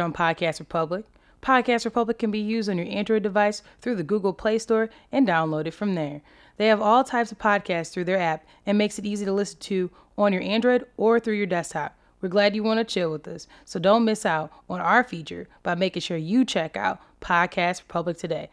[0.00, 1.04] on Podcast Republic.
[1.42, 5.26] Podcast Republic can be used on your Android device through the Google Play Store and
[5.26, 6.20] download it from there.
[6.56, 9.60] They have all types of podcasts through their app and makes it easy to listen
[9.60, 11.96] to on your Android or through your desktop.
[12.20, 15.46] We're glad you want to chill with us, so don't miss out on our feature
[15.62, 18.50] by making sure you check out Podcast Republic today.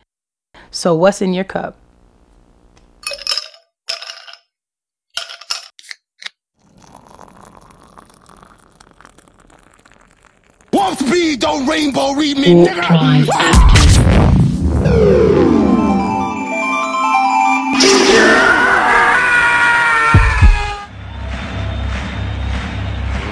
[0.69, 1.75] So, what's in your cup?
[11.55, 13.25] Don't rainbow read me, nigga.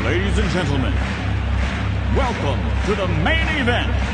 [0.06, 0.94] Ladies and gentlemen,
[2.16, 4.13] welcome to the main event.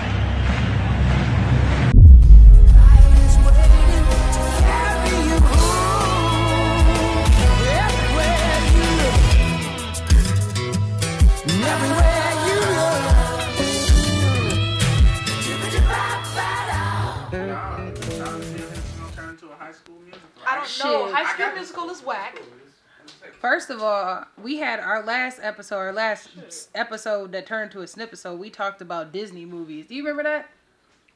[20.81, 21.05] I don't know.
[21.07, 21.15] Shit.
[21.15, 22.41] High School Musical is whack.
[23.39, 26.29] First of all, we had our last episode, our last
[26.75, 28.19] episode that turned to a snippet.
[28.19, 29.87] So we talked about Disney movies.
[29.87, 30.49] Do you remember that?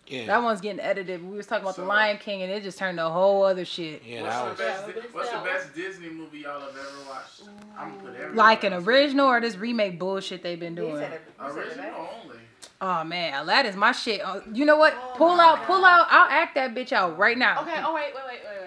[0.07, 0.25] Yeah.
[0.25, 1.23] That one's getting edited.
[1.25, 3.43] We was talking about So- the Lion King, and it just turned to a whole
[3.43, 4.03] other shit.
[4.05, 5.01] yeah, What's that the best?
[5.07, 7.43] Di- what's the best Disney movie y'all have ever watched?
[7.77, 10.97] I'm gonna put every Like an original or this remake bullshit they've been doing.
[10.97, 11.21] said it.
[11.41, 12.35] You said it, Original only.
[12.81, 14.19] Oh man, Aladdin's my shit.
[14.25, 14.93] Oh, you know what?
[14.93, 16.07] Oh pull out, pull out.
[16.09, 17.61] I'll act that bitch out right now.
[17.61, 17.81] Okay.
[17.81, 18.39] Oh wait, wait, wait.
[18.43, 18.62] wait.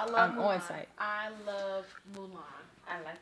[0.00, 0.46] I love I'm Mulan.
[0.46, 0.88] on site.
[0.98, 2.30] I love Mulan.
[2.88, 3.16] I like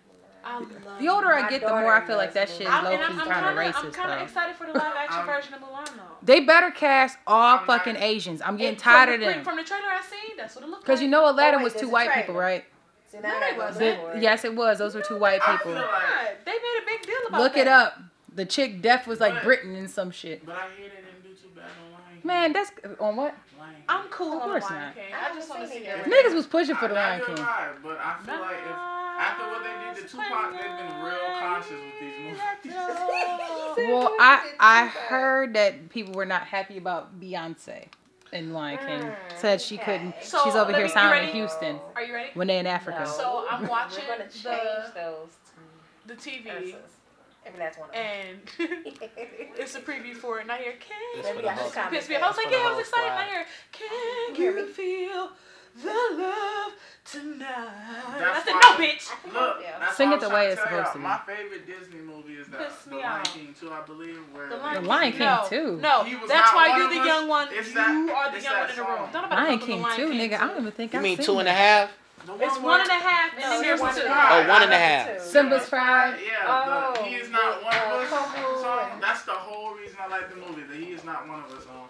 [0.44, 0.84] I Mulan.
[0.86, 0.98] love.
[1.00, 2.94] The older I get, the more I feel like that shit is low I'm, key
[2.94, 5.54] and I'm, I'm kind of kinda, I'm kind of excited for the live action version
[5.54, 6.02] of Mulan though.
[6.22, 8.40] They better cast all I'm fucking not- Asians.
[8.42, 9.44] I'm getting And tired from of the, them.
[9.44, 10.96] From the trailer I seen, that's what it looked like.
[10.96, 12.64] Cause you know Aladdin oh, wait, was two white people, right?
[13.10, 14.12] See, now No, I it wasn't.
[14.14, 14.78] The- yes, it was.
[14.78, 15.72] Those were two white people.
[15.72, 17.60] like, they made a big deal about Look that.
[17.62, 17.98] it up.
[18.34, 20.46] The chick deaf was like But- Britain and some shit.
[20.46, 22.20] but I hear they didn't do too bad on Lion King.
[22.24, 23.34] Man, that's on what?
[23.58, 23.82] Lion King.
[23.88, 24.94] I'm cool Of on course Lion not.
[24.94, 25.04] King.
[25.14, 25.98] I I just want to seen see it yet.
[26.00, 26.24] everything.
[26.30, 27.36] Niggas was pushing for the I- Lion King.
[27.36, 28.76] have I, but I feel like if
[29.18, 32.74] after what they did to Tupac, they've been real cautious with these movies.
[33.78, 37.84] Well, I I heard that people were not happy about Beyonce
[38.32, 39.00] in Lion King.
[39.02, 40.14] Hmm, Said she couldn't.
[40.22, 41.34] So, She's over here me- you signing in?
[41.36, 42.30] Houston Are you ready?
[42.34, 43.00] when they in Africa.
[43.04, 43.10] No.
[43.10, 45.28] So I'm watching We're gonna change the those
[46.06, 46.74] the TV verses.
[47.48, 47.88] Every last one.
[47.88, 48.04] of them.
[48.04, 48.38] and
[49.58, 51.70] it's a preview for it, and I hear "Can for Maybe the I should whole-
[51.70, 52.22] comment Piss me off.
[52.22, 53.06] I was like, yeah, I was excited.
[53.06, 53.30] And I squad.
[53.30, 54.72] hear, can Hear you me?
[54.72, 55.30] feel
[55.82, 56.72] the love
[57.04, 57.46] tonight?
[57.48, 59.32] I That's said, no, bitch.
[59.32, 59.78] Look, Yeah.
[59.78, 61.04] that's Sing it the way it's supposed to be.
[61.04, 63.34] My favorite Disney movie is that Piss The Lion off.
[63.34, 63.72] King too.
[63.72, 65.78] I believe where The Lion, The Lion King, no, too.
[65.80, 67.48] No, He was that's why you're the young one.
[67.52, 69.08] It's you that- are the young that one in the room.
[69.12, 70.40] Don't nobody Lion fuck with King the Lion too, nigga.
[70.40, 71.56] I don't even think I've mean seen two and a that.
[71.56, 71.90] half?
[72.28, 74.00] The It's one one and where- a half, and No, then there's one two.
[74.02, 74.32] and a half.
[74.32, 75.06] Oh, one and a I half.
[75.08, 75.28] love it too.
[75.30, 76.18] Simba's Pride.
[76.20, 78.08] Yeah, Oh, the, he is not one of oh, us.
[78.10, 79.00] Como song.
[79.00, 80.62] That's the whole reason I like the movie.
[80.68, 81.64] That he is not one of us.
[81.64, 81.87] Song.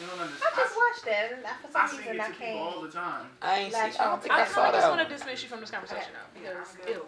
[0.00, 0.56] You don't I understand.
[0.56, 2.72] just watched that, and I- for I some sing reason it I to people all
[2.72, 2.82] can't.
[2.86, 3.26] the time.
[3.42, 3.78] I ain't see.
[3.78, 5.06] I Latch don't think to I I saw kind of just that want one.
[5.10, 7.04] to dismiss you from this conversation now because ew.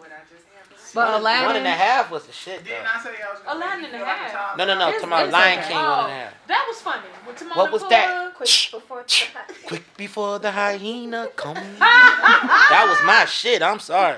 [0.93, 1.45] But One- Aladdin.
[1.47, 2.89] One and a half was the shit Didn't though.
[2.93, 4.57] I say I was gonna Aladdin and a half.
[4.57, 4.87] No, no, no.
[4.89, 5.67] It's- Tomorrow, it's Lion okay.
[5.69, 6.33] King one and a oh, half.
[6.47, 7.07] That was funny.
[7.25, 7.89] With Timon What and was Pumbaa.
[7.89, 8.33] that?
[8.35, 9.05] Quick before
[9.65, 11.59] Quick before the hyena comes.
[11.79, 13.63] that was my shit.
[13.63, 14.17] I'm sorry.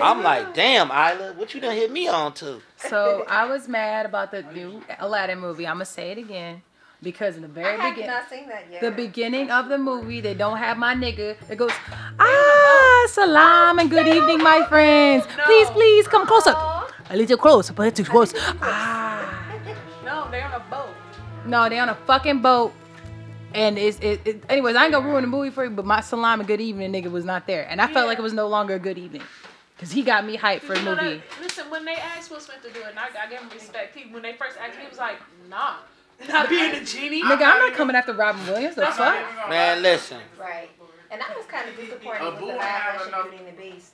[0.00, 2.60] I'm like, damn, Isla, what you done hit me on to?
[2.76, 5.66] So I was mad about the new Aladdin movie.
[5.66, 6.62] I'm gonna say it again
[7.02, 8.80] because in the I very have beginning, not seen that yet.
[8.82, 11.36] the beginning of the movie, they don't have my nigga.
[11.50, 11.72] It goes,
[12.18, 15.26] ah, salam and good evening, my friends.
[15.44, 16.54] Please, please come closer.
[17.12, 18.32] A little closer, but too close.
[18.62, 19.44] Ah.
[20.04, 20.88] No, they're on a boat.
[21.46, 22.72] No, they're on a fucking boat.
[23.52, 26.00] And it's it, it anyways, I ain't gonna ruin the movie for you, but my
[26.00, 27.66] salam and good evening nigga was not there.
[27.68, 29.22] And I felt like it was no longer a good evening.
[29.78, 30.96] Cause he got me hyped for the movie.
[31.16, 33.48] that- listen, when they asked Will Smith to do it, and I, I gave him
[33.48, 33.96] respect.
[33.96, 35.16] He, when they first asked him, he was like,
[35.48, 35.76] "Nah,
[36.28, 38.74] not being a genie." Nigga, I'm not coming after Robin Williams.
[38.76, 39.48] The I'm fuck?
[39.48, 40.20] Man, listen.
[40.38, 40.68] Right.
[41.10, 43.44] And I was kind of disappointed A with the ain't live have action enough- Beauty
[43.44, 43.92] and the Beast.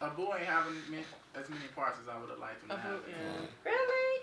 [0.00, 0.74] Abu ain't having
[1.34, 3.00] as many parts as I would have liked him to have.
[3.64, 4.20] Really?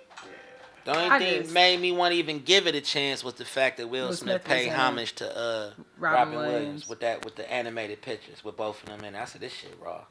[0.86, 3.36] The only I thing just- made me want to even give it a chance was
[3.36, 6.54] the fact that Will, Will Smith, Smith paid homage to uh, Robin Robin, Williams.
[6.56, 6.90] Williams.
[6.90, 9.14] with that with the animated pictures with both of them in.
[9.16, 9.22] it.
[9.22, 10.06] I said this shit raw.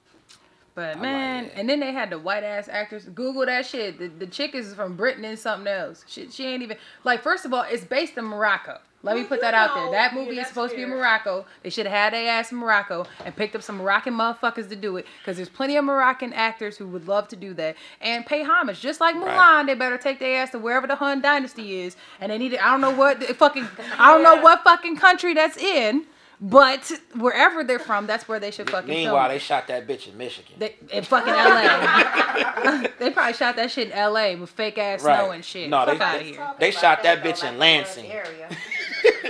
[0.75, 1.59] But like man, that.
[1.59, 3.05] and then they had the white ass actors.
[3.07, 3.99] Google that shit.
[3.99, 6.05] The, the chick is from Britain and something else.
[6.07, 7.23] She, she ain't even like.
[7.23, 8.79] First of all, it's based in Morocco.
[9.03, 9.87] Let me put that out there.
[9.87, 11.47] know, That yeah, movie is that's supposed to be in Morocco.
[11.63, 14.77] They should have had their ass in Morocco and picked up some Moroccan motherfuckers to
[14.77, 15.07] do it.
[15.21, 18.79] Because there's plenty of Moroccan actors who would love to do that and pay homage.
[18.81, 19.63] Just like Mulan, Right.
[19.69, 21.97] they better take their ass to wherever the Hun dynasty is.
[22.21, 23.67] And they need to, I don't know what the fucking,
[23.99, 26.05] I don't know what fucking country that's in.
[26.43, 29.33] But wherever they're from, that's where they should fucking Meanwhile, film.
[29.35, 30.55] they shot that bitch in Michigan.
[30.59, 32.87] They, in fucking LA.
[32.99, 35.17] they probably shot that shit in LA with fake ass Right.
[35.19, 35.69] snow and shit.
[35.69, 36.51] No, Fuck they- out of here.
[36.59, 38.49] They shot that though, bitch like in Lansing Area.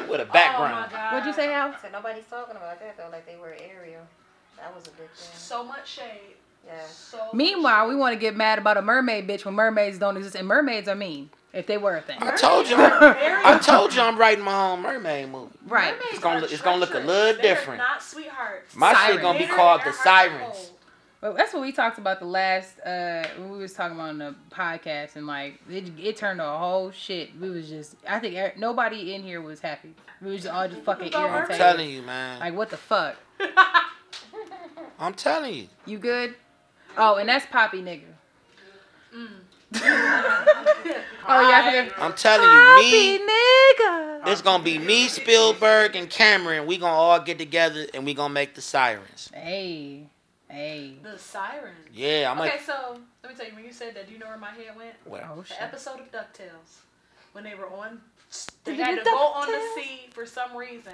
[0.09, 0.91] with a Oh my background.
[0.93, 1.13] god.
[1.15, 1.75] What'd you say, Al?
[1.83, 4.01] So nobody's talking about that though, like they were area.
[4.57, 5.31] That was a big thing.
[5.35, 6.37] So much shade.
[6.67, 6.85] Yeah.
[6.87, 10.37] So Meanwhile, we want to get mad about a mermaid bitch when mermaids don't exist,
[10.37, 12.19] and mermaids are mean if they were a thing.
[12.21, 15.51] I told you, I told you, I'm writing my own mermaid movie.
[15.67, 15.93] Right.
[15.93, 17.79] Mermaids It's gonna look- it's gonna look a little They're different.
[17.79, 18.75] Not sweethearts.
[18.77, 19.13] My Siren.
[19.15, 20.71] shit gonna be called they're the Sirens.
[21.23, 24.35] Well, that's what we talked about the last uh we was talking about on the
[24.51, 27.39] podcast and like it, it turned to a whole shit.
[27.39, 29.95] We was just I think er- nobody in here was happy.
[30.23, 32.41] We was just all just fucking About I'm telling you, man.
[32.41, 33.17] Like what the fuck?
[34.99, 35.67] I'm telling you.
[35.85, 36.35] You good?
[36.97, 38.05] Oh, and that's Poppy nigga.
[39.75, 39.81] Oh
[41.49, 42.03] yeah, I forgot.
[42.03, 43.19] I'm telling you, me.
[43.19, 44.29] nigga.
[44.33, 46.67] It's gonna be me, Spielberg, and Cameron.
[46.67, 49.31] We gonna all get together and we gonna make the Sirens.
[49.33, 50.07] Hey,
[50.49, 50.95] hey.
[51.03, 51.77] The sirens.
[51.95, 54.19] Yeah, I'm Okay, like, so let me tell you, when you said that, do you
[54.19, 54.95] know where my head went?
[55.07, 55.57] well, Oh shit.
[55.59, 56.81] The episode of DuckTales.
[57.33, 58.01] When they were on,
[58.65, 60.93] they The had to go on the sea for some reason.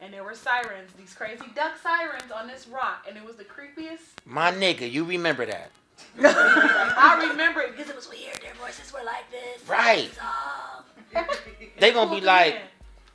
[0.00, 3.06] And there were sirens, these crazy duck sirens on this rock.
[3.08, 4.00] And it was the creepiest.
[4.26, 5.70] my nigga, you remember that,
[6.18, 8.40] I remember it because it was weird.
[8.42, 9.68] Their voices were like this.
[9.68, 10.10] right?
[11.78, 12.56] They gonna be like,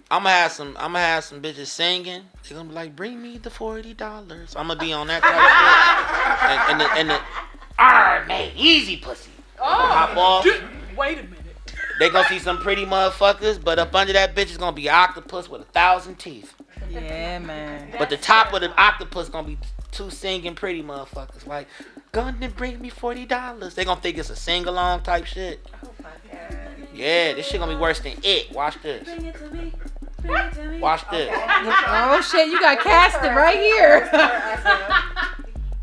[0.09, 2.23] I'm gonna have some, I'm gonna have some bitches singing.
[2.47, 4.55] They gonna be like, bring me the forty dollars.
[4.55, 6.59] I'm gonna be on that type of shit.
[6.69, 9.31] And, and the, and the, man, easy pussy.
[9.57, 10.97] Hop oh, off.
[10.97, 11.37] wait a minute.
[11.99, 14.95] They gonna see some pretty motherfuckers, but up under that bitch is gonna be an
[14.95, 16.55] octopus with a thousand teeth.
[16.89, 17.93] Yeah, man.
[17.97, 19.57] But the top of the octopus gonna be
[19.91, 21.45] two singing pretty motherfuckers.
[21.45, 21.67] Like,
[22.11, 23.75] gonna bring me forty dollars.
[23.75, 25.65] They gonna think it's a sing along type shit.
[25.83, 26.57] Oh my god.
[26.93, 28.51] Yeah, this shit gonna be worse than it.
[28.51, 29.03] Watch this.
[29.03, 29.73] Bring it to me.
[30.21, 30.79] Bring it to me.
[30.79, 31.29] Watch this.
[31.33, 34.09] Oh shit, you got casted right here.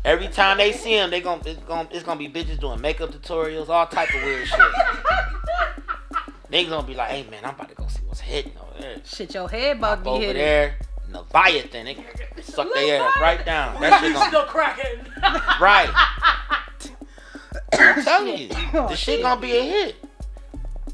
[0.05, 3.11] Every time they see him, they gonna it's gonna it's gonna be bitches doing makeup
[3.11, 4.59] tutorials, all type of weird shit.
[6.51, 8.95] They gonna be like, hey man, I'm about to go see what's hitting over there.
[9.05, 10.33] Shit, your head about to be Over hit.
[10.33, 10.79] there,
[11.11, 12.05] Leviathan, they
[12.41, 13.79] suck their ass right down.
[13.81, 14.99] That shit gonna Still cracking.
[15.59, 15.89] Right.
[17.73, 19.95] I'm telling you, the shit gonna be a hit.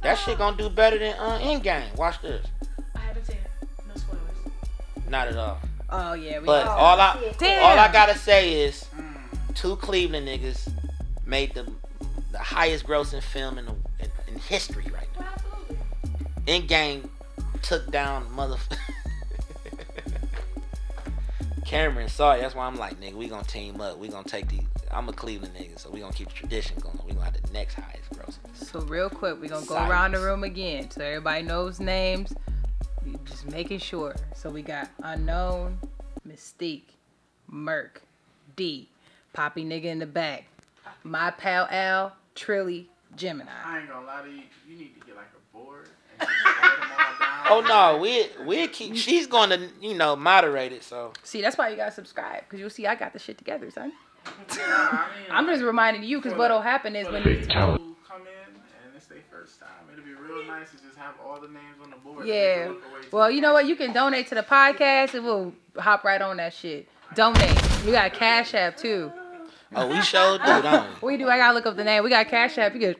[0.01, 1.95] That shit gonna do better than uh, Endgame.
[1.95, 2.45] Watch this.
[2.95, 3.67] I haven't seen it.
[3.87, 4.21] No spoilers.
[5.09, 5.59] Not at all.
[5.89, 7.33] Oh yeah, we But Oh, all I.
[7.37, 7.63] Damn.
[7.63, 8.85] all I gotta say is
[9.53, 10.71] two Cleveland niggas
[11.25, 11.71] made the
[12.31, 15.27] the highest grossing film in the in, in history right now.
[15.33, 15.77] Absolutely.
[16.47, 17.09] Endgame
[17.61, 18.57] took down mother.
[21.65, 22.41] Cameron saw it.
[22.41, 23.97] That's why I'm like, nigga, we gonna team up.
[23.97, 24.59] We gonna take the.
[24.91, 26.99] I'm a Cleveland nigga, so we gonna keep the tradition going.
[27.05, 28.37] We gonna have the next highest grossing.
[28.53, 29.91] So real quick, we're gonna go Silence.
[29.91, 32.33] around the room again so everybody knows names.
[33.25, 34.15] Just making sure.
[34.35, 35.79] So we got unknown,
[36.27, 36.93] Mystique,
[37.47, 38.01] Merc,
[38.55, 38.89] D,
[39.33, 40.45] Poppy nigga in the back,
[41.03, 42.85] my pal Al, Trilly,
[43.15, 43.51] Gemini.
[43.65, 44.43] I ain't gonna lie to you.
[44.67, 45.89] You need to get like a board
[46.19, 46.53] and just them
[47.49, 47.65] all down.
[47.67, 48.95] Oh no, we we keep.
[48.95, 50.83] She's going to you know moderate it.
[50.83, 53.69] So See, that's why you gotta subscribe because you'll see I got the shit together,
[53.71, 53.91] son.
[54.25, 57.37] Nah, I mean, I'm just reminding you because what'll happen is when the you.
[57.37, 57.55] people
[58.07, 61.39] come in and it's their first time, it'll be real nice to just have all
[61.39, 62.25] the names on the board.
[62.25, 62.63] Yeah.
[62.65, 63.67] can look away Well, you know what?
[63.67, 66.87] You can donate to the podcast and we'll hop right on that shit.
[67.13, 67.55] Donate.
[67.85, 69.11] We got a Cash App too.
[69.75, 71.13] Oh, we showed do, don't we?
[71.13, 71.29] We do.
[71.29, 72.03] I gotta look up the name.
[72.03, 72.73] We got Cash App.
[72.73, 72.95] You can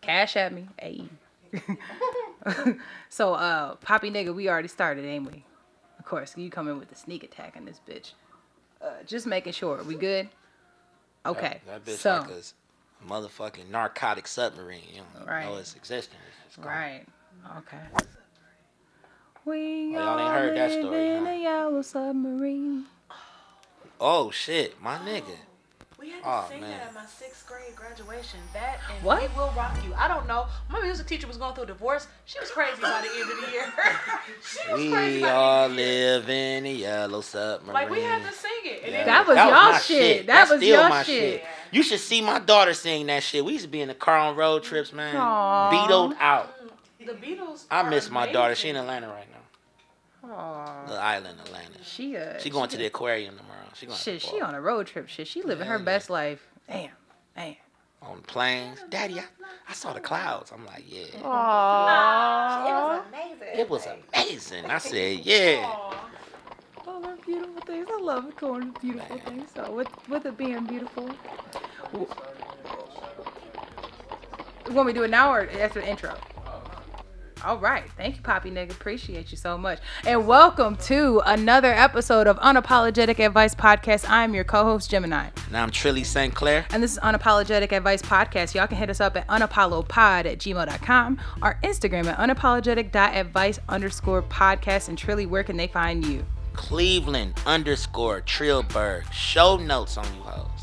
[0.00, 0.66] Cash at me.
[0.78, 1.04] Hey.
[3.08, 5.44] so, uh, Poppy nigga, we already started, ain't we?
[5.98, 8.12] Of course, you come in with the sneak attack in this bitch.
[8.80, 9.82] Uh, just making sure.
[9.82, 10.28] We good?
[11.24, 11.60] Okay.
[11.66, 14.82] That, that bitch so, like a motherfucking narcotic submarine.
[14.94, 15.44] You don't Right.
[15.44, 16.20] know its existence.
[16.46, 17.04] It's right.
[17.58, 17.78] Okay.
[19.44, 21.30] We Oh, y'all ain't heard that story, in huh?
[21.30, 22.84] a yellow submarine.
[24.00, 25.36] Oh shit, my nigga.
[26.06, 26.70] We had to Oh, sing man.
[26.70, 28.38] that at my sixth grade graduation.
[28.52, 29.22] That and What?
[29.22, 29.92] We Will Rock You.
[29.94, 30.46] I don't know.
[30.70, 32.06] My music teacher was going through a divorce.
[32.26, 33.72] She was crazy by the end of the year.
[34.46, 36.12] she was crazy We by the all end of the year.
[36.18, 37.74] live in a yellow submarine.
[37.74, 38.82] Like we had to sing it.
[38.84, 38.98] And Yeah.
[38.98, 40.26] then That was y'all my shit.
[40.28, 41.44] That That's was still y'all my shit.
[41.72, 43.44] You should see my daughter sing that shit.
[43.44, 45.16] We used to be in the car on road trips, man.
[45.16, 45.70] Aw.
[45.70, 46.54] Beatled out.
[47.04, 47.64] the Beatles.
[47.68, 48.54] I are miss my daughter.
[48.54, 48.76] She in.
[48.76, 49.35] Atlanta right now.
[50.28, 50.86] Aw.
[50.86, 51.82] The island, Atlanta.
[51.84, 52.38] She uh.
[52.38, 53.56] She going to the aquarium tomorrow.
[53.74, 55.08] She going Shit, to she on a road trip.
[55.08, 55.84] Shit, she living her Yeah, yeah.
[55.84, 56.46] best life.
[56.68, 56.90] Damn,
[57.36, 57.54] damn.
[58.02, 58.78] on planes.
[58.90, 59.24] Daddy, I,
[59.68, 60.50] I saw the clouds.
[60.52, 61.02] I'm like, yeah.
[61.02, 62.98] It Aww.
[62.98, 63.60] was amazing.
[63.60, 64.64] It was amazing.
[64.66, 65.64] I said, yeah.
[65.66, 66.10] Aw.
[66.86, 67.86] All our beautiful things.
[67.90, 69.50] I love going to beautiful things.
[69.54, 71.08] So with with it being beautiful,
[71.92, 72.08] w-
[74.70, 76.14] want me to do it now or after the intro?
[77.44, 77.84] All right.
[77.96, 78.70] Thank you, Poppy nigga.
[78.70, 79.78] Appreciate you so much.
[80.06, 84.08] And welcome to another episode of Unapologetic Advice Podcast.
[84.08, 85.28] I'm your co-host, Gemini.
[85.52, 86.34] Now I'm Trilly St.
[86.34, 86.64] Clair.
[86.70, 88.54] And this is Unapologetic Advice Podcast.
[88.54, 94.88] Y'all can hit us up at unapollopod at gmail.com, our Instagram at unapologetic.advice underscore podcast.
[94.88, 96.24] And Trilly, where can they find you?
[96.54, 99.12] Cleveland underscore Trillberg.
[99.12, 100.55] Show notes on you hoes.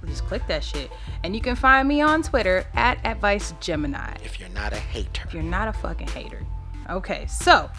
[0.00, 0.90] Just, just click that shit.
[1.24, 4.14] And you can find me on Twitter at Advice Gemini.
[4.24, 5.22] If you're not a hater.
[5.26, 6.44] If you're not a fucking hater.
[6.88, 7.70] Okay, so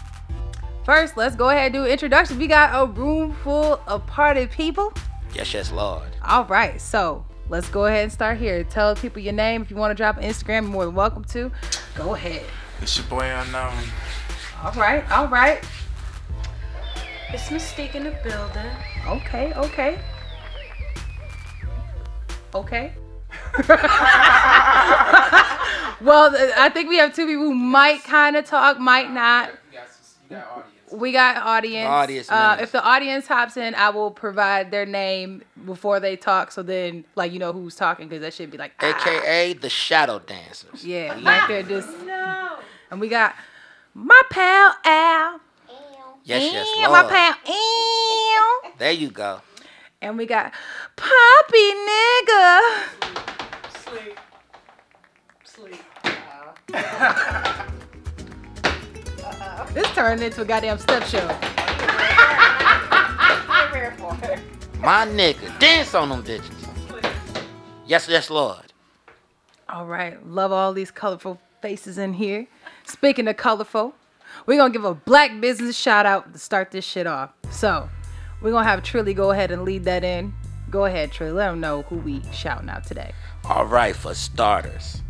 [0.84, 2.38] first, let's go ahead and do introductions.
[2.38, 4.92] We got a room full of party people.
[5.34, 6.08] Yes, yes, Lord.
[6.24, 8.64] All right, so let's go ahead and start here.
[8.64, 9.62] Tell people your name.
[9.62, 11.50] If you want to drop an Instagram, you're more than welcome to.
[11.94, 12.44] Go ahead.
[12.80, 13.74] It's your boy unknown.
[14.62, 15.62] All right, all right.
[17.32, 18.70] It's Mystique in the building.
[19.06, 19.98] Okay, okay.
[22.54, 22.92] Okay.
[26.02, 29.50] well, I think we have two people who might kind of talk, might not.
[29.50, 29.88] You got,
[30.28, 30.68] you got audience.
[30.92, 31.88] We got audience.
[31.88, 36.52] Audience Uh, if the audience hops in, I will provide their name before they talk,
[36.52, 39.00] so then like you know who's talking, because that should be like ah.
[39.00, 40.84] AKA the Shadow Dancers.
[40.84, 41.88] Yeah, right there, just.
[42.90, 43.34] And we got
[43.94, 45.40] my pal Al.
[46.24, 48.72] Yes, yes, Ew, my pal Al.
[48.76, 49.40] There you go.
[50.02, 50.52] And we got
[50.96, 52.60] Poppy nigga.
[53.84, 54.18] Sleep.
[55.44, 55.80] Sleep.
[56.02, 56.82] sleep.
[59.72, 61.24] This turned into a goddamn step show.
[64.80, 65.58] My nigga.
[65.60, 66.50] Dance on them bitches.
[67.86, 68.72] Yes, yes, Lord.
[69.68, 72.48] All right, love all these colorful faces in here.
[72.84, 73.94] Speaking of colorful,
[74.46, 77.30] we're gonna give a black business shout out to start this shit off.
[77.50, 77.88] So,
[78.42, 80.34] we're gonna have Trilly go ahead and lead that in.
[80.70, 81.34] Go ahead, Trilly.
[81.34, 83.12] Let them know who we shouting out today.
[83.44, 85.02] All right, for starters,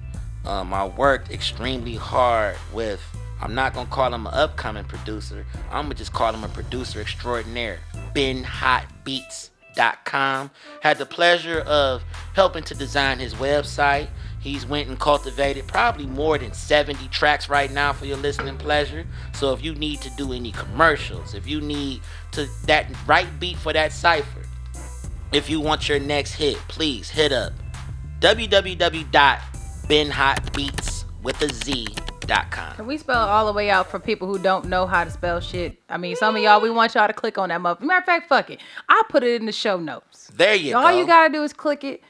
[0.45, 3.01] um, I worked extremely hard with.
[3.41, 5.47] I'm not gonna call him an upcoming producer.
[5.71, 7.81] I'm gonna just call him a producer extraordinaire.
[8.15, 10.51] BenHotBeats.com.
[10.81, 12.03] Had the pleasure of
[12.35, 14.09] helping to design his website.
[14.43, 19.07] He's went and cultivated probably more than 70 tracks right now for your listening pleasure.
[19.35, 22.01] So if you need to do any commercials, if you need
[22.33, 24.43] to that right beat for that cipher,
[25.33, 27.55] if you want your next hit, please hit up
[28.21, 32.77] www.benhotbeats with a Z.com.
[32.77, 35.11] Can we spell it all the way out for people who don't know how to
[35.11, 35.77] spell shit?
[35.89, 37.83] I mean, some of y'all, we want y'all to click on that motherfucker.
[37.83, 38.61] Matter of fact, fuck it.
[38.89, 40.31] I'll put it in the show notes.
[40.35, 40.89] There you all go.
[40.89, 42.03] All you gotta do is click it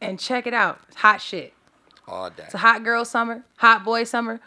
[0.00, 0.78] and check it out.
[0.88, 1.52] It's hot shit.
[2.06, 2.44] All day.
[2.44, 4.40] It's a hot girl summer, hot boy summer,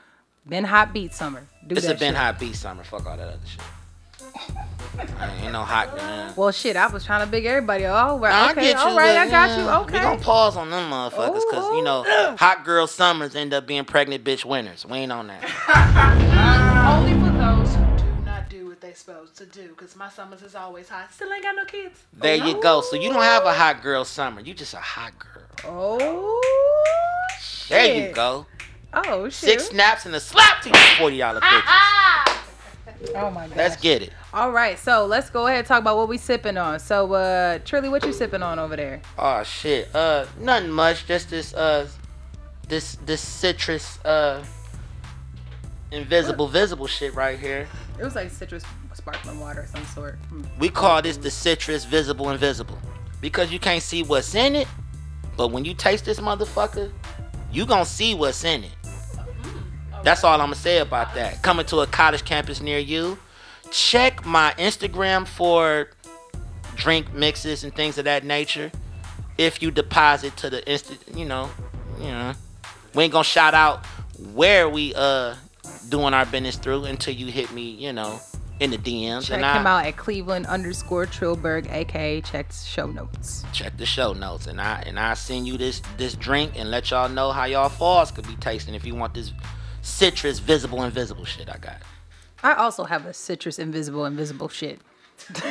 [0.45, 1.47] Ben Hot Beat summer.
[1.65, 2.15] Do It's a Ben shit.
[2.15, 2.83] Hot Beat summer.
[2.83, 3.61] Fuck all that other shit.
[5.19, 6.33] I ain't no hot man.
[6.35, 7.85] Well, shit, I was trying to big everybody.
[7.85, 8.29] Oh, right.
[8.29, 9.65] Nah, I okay, get you, all right, but, I got yeah, you.
[9.65, 10.01] We Okay.
[10.01, 12.03] gonna pause on them motherfuckers because you know
[12.37, 14.85] hot girl summers end up being pregnant bitch winners.
[14.85, 15.43] We ain't on that.
[16.87, 19.69] Only for those who do not do what they supposed to do.
[19.69, 21.13] Because my summers is always hot.
[21.13, 21.99] Still ain't got no kids.
[22.13, 22.81] There you go.
[22.81, 24.41] So you don't have a hot girl summer.
[24.41, 25.47] You just a hot girl.
[25.65, 26.41] Oh,
[27.39, 27.69] shit.
[27.69, 28.45] There you go.
[28.93, 29.33] Oh, shit.
[29.33, 32.42] Six snaps and a slap to you forty dollar bitches.
[33.15, 33.57] Oh, my God.
[33.57, 34.13] Let's get it.
[34.33, 36.79] All right, so let's go ahead and talk about what we sipping on.
[36.79, 39.01] So, uh, Trilly, what you sipping on over there?
[39.17, 39.93] Oh shit.
[39.93, 41.05] Uh, nothing much.
[41.05, 41.87] Just this uh,
[42.67, 44.43] this this citrus uh,
[45.91, 47.67] invisible visible shit right here.
[47.99, 50.15] It was like citrus sparkling water of some sort.
[50.29, 50.43] Hmm.
[50.57, 52.79] We call this the citrus visible invisible
[53.21, 54.67] because you can't see what's in it,
[55.37, 56.91] but when you taste this motherfucker,
[57.51, 58.71] you gonna see what's in it.
[60.03, 61.41] That's all I'm gonna say about that.
[61.41, 63.17] Coming to a college campus near you.
[63.71, 65.89] Check my Instagram for
[66.75, 68.71] drink mixes and things of that nature.
[69.37, 71.49] If you deposit to the instant, you know,
[71.99, 72.33] you know,
[72.93, 73.85] we ain't gonna shout out
[74.33, 75.35] where we uh
[75.89, 78.19] doing our business through until you hit me, you know,
[78.59, 79.27] in the DMs.
[79.27, 83.43] Check and I, him out at Cleveland underscore Trillberg, aka check show notes.
[83.53, 86.91] check the show notes and I and I send you this this drink and let
[86.91, 89.31] y'all know how y'all falls could be tasting if you want this
[89.83, 91.77] citrus visible invisible shit I got.
[92.41, 94.81] I also have a citrus invisible invisible shit.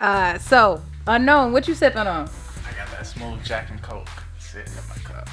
[0.00, 2.28] uh, so unknown, what you sipping on?
[2.28, 5.28] I got that smooth Jack and Coke sitting in my cup.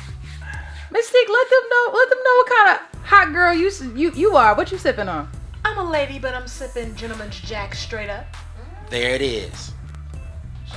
[0.92, 1.92] Mystique, let them know.
[1.94, 4.56] Let them know what kind of hot girl you you you are.
[4.56, 5.30] What you sipping on?
[5.66, 8.26] I'm a lady, but I'm sipping Gentleman's Jack straight up.
[8.90, 9.74] There it is.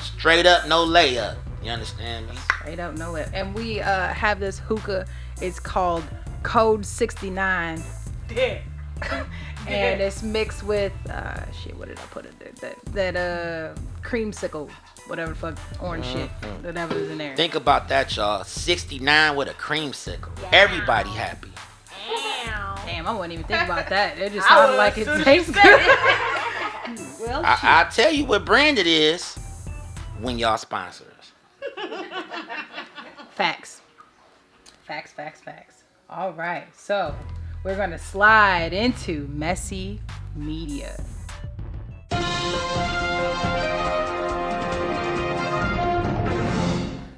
[0.00, 1.37] Straight up, no layup.
[1.62, 2.37] You understand me?
[2.37, 3.31] Straight up, no lip.
[3.33, 5.07] And we uh, have this hookah.
[5.40, 6.04] It's called
[6.43, 7.83] Code 69.
[8.35, 8.59] Yeah.
[9.69, 11.77] and it's mixed with uh shit.
[11.77, 12.53] What did I put in there?
[12.61, 14.71] That that uh creamsicle,
[15.07, 16.31] whatever the fuck orange shit,
[16.63, 17.35] whatever is in there.
[17.37, 18.45] Think about that, y'all.
[18.45, 20.31] 69 with a creamsicle.
[20.53, 21.53] Everybody happy.
[22.87, 24.19] Damn, I wouldn't even think about that.
[24.19, 25.65] It just I sounded like it tastes good.
[27.21, 27.65] well, I, shit.
[27.65, 29.37] I tell you what brand it is
[30.21, 31.33] when y'all sponsor us.
[33.35, 33.81] Facts.
[34.85, 35.72] Facts, facts, facts.
[36.14, 36.66] All right.
[36.76, 37.14] So
[37.64, 39.99] we're going to slide into messy
[40.37, 41.02] media.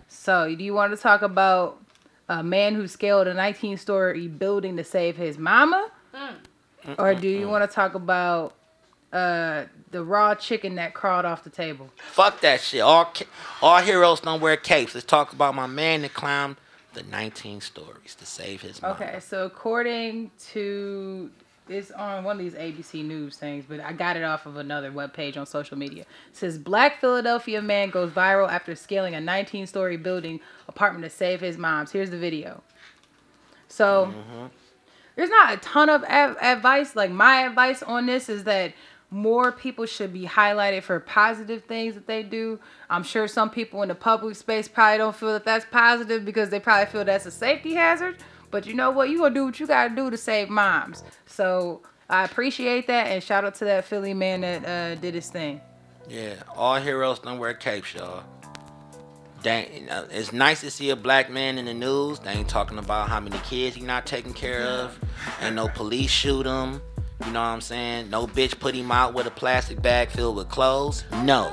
[0.06, 1.82] So, do you want to talk about
[2.28, 5.90] a man who scaled a 19 story building to save his mama?
[6.96, 8.54] Or do you want to talk about
[9.12, 11.90] uh, the raw chicken that crawled off the table?
[11.96, 12.80] Fuck that shit.
[12.80, 13.12] All
[13.60, 14.94] all heroes don't wear capes.
[14.94, 16.56] Let's talk about my man that climbed
[16.94, 18.94] the 19 stories to save his mama.
[18.94, 21.30] Okay, so according to
[21.68, 24.92] it's on one of these ABC News things, but I got it off of another
[24.92, 26.02] webpage on social media.
[26.02, 31.40] It says Black Philadelphia man goes viral after scaling a 19-story building apartment to save
[31.40, 31.90] his moms.
[31.90, 32.62] Here's the video.
[33.68, 34.46] So mm-hmm.
[35.16, 36.94] there's not a ton of av- advice.
[36.94, 38.74] Like my advice on this is that
[39.14, 42.58] more people should be highlighted for positive things that they do.
[42.90, 46.50] I'm sure some people in the public space probably don't feel that that's positive because
[46.50, 48.16] they probably feel that's a safety hazard.
[48.50, 49.10] But you know what?
[49.10, 51.04] You gonna do what you gotta do to save moms.
[51.26, 55.30] So I appreciate that and shout out to that Philly man that uh, did his
[55.30, 55.60] thing.
[56.08, 58.24] Yeah, all heroes don't wear capes, y'all.
[59.44, 62.18] Dang, it's nice to see a black man in the news.
[62.18, 64.98] They ain't talking about how many kids he not taking care of.
[65.40, 66.80] and no police shoot him.
[67.26, 68.10] You know what I'm saying?
[68.10, 71.04] No bitch put him out with a plastic bag filled with clothes.
[71.22, 71.52] No.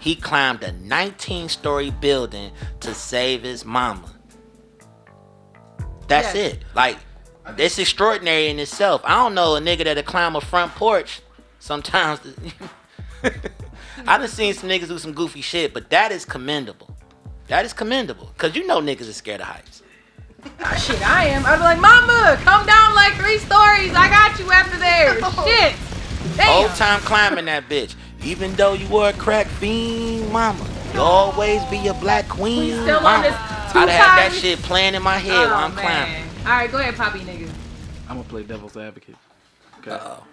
[0.00, 4.12] He climbed a 19 story building to save his mama.
[6.06, 6.52] That's Yes.
[6.54, 6.64] it.
[6.74, 6.98] Like,
[7.56, 9.00] it's extraordinary in itself.
[9.04, 11.20] I don't know a nigga that'll climb a front porch
[11.58, 12.20] sometimes.
[14.06, 16.94] I done seen some niggas do some goofy shit, but that is commendable.
[17.48, 18.32] That is commendable.
[18.36, 19.82] Cause you know niggas is scared of heights.
[20.60, 21.44] Ah, shit, I am.
[21.46, 23.92] I'd be like, Mama, come down like three stories.
[23.94, 25.14] I got you after there.
[25.44, 25.76] Shit.
[26.36, 26.62] Damn.
[26.64, 27.94] Old time climbing that bitch.
[28.22, 30.64] Even though you were a crack fiend, mama,
[30.94, 32.64] you always be a black queen.
[32.76, 33.22] We still on mama.
[33.24, 33.34] this
[33.74, 35.84] I'd have had that shit playing in my head Oh, while I'm oh, man.
[36.06, 36.30] climbing.
[36.46, 37.48] All right, go ahead, Poppy nigga.
[38.08, 39.16] I'm gonna play devil's advocate.
[39.80, 39.90] Okay.
[39.92, 40.24] Uh-oh.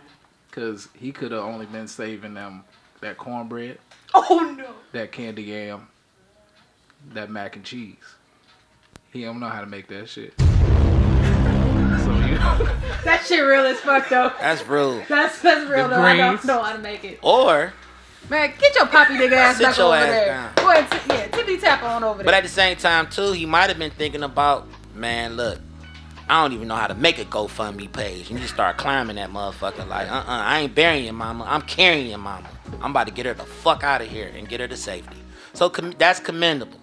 [0.51, 2.63] Cause he could have only been saving them
[3.01, 3.77] that cornbread,
[4.13, 4.67] Oh no.
[4.93, 5.87] that candy yam,
[7.13, 7.97] that mac and cheese.
[9.15, 10.33] He don't know how to make that shit.
[10.37, 12.37] So you
[13.05, 14.33] That shit real as fuck though.
[14.41, 15.01] That's real.
[15.07, 16.01] That's that's real The though.
[16.01, 16.43] I don't greens.
[16.45, 17.19] know how to make it.
[17.21, 17.71] Or,
[18.29, 20.25] Man, get your poppy nigga ass Sit back your over ass there.
[20.25, 20.51] down.
[20.57, 22.25] Go ahead, t- yeah, tippy tap on over there.
[22.25, 25.59] but at the same time too, he might have been thinking about, man, look,
[26.27, 28.29] I don't even know how to make a GoFundMe page.
[28.29, 31.45] And you just start climbing that motherfucker like, uh-uh, I ain't burying your mama.
[31.47, 32.49] I'm carrying your mama.
[32.81, 35.15] I'm about to get her the fuck out of here and get her to safety.
[35.53, 36.79] So com- that's commendable.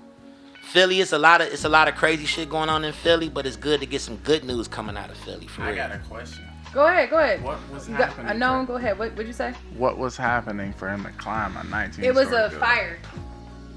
[0.72, 3.28] Philly, it's a lot of it's a lot of crazy shit going on in Philly,
[3.28, 5.76] but it's good to get some good news coming out of Philly for I real.
[5.76, 6.44] got a question.
[6.72, 7.42] go ahead, go ahead.
[7.42, 8.26] What was You got, happening?
[8.28, 8.61] Uh, I know.
[8.64, 8.98] for- Go ahead.
[8.98, 9.52] What would you say?
[9.76, 12.02] What was happening for him to climb a 19?
[12.04, 12.58] It was a building?
[12.58, 12.98] fire.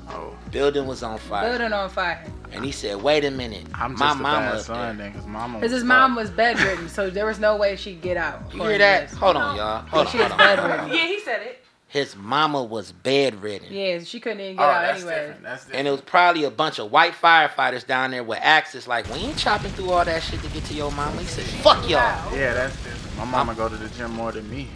[0.08, 2.24] Oh, Building was on fire, Building on fire.
[2.52, 5.14] and he said, "Wait a minute, I'm my just a mama bad son there." then,
[5.20, 5.60] cause mama.
[5.60, 8.40] Cause his was mom was bedridden, so there was no way she'd get out.
[8.54, 9.10] You hear that?
[9.16, 9.80] Hold on, y'all.
[9.88, 10.88] Hold on, She was hold on, bedridden.
[10.96, 11.65] Yeah, he said it.
[11.96, 13.72] His mama was bedridden.
[13.72, 15.16] Yeah, she couldn't even Oh, get out that's anyway.
[15.18, 15.44] different.
[15.44, 15.80] That's different.
[15.80, 18.86] And it was probably a bunch of white firefighters down there with axes.
[18.86, 21.22] Like, we ain't chopping through all that shit to get to your mama.
[21.22, 22.36] He said, fuck y'all.
[22.36, 23.16] yeah, that's different.
[23.18, 24.68] My mama go to the gym more than me.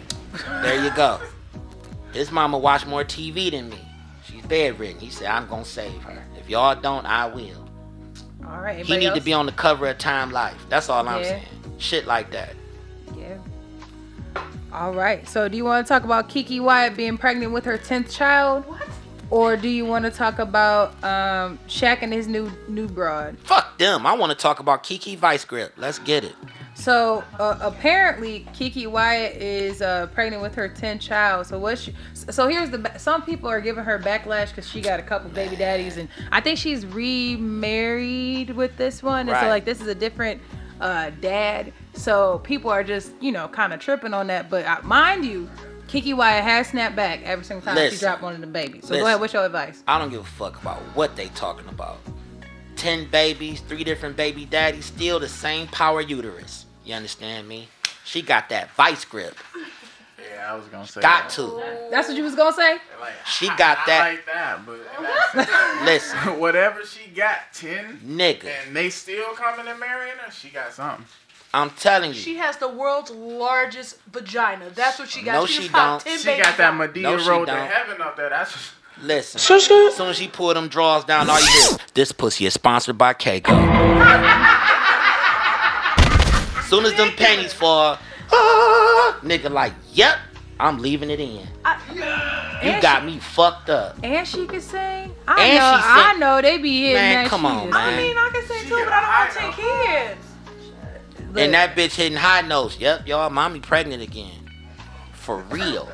[0.62, 1.20] There you go.
[2.14, 3.78] His mama watch more TV than me.
[4.24, 4.98] She's bedridden.
[4.98, 6.24] He said, I'm going to save her.
[6.38, 7.68] If y'all don't, I will.
[8.48, 8.76] All right.
[8.76, 10.56] He anybody need to be on the cover of Time Life.
[10.70, 11.24] That's all I'm Yeah.
[11.28, 11.42] saying.
[11.76, 12.54] Shit like that.
[14.70, 14.78] Yeah.
[14.78, 15.26] All right.
[15.28, 18.64] So, do you want to talk about Keke Wyatt being pregnant with her tenth child?
[18.66, 18.88] What?
[19.30, 23.38] Or do you want to talk about um, Shaq and his new new broad?
[23.38, 24.04] Fuck them.
[24.04, 25.72] I want to talk about Keke Vice Grip.
[25.76, 26.34] Let's get it.
[26.74, 31.46] So uh, apparently, Keke Wyatt is uh, pregnant with her 10th child.
[31.46, 31.78] So what?
[31.78, 32.78] She, so here's the.
[32.78, 36.08] ba- Some people are giving her backlash because she got a couple baby daddies, and
[36.32, 39.28] I think she's remarried with this one.
[39.28, 40.40] And so like this is a different
[40.80, 41.72] uh, dad.
[41.94, 44.48] So people are just you know kind of tripping on that.
[44.50, 45.48] But uh, mind you,
[45.88, 48.84] Keke Wyatt has snapped back every single time she dropped one of the babies.
[48.84, 49.00] So Listen.
[49.02, 49.20] go ahead.
[49.20, 49.82] What's your advice?
[49.88, 51.98] I don't give a fuck about what they talking about.
[52.76, 56.64] Ten babies, three different baby daddies, still the same power uterus.
[56.84, 57.68] You understand me?
[58.04, 59.34] She got that vice grip.
[60.34, 61.00] Yeah, I was gonna say.
[61.00, 61.30] Got that.
[61.32, 61.88] to.
[61.90, 62.74] That's what you was gonna say.
[63.00, 68.50] Like, She I- got I that- like that, but Listen, whatever she got, ten, nigga,
[68.66, 70.30] and they still coming and marrying her.
[70.30, 71.04] She got something.
[71.52, 72.16] I'm telling you.
[72.16, 74.70] She has the world's largest vagina.
[74.70, 75.32] That's what she got.
[75.34, 76.00] No, she, she don't.
[76.06, 76.76] She got that out.
[76.76, 77.66] Medea No, she road to don't.
[77.68, 78.30] heaven up there.
[78.30, 78.56] That's
[79.02, 79.56] Listen.
[79.56, 79.64] As
[79.96, 83.14] soon as she pull them drawers down, all you hear this pussy is sponsored by
[83.14, 83.50] Keiko.
[86.68, 87.98] Soon as them panties fall,
[88.30, 90.18] ah, nigga like, yep,
[90.60, 91.48] I'm leaving it in.
[91.92, 93.96] You And got me fucked up.
[94.04, 95.12] And she can sing.
[95.26, 95.76] I And know.
[95.76, 97.50] she sing- I know they be hitting Man, that come shit.
[97.50, 99.10] on, I mean, I can sing too, but I don't
[99.42, 99.66] want ten
[100.16, 100.26] kids.
[101.36, 102.78] And that bitch hitting high notes.
[102.78, 104.50] Yep, y'all, mommy pregnant again.
[105.12, 105.88] For real.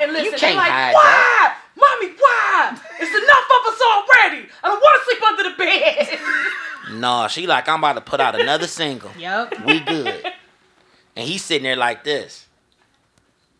[0.00, 1.54] And listen, can't they like, hide why?
[1.76, 2.78] Mommy, why?
[3.00, 4.48] It's enough of us already.
[4.62, 6.20] I don't want to sleep under the bed.
[6.90, 9.10] Nah, she like, I'm about to put out another single.
[9.16, 9.64] Yep.
[9.64, 10.32] We good.
[11.16, 12.46] And he's sitting there like this.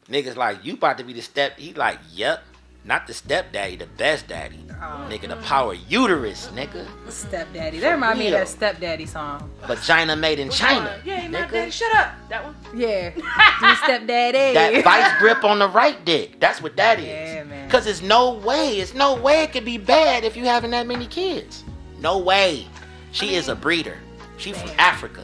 [0.08, 1.58] Niggas like, you about to be the step.
[1.58, 2.42] He like, yep.
[2.84, 4.58] Not the stepdaddy, the best daddy.
[4.70, 5.06] Oh.
[5.08, 6.84] Nigga, the power uterus, nigga.
[7.08, 7.78] Stepdaddy.
[7.78, 8.40] That remind me of real.
[8.40, 9.48] that stepdaddy song.
[9.66, 11.00] Vagina made in China.
[11.04, 11.52] Yeah, not nigga.
[11.52, 11.70] daddy.
[11.70, 12.12] Shut up.
[12.28, 12.56] That one.
[12.74, 13.10] Yeah.
[13.14, 14.54] Do stepdaddy.
[14.54, 16.40] That vice grip on the right dick.
[16.40, 17.06] That's what that is.
[17.06, 17.70] Yeah, man.
[17.70, 20.88] Cause there's no way, it's no way it could be bad if you having that
[20.88, 21.62] many kids.
[22.00, 22.66] No way.
[23.12, 23.98] She is a breeder.
[24.38, 25.22] She from Africa.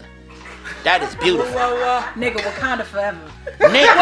[0.85, 1.53] That is beautiful.
[1.53, 3.19] Nigga, Wakanda forever.
[3.59, 3.95] Nigga,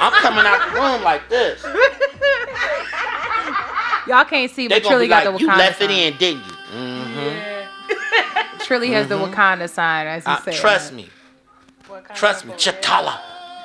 [0.00, 1.62] I'm coming out the room like this.
[4.08, 5.90] Y'all can't see, but gonna Trilly got like, the you Wakanda left sign.
[5.90, 6.52] it in, didn't you?
[6.74, 8.58] Mm-hmm.
[8.62, 10.54] Trilly has the Wakanda sign, as he Uh, said.
[10.54, 11.08] trust me.
[12.14, 12.52] Trust me.
[12.54, 13.18] Chitala.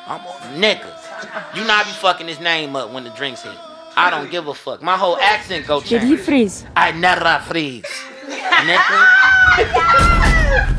[0.05, 1.55] I'm a nigga.
[1.55, 3.51] You not be fucking his name up when the drinks hit.
[3.95, 4.81] I don't give a fuck.
[4.83, 5.89] My whole accent go change.
[5.89, 6.65] Did he freeze?
[6.75, 7.83] I never freeze.
[8.27, 9.07] Nigga.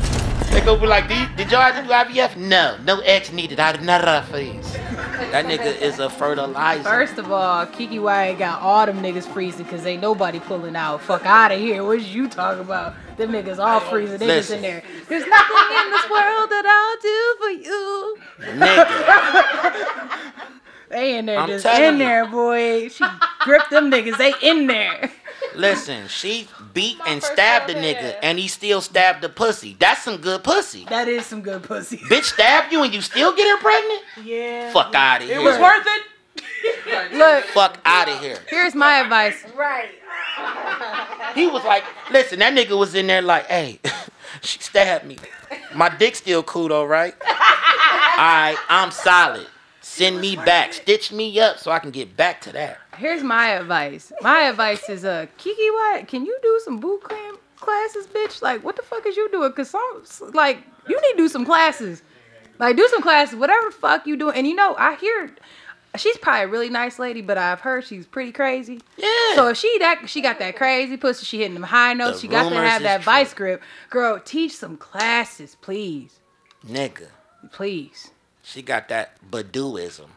[0.51, 2.35] they go be like, did, did y'all do IVF?
[2.35, 3.59] No, no eggs needed.
[3.59, 4.73] I never freeze.
[4.73, 6.83] That nigga is a fertilizer.
[6.83, 11.01] First of all, Keke Wyatt got all them niggas freezing because ain't nobody pulling out.
[11.01, 11.83] Fuck out of here.
[11.83, 12.95] What you talking about?
[13.17, 14.17] Them niggas all freezing.
[14.17, 14.81] They just in there.
[15.07, 18.17] There's nothing in this world that I'll do for you.
[18.59, 20.45] nigga.
[20.89, 21.99] They in there, I'm just in you.
[21.99, 22.89] there, boy.
[22.89, 23.05] She
[23.41, 24.17] gripped them niggas.
[24.17, 25.11] They in there.
[25.55, 28.19] Listen, she beat and stabbed the nigga, there.
[28.21, 29.75] and he still stabbed the pussy.
[29.79, 30.85] That's some good pussy.
[30.85, 31.97] That is some good pussy.
[31.97, 34.01] Bitch stabbed you and you still get her pregnant?
[34.23, 34.71] Yeah.
[34.71, 35.39] Fuck out of here.
[35.39, 36.03] It was worth it.
[37.13, 38.37] Look, Fuck out of here.
[38.47, 39.43] here's my advice.
[39.55, 39.89] Right.
[41.35, 43.79] He was like, listen, that nigga was in there like, hey,
[44.41, 45.17] she stabbed me.
[45.75, 47.15] My dick still cool though, right?
[47.21, 49.47] Alright, I'm solid.
[49.81, 50.73] Send me back.
[50.73, 52.79] Stitch me up so I can get back to that.
[52.99, 54.11] Here's my advice.
[54.21, 56.07] My advice is, uh, Keke what?
[56.07, 58.41] can you do some boot camp classes, bitch?
[58.41, 59.51] Like, what the fuck is you doing?
[59.53, 60.57] Cause some, like,
[60.87, 62.03] you need to do some classes.
[62.59, 64.35] Like, do some classes, whatever the fuck you doing.
[64.35, 65.33] And you know, I hear,
[65.95, 68.81] she's probably a really nice lady, but I've heard she's pretty crazy.
[68.97, 69.35] Yeah.
[69.35, 72.17] So if she that she got that crazy pussy, she hitting them high notes.
[72.17, 73.05] The she got to have that true.
[73.05, 73.63] vice grip.
[73.89, 76.19] Girl, teach some classes, please,
[76.67, 77.07] Nigga,
[77.53, 78.11] please.
[78.43, 80.07] she got that Baduizm.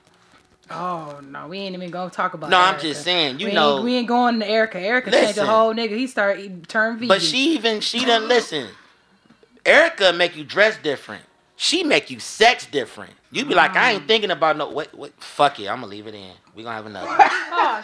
[0.73, 2.51] Oh no, we ain't even gonna talk about.
[2.51, 2.57] That.
[2.57, 4.75] No, I'm just saying, you we know- ain't, we ain't going to Erykah.
[4.75, 5.47] Erykah changed the Listen.
[5.47, 5.97] whole nigga.
[5.97, 7.09] He started eating, turn vegan.
[7.09, 8.69] But she even she done listen.
[9.65, 11.23] Erykah make you dress different.
[11.57, 13.13] She make you sex different.
[13.31, 14.93] You be like, I ain't thinking about no What?
[14.99, 16.33] wait, fuck it, I'ma leave it in.
[16.57, 17.07] We gonna have another.
[17.07, 17.19] one.
[17.55, 17.81] Oh,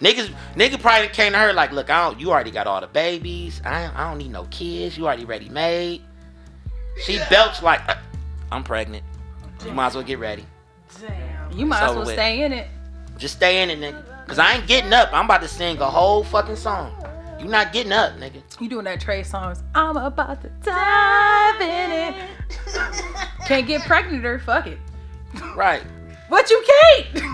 [0.00, 2.18] Niggas, nigga probably came to her like, look, I don't.
[2.18, 3.60] You already got all the babies.
[3.64, 4.96] I, I don't need no kids.
[4.96, 6.02] You already ready made.
[7.02, 7.96] She belts like, "Uh,
[8.50, 9.04] I'm pregnant.
[9.66, 10.44] You might as well get ready.
[11.00, 11.37] damn.
[11.52, 12.14] You might as well with.
[12.14, 12.68] stay in it.
[13.16, 14.04] Just stay in it, nigga.
[14.26, 15.08] Cause I ain't getting up.
[15.12, 16.92] I'm about to sing a whole fucking song.
[17.40, 18.42] You not getting up, nigga.
[18.60, 19.62] You doing that Trey Songz?
[19.74, 22.14] I'm about to dive in it.
[23.46, 24.78] Can't get pregnant or fuck it.
[25.54, 25.82] Right.
[26.28, 27.24] But you can't.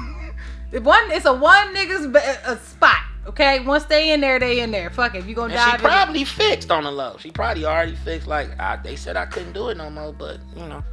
[0.72, 2.04] If one, it's a one nigga's
[2.46, 2.98] a spot.
[3.26, 4.90] Okay, once they in there, they in there.
[4.90, 5.18] Fuck it.
[5.18, 5.88] If you gonna And she dive in it.
[5.88, 7.16] probably fixed on the low.
[7.18, 8.28] She probably already fixed.
[8.28, 10.12] Like I, they said, I couldn't do it no more.
[10.12, 10.84] But you know,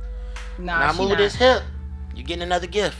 [0.57, 1.17] Nah, when I she move not.
[1.17, 1.61] this hip,
[2.15, 2.97] you getting another gift.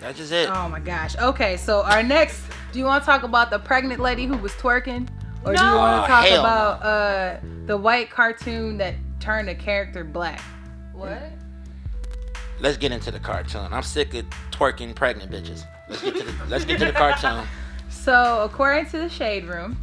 [0.00, 0.48] That's just it.
[0.50, 1.16] Oh my gosh.
[1.16, 2.42] Okay, so our next.
[2.72, 5.08] Do you want to talk about the pregnant lady who was twerking,
[5.44, 9.54] or do you want to talk hell about uh the white cartoon that turned the
[9.54, 10.40] character black?
[10.92, 11.22] What?
[12.60, 13.68] Let's get into the cartoon.
[13.72, 15.66] I'm sick of twerking pregnant bitches.
[15.88, 17.46] Let's get to the let's get to the cartoon.
[17.88, 19.76] So according to the Shade Room,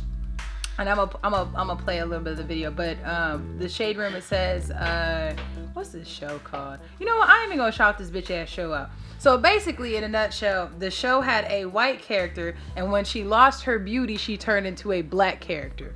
[0.78, 2.98] and I'm a I'm a I'm gonna play a little bit of the video, but
[3.06, 5.36] um the Shade Room it says uh
[5.74, 6.80] what's this show called?
[7.00, 7.30] You know what?
[7.30, 8.90] I ain't even gonna shout this bitch ass show out.
[9.20, 13.64] So basically, in a nutshell, the show had a white character, and when she lost
[13.64, 15.96] her beauty, she turned into a black character.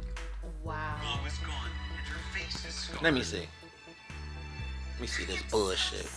[0.63, 0.95] Wow.
[3.01, 3.45] Let me see.
[4.93, 6.09] Let me see this bullshit.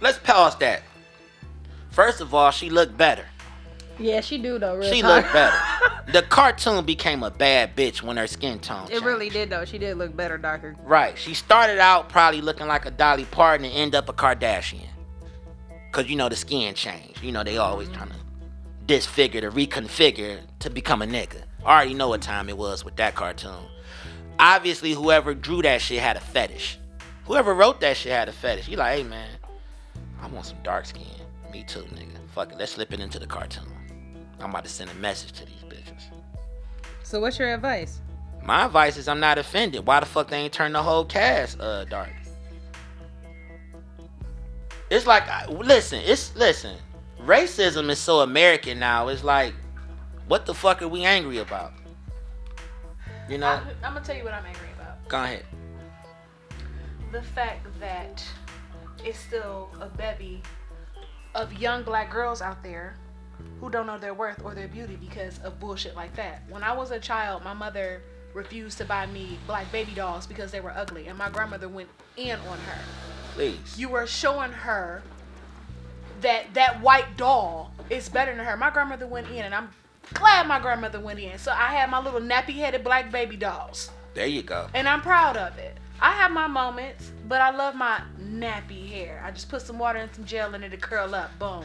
[0.00, 0.82] Let's pause that.
[1.90, 3.24] First of all, she looked better.
[3.98, 4.76] Yeah, she do though.
[4.76, 5.16] Real She talk.
[5.16, 5.56] looked better.
[6.12, 8.84] The cartoon became a bad bitch when her skin tone.
[8.84, 9.04] It changed.
[9.04, 9.64] really did though.
[9.64, 10.76] She did look better, darker.
[10.84, 11.18] Right.
[11.18, 14.86] She started out probably looking like a Dolly Parton and end up a Kardashian.
[15.90, 17.24] Cause you know the skin changed.
[17.24, 17.96] You know they always mm-hmm.
[17.96, 18.16] trying to
[18.86, 21.42] disfigure to reconfigure to become a nigga.
[21.64, 23.64] I already know what time it was with that cartoon.
[24.38, 26.78] Obviously, whoever drew that shit had a fetish.
[27.24, 28.68] Whoever wrote that shit had a fetish.
[28.68, 29.28] You like, hey man,
[30.20, 31.06] I want some dark skin.
[31.52, 32.16] Me too, nigga.
[32.34, 33.64] Fuck it, let's slip it into the cartoon.
[34.40, 36.02] I'm about to send a message to these bitches.
[37.02, 38.00] So what's your advice?
[38.44, 39.86] My advice is I'm not offended.
[39.86, 42.10] Why the fuck they ain't turn the whole cast uh dark?
[44.90, 46.76] It's like I- listen, it's listen.
[47.20, 49.08] Racism is so American now.
[49.08, 49.54] It's like,
[50.28, 51.72] what the fuck are we angry about?
[53.28, 55.08] You know, I, I'm gonna tell you what I'm angry about.
[55.08, 55.44] go ahead.
[57.10, 58.24] The fact that
[59.04, 60.42] it's still a bevy
[61.34, 62.96] of young black girls out there
[63.60, 66.42] who don't know their worth or their beauty because of bullshit like that.
[66.48, 68.02] When I was a child, my mother
[68.34, 71.88] refused to buy me black baby dolls because they were ugly, and my grandmother went
[72.16, 72.78] in on her.
[73.32, 73.78] Please.
[73.78, 75.02] You were showing her
[76.22, 78.56] that that white doll is better than her.
[78.56, 79.68] My grandmother went in, and I'm
[80.14, 81.38] glad my grandmother went in.
[81.38, 84.68] So I had my little nappy-headed black baby dolls There you go.
[84.74, 85.76] and I'm proud of it.
[86.00, 89.22] I have my moments, but I love my nappy hair.
[89.24, 91.36] I just put some water and some gel in it to curl up.
[91.38, 91.64] Boom.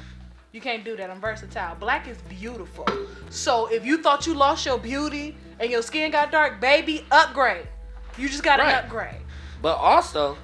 [0.51, 1.09] You can't do that.
[1.09, 1.75] I'm versatile.
[1.75, 2.87] Black is beautiful.
[3.29, 7.67] So if you thought you lost your beauty and your skin got dark, baby, upgrade.
[8.17, 8.75] You just got to Right.
[8.75, 9.21] upgrade.
[9.61, 10.37] But also,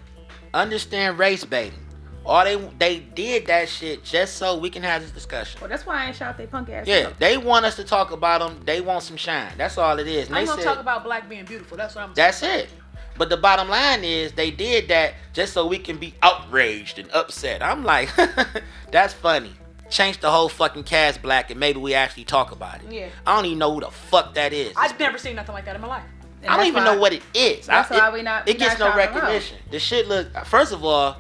[0.54, 1.80] understand race baiting.
[2.26, 5.62] All they they did that shit just so we can have this discussion.
[5.62, 6.86] Well, that's why I ain't shout they punk ass.
[6.86, 7.20] Yeah, out.
[7.20, 8.62] they want us to talk about them.
[8.66, 9.54] They want some shine.
[9.58, 10.28] That's all it is.
[10.28, 11.78] And I'm they gonna said, talk about black being beautiful.
[11.78, 12.16] That's what I'm.
[12.16, 12.16] Saying.
[12.28, 12.70] That's talking it.
[13.18, 17.10] But the bottom line is they did that just so we can be outraged and
[17.12, 17.64] upset.
[17.64, 18.10] I'm like,
[18.92, 19.54] that's funny.
[19.90, 22.92] Change the whole fucking cast black and maybe we actually talk about it.
[22.92, 23.10] Yeah.
[23.26, 24.74] I don't even know who the fuck that is.
[24.76, 26.04] I've never seen nothing like that in my life.
[26.42, 27.68] And I don't even why- know what it is.
[27.68, 29.24] that's I, why it, we not- It gets no shouting them out.
[29.24, 29.58] recognition.
[29.72, 30.46] The shit look.
[30.46, 31.18] First of all,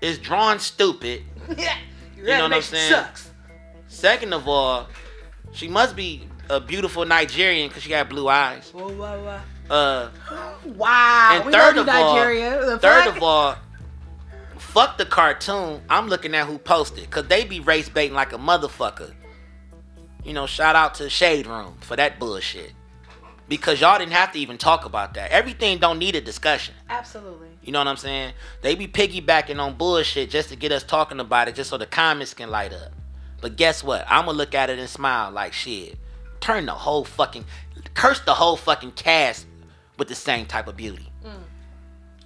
[0.00, 1.22] it's drawn stupid.
[1.56, 1.76] yeah.
[2.16, 2.90] You know what I'm saying?
[2.90, 3.30] Sucks.
[3.86, 4.88] Second of all,
[5.52, 8.70] she must be a beautiful Nigerian because she got blue eyes.
[8.72, 9.40] Whoa, whoa, whoa.
[9.70, 10.08] Uh,
[10.64, 11.30] Wow.
[11.34, 13.16] and we third of you, all, The third fuck?
[13.16, 13.56] of all,
[14.58, 15.82] fuck the cartoon.
[15.88, 19.12] I'm looking at who posted because they be race baiting like a motherfucker.
[20.24, 22.72] You know, shout out to Shade Room for that bullshit.
[23.48, 25.30] Because y'all didn't have to even talk about that.
[25.30, 26.74] Everything don't need a discussion.
[26.90, 27.48] Absolutely.
[27.62, 28.34] You know what I'm saying?
[28.60, 31.86] They be piggybacking on bullshit just to get us talking about it, just so the
[31.86, 32.92] comments can light up.
[33.40, 34.04] But guess what?
[34.06, 35.96] I'ma look at it and smile like shit.
[36.40, 37.46] Turn the whole fucking,
[37.94, 39.46] curse the whole fucking cast
[39.98, 41.12] with the same type of beauty.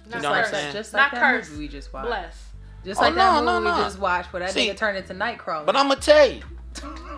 [0.09, 0.73] Not know what I'm saying?
[0.73, 1.49] Just Not like that curse.
[1.49, 2.07] movie we just watched.
[2.07, 2.43] Bless.
[2.85, 4.97] Just Oh, like that no, movie no, we just watched where that See, nigga turned
[4.97, 5.65] into Nightcrawler.
[5.65, 6.41] But I'ma tell you,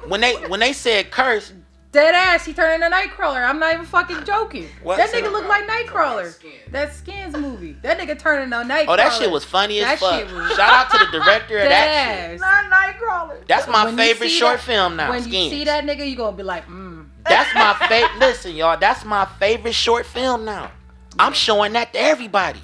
[0.07, 1.51] when they when they said curse,
[1.91, 3.41] Dead ass, he turned into Nightcrawler.
[3.47, 4.67] I'm not even fucking joking.
[4.83, 4.97] What?
[4.97, 6.29] That nigga looked like Nightcrawler.
[6.29, 6.51] Skin.
[6.71, 7.77] That Skins movie.
[7.81, 8.85] That nigga turned into Nightcrawler.
[8.89, 10.19] oh that shit was funny as That fuck.
[10.27, 12.39] shit was Shout out to the director of that shit.
[12.41, 13.47] Not Nightcrawler.
[13.47, 15.09] That's my When favorite short that- film now.
[15.09, 16.94] When you see that nigga, you gonna be like, mm.
[17.27, 18.19] That's my favorite.
[18.19, 18.77] Listen, y'all.
[18.77, 20.71] That's my favorite short film now.
[21.17, 22.59] I'm showing that to everybody.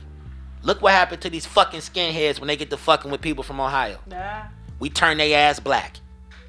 [0.63, 3.59] Look what happened to these fucking skinheads when they get to fucking with people from
[3.59, 3.97] Ohio.
[4.07, 4.43] Nah.
[4.79, 5.97] We turn their ass black.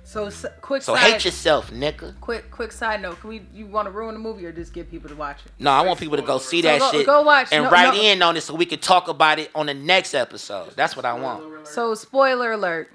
[0.05, 2.19] So s- quick So side, hate yourself, nigga.
[2.21, 3.19] quick quick side note.
[3.21, 3.43] Can we?
[3.55, 5.53] You want to ruin the movie or just get people to watch it?
[5.59, 7.49] No, I want people to go see So that go- shit go watch.
[7.51, 8.01] and No- write no.
[8.01, 10.73] in on it so we can talk about it on the next episode.
[10.77, 11.67] That's what I want.
[11.67, 12.91] So spoiler alert.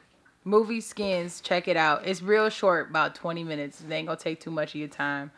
[0.47, 2.07] Movie Skins, check it out.
[2.07, 3.81] It's real short, about 20 minutes.
[3.81, 5.31] It ain't gonna take too much of your time.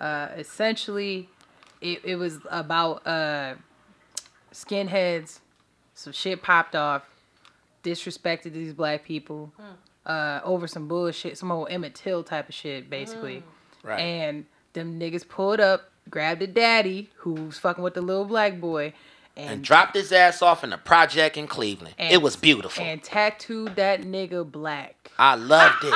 [0.00, 1.28] Uh, essentially,
[1.80, 3.54] it, it was about uh,
[4.52, 5.38] skinheads.
[5.94, 7.08] Some shit popped off.
[7.84, 9.52] Disrespected these black people
[10.04, 13.44] uh, over some bullshit, some old Emmett Till type of shit, basically.
[13.84, 14.00] Right.
[14.00, 18.94] And them niggas pulled up, grabbed a daddy who's fucking with the little black boy,
[19.36, 21.94] and, and dropped his ass off in a project in Cleveland.
[21.98, 22.82] and- it was beautiful.
[22.84, 25.10] and tattooed that nigga black.
[25.18, 25.94] I loved it.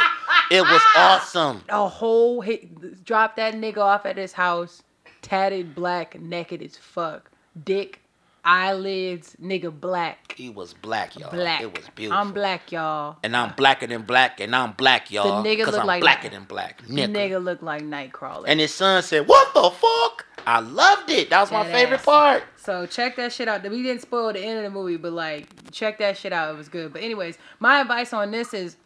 [0.51, 1.63] It was awesome.
[1.69, 4.83] a whole hit, dropped that nigga off at his house,
[5.23, 7.31] tatted black, naked as fuck,
[7.65, 8.00] dick,
[8.45, 11.31] eyelids, nigga black, He was black, y'all.
[11.31, 11.61] black.
[11.61, 12.21] It was beautiful.
[12.21, 13.17] I'm black, y'all.
[13.23, 15.43] And I'm blacker than black, and I'm black, y'all.
[15.45, 16.83] nigga Because look I'm like blacker than black.
[16.87, 17.09] The Nigga.
[17.31, 18.45] nigga looked like Nightcrawler.
[18.47, 20.27] And his son said, What the fuck?
[20.47, 21.29] I loved it.
[21.31, 22.05] That was my favorite ass.
[22.07, 22.45] part.
[22.57, 23.63] So check that shit out.
[23.63, 26.55] We didn't spoil the end of the movie, but like check that shit out.
[26.55, 26.93] It was good.
[26.95, 28.77] But anyways, my advice on this is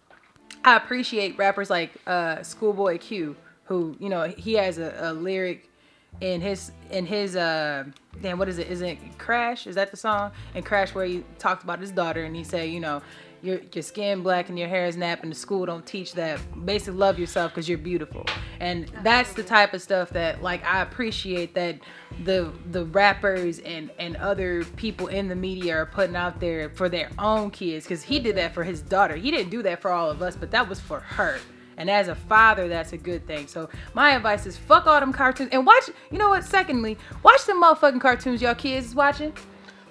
[0.65, 5.71] I appreciate rappers like uh Schoolboy Q, who, you know, he has a, a lyric
[6.21, 7.85] in his in his uh
[8.23, 8.69] damn what is it?
[8.69, 9.67] Is it Crash?
[9.67, 10.33] Is that the song?
[10.55, 13.03] And Crash where he talked about his daughter and he said, you know,
[13.45, 15.29] your your skin black and your hair is napping.
[15.29, 16.41] The school don't teach that.
[16.65, 18.25] Basically, love yourself because you're beautiful,
[18.59, 21.79] and that's the type of stuff that like I appreciate that
[22.25, 26.89] the the rappers and and other people in the media are putting out there for
[26.89, 27.85] their own kids.
[27.85, 29.15] Because he did that for his daughter.
[29.15, 31.39] He didn't do that for all of us, but that was for her.
[31.77, 33.47] And as a father, that's a good thing.
[33.47, 35.91] So my advice is fuck all them cartoons and watch.
[36.11, 36.45] You know what?
[36.45, 39.33] Secondly, watch the motherfucking cartoons y'all kids is watching.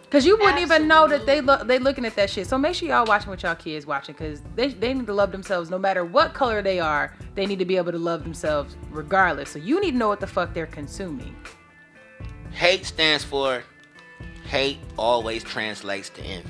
[0.09, 2.45] Cause you wouldn't even know that they look they looking at that shit.
[2.45, 5.31] So make sure y'all watching what y'all kids watching, cause they they need to love
[5.31, 7.15] themselves no matter what color they are.
[7.33, 9.49] They need to be able to love themselves regardless.
[9.49, 11.35] So you need to know what the fuck they're consuming.
[12.51, 13.63] Hate stands for
[14.45, 16.49] hate always translates to envy.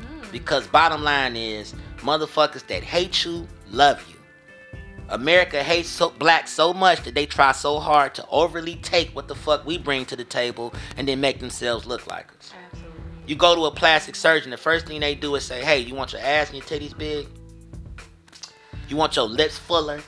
[0.00, 0.32] Mm.
[0.32, 4.15] Because bottom line is motherfuckers that hate you love you.
[5.08, 9.28] America hates so black so much that they try so hard to overly take what
[9.28, 12.52] the fuck we bring to the table and then make themselves look like us.
[12.72, 13.00] Absolutely.
[13.26, 15.94] You go to a plastic surgeon, the first thing they do is say, "Hey, you
[15.94, 17.28] want your ass and your titties big?
[18.88, 20.00] You want your lips fuller?"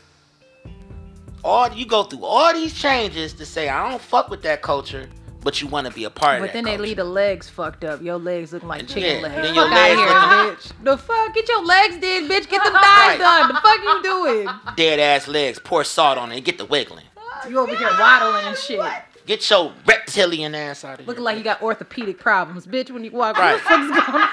[1.44, 5.08] All you go through all these changes to say, "I don't fuck with that culture,"
[5.48, 7.48] but you want to be a part But of that then they leave the legs
[7.48, 8.02] fucked up.
[8.02, 9.34] Your legs looking like chicken Yeah, legs.
[9.36, 9.96] then Fuck your out here,
[10.44, 10.84] looking- bitch.
[10.84, 11.34] The fuck?
[11.34, 12.50] Get your legs did, bitch.
[12.50, 13.18] Get them thighs Right.
[13.18, 13.48] done.
[13.48, 14.48] The fuck you doing?
[14.76, 17.06] dead ass legs, pour salt on it, and get the wiggling.
[17.48, 18.78] You over here waddling and shit.
[19.24, 21.06] Get your reptilian ass out of here.
[21.06, 23.38] Looking like you got orthopedic problems, bitch, when you walk.
[23.38, 23.54] Right.
[23.54, 24.28] What the fuck's going on?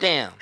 [0.00, 0.32] Damn.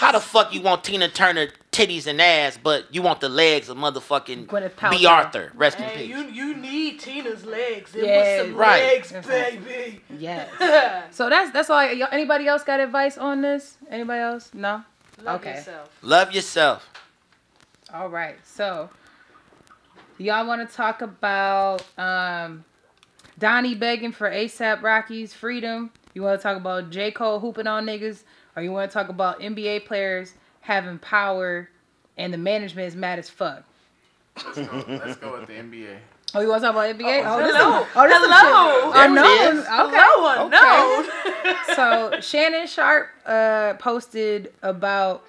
[0.00, 3.68] How the fuck you want Tina Turner titties and ass, but you want the legs
[3.68, 5.04] of motherfucking Gwyneth B.
[5.04, 5.52] Arthur?
[5.54, 6.08] Rest in peace.
[6.08, 7.94] you you need Tina's legs.
[7.94, 8.82] It Yeah, was some right.
[8.82, 10.00] legs, That's baby.
[10.18, 10.48] Yes.
[11.10, 11.76] So that's that's all.
[11.76, 13.76] I, y'all- anybody else got advice on this?
[13.90, 14.50] Anybody else?
[14.54, 14.82] No.
[15.22, 15.56] Love Okay.
[15.56, 15.98] yourself.
[16.00, 16.88] Love yourself.
[17.92, 18.36] All right.
[18.42, 18.88] So
[20.16, 22.64] y'all want to talk about um,
[23.38, 25.90] Donnie begging for ASAP Rocky's freedom?
[26.14, 28.22] You want to talk about J Cole hooping on niggas,
[28.56, 31.68] or you want to talk about NBA players having power
[32.18, 33.62] and the management is mad as fuck?
[34.36, 35.96] Let's go, let's go with the NBA.
[36.34, 37.24] Oh, you want to talk about NBA?
[37.26, 37.86] Oh, this is- hello.
[37.96, 38.82] oh, this Hello.
[38.84, 38.94] shit.
[38.94, 39.56] There it Unknown.
[39.56, 39.64] is.
[39.64, 39.96] Okay.
[40.00, 42.14] Hello, unknown.
[42.14, 45.24] so Shannon Sharpe uh, posted about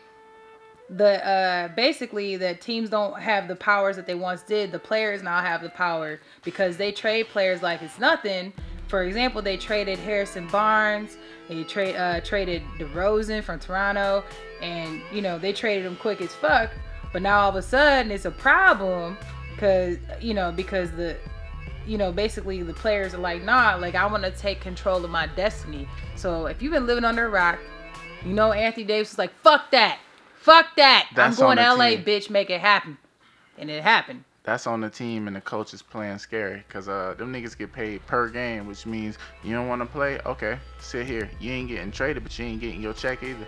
[0.89, 4.71] the uh, basically that teams don't have the powers that they once did.
[4.71, 8.53] The players now have the power because they trade players like it's nothing.
[8.91, 11.15] For example, they traded Harrison Barnes.
[11.47, 14.21] They trade uh, traded DeRozan from Toronto,
[14.61, 16.71] and you know they traded him quick as fuck.
[17.13, 19.17] But now all of a sudden it's a problem
[19.55, 21.15] because you know because the
[21.87, 25.09] you know, basically the players are like, nah, like I want to take control of
[25.09, 25.87] my destiny.
[26.17, 27.59] So if you've been living under a rock,
[28.25, 29.99] you know, Anthony Davis was like, fuck that,
[30.35, 31.09] fuck that.
[31.15, 32.03] That's I'm going to LA, team.
[32.03, 32.97] bitch, make it happen,
[33.57, 34.25] and it happened.
[34.43, 37.71] That's on the team and the coach is playing scary because uh, them niggas get
[37.71, 40.19] paid per game, which means you don't want to play.
[40.25, 41.29] Okay, sit here.
[41.39, 43.47] You ain't getting traded, but you ain't getting your check either.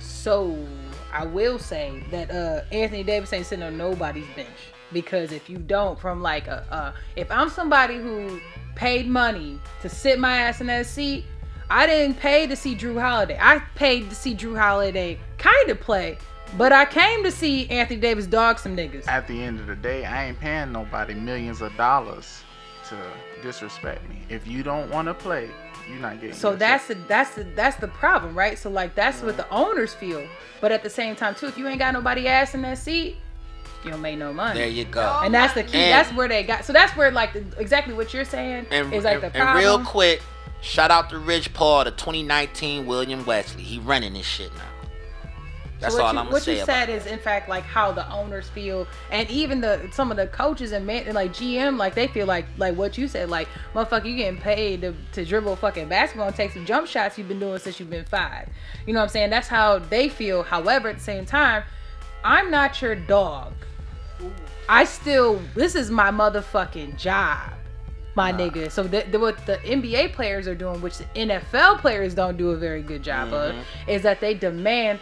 [0.00, 0.66] So
[1.12, 4.48] I will say that uh, Anthony Davis ain't sitting on nobody's bench
[4.92, 8.40] because if you don't, from like a, uh, if I'm somebody who
[8.74, 11.24] paid money to sit my ass in that seat,
[11.70, 13.38] I didn't pay to see Jrue Holiday.
[13.40, 16.18] I paid to see Jrue Holiday kind of play,
[16.56, 19.06] but I came to see Anthony Davis dog some niggas.
[19.06, 22.42] At the end of the day, I ain't paying nobody millions of dollars
[22.88, 22.96] to
[23.42, 24.22] disrespect me.
[24.28, 25.50] If you don't want to play,
[25.88, 26.34] you're not getting.
[26.34, 26.96] So that's check.
[26.96, 28.58] the that's the that's the problem, right?
[28.58, 29.48] So like that's what mm-hmm.
[29.48, 30.26] the owners feel.
[30.60, 33.16] But at the same time too, if you ain't got nobody ass in that seat,
[33.84, 34.58] you don't make no money.
[34.58, 35.20] There you go.
[35.22, 35.78] and that's the key.
[35.78, 36.64] And- that's where they got.
[36.64, 39.58] So that's where like the, exactly what you're saying And, is like and, the and
[39.58, 40.22] real quick,
[40.60, 43.62] shout out to Rich Paul, the 2019 William Wesley.
[43.62, 44.77] He running this shit now.
[45.80, 47.92] That's so what all you, I'm gonna what you said is, in fact like how
[47.92, 51.94] the owners feel, and even the some of the coaches and man, like GM, like
[51.94, 55.56] they feel like like what you said, like motherfucker, you getting paid to, to dribble
[55.56, 58.48] fucking basketball and take some jump shots you've been doing since you've been five.
[58.86, 59.30] You know what I'm saying?
[59.30, 60.42] That's how they feel.
[60.42, 61.62] However, at the same time,
[62.24, 63.52] I'm not your dog.
[64.68, 67.52] I still this is my motherfucking job.
[68.16, 68.68] My nigga.
[68.72, 72.50] So the, the, what the NBA players are doing, which the NFL players don't do
[72.50, 73.90] a very good job of, mm-hmm.
[73.90, 74.98] is that they demand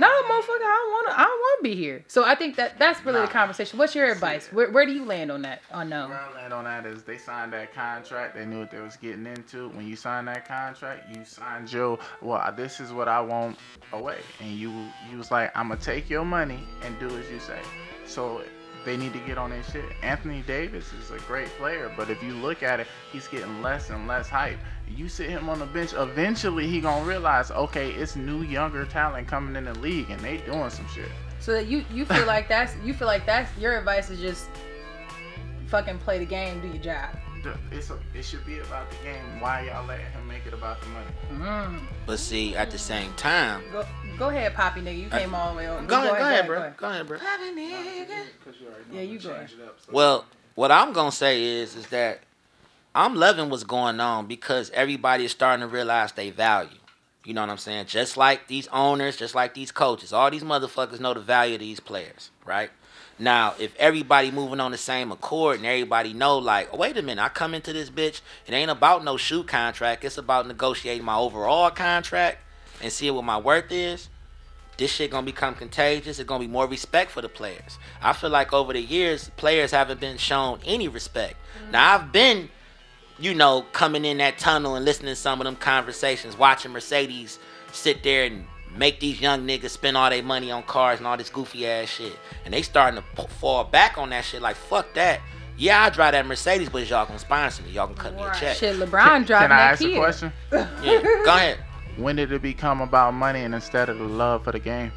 [0.00, 1.20] no, motherfucker, I don't want to.
[1.20, 2.04] I don't want to be here.
[2.08, 3.78] So I think that that's really the conversation.
[3.78, 4.48] What's your advice?
[4.52, 5.62] Where, where do you land on that?
[5.72, 6.08] Oh no.
[6.08, 8.34] Where I land on that is they signed that contract.
[8.34, 9.68] They knew what they was getting into.
[9.70, 12.52] When you sign that contract, you signed your well.
[12.56, 13.58] This is what I want
[13.92, 14.70] away, and you
[15.10, 17.60] you was like, I'm gonna take your money and do as you say.
[18.06, 18.42] So
[18.84, 19.84] they need to get on their shit.
[20.02, 23.90] Anthony Davis is a great player, but if you look at it, he's getting less
[23.90, 24.58] and less hype.
[24.88, 29.28] You sit him on the bench, eventually he gonna realize, okay, it's new younger talent
[29.28, 31.10] coming in the league, and they doing some shit.
[31.38, 34.48] So that you you feel like that's you feel like that's your advice is just
[35.66, 37.16] fucking play the game, do your job.
[37.42, 39.40] The, it's a, it should be about the game.
[39.40, 41.10] Why y'all letting him make it about the money?
[41.32, 41.80] Mm.
[42.06, 43.84] But see, at the same time, Go,
[44.18, 44.98] go ahead, Poppy nigga.
[44.98, 45.84] You came all the way over.
[45.86, 46.72] go ahead, go ahead, bro.
[46.76, 47.18] Go ahead, bro.
[48.92, 49.50] Yeah, you go ahead.
[49.90, 50.24] Well,
[50.54, 52.20] what I'm gonna say is, is that
[52.94, 56.70] I'm loving what's going on because everybody is starting to realize they value.
[57.24, 57.86] You know what I'm saying?
[57.86, 61.60] Just like these owners, just like these coaches, all these motherfuckers know the value of
[61.60, 62.70] these players, right?
[63.20, 67.02] Now, if everybody moving on the same accord and everybody know, like, oh, wait a
[67.02, 70.04] minute, I come into this bitch, it ain't about no shoe contract.
[70.04, 72.38] It's about negotiating my overall contract
[72.82, 74.08] and seeing what my worth is
[74.80, 76.18] this shit gonna become contagious.
[76.18, 77.78] It's gonna be more respect for the players.
[78.02, 81.34] I feel like over the years, players haven't been shown any respect.
[81.34, 81.72] Mm-hmm.
[81.72, 82.48] Now I've been,
[83.18, 87.38] you know, coming in that tunnel and listening to some of them conversations, watching Mercedes
[87.72, 88.46] sit there and
[88.76, 91.88] make these young niggas spend all their money on cars and all this goofy ass
[91.88, 94.42] shit, and they starting to fall back on that shit.
[94.42, 95.20] Like fuck that.
[95.56, 97.72] Yeah, I drive that Mercedes, but y'all gonna sponsor me.
[97.72, 98.56] Y'all can cut me a check.
[98.56, 100.32] Shit, LeBron driving Can I that ask a question?
[100.52, 101.58] Yeah, go ahead.
[101.96, 104.90] When did it become about money and instead of the love for the game?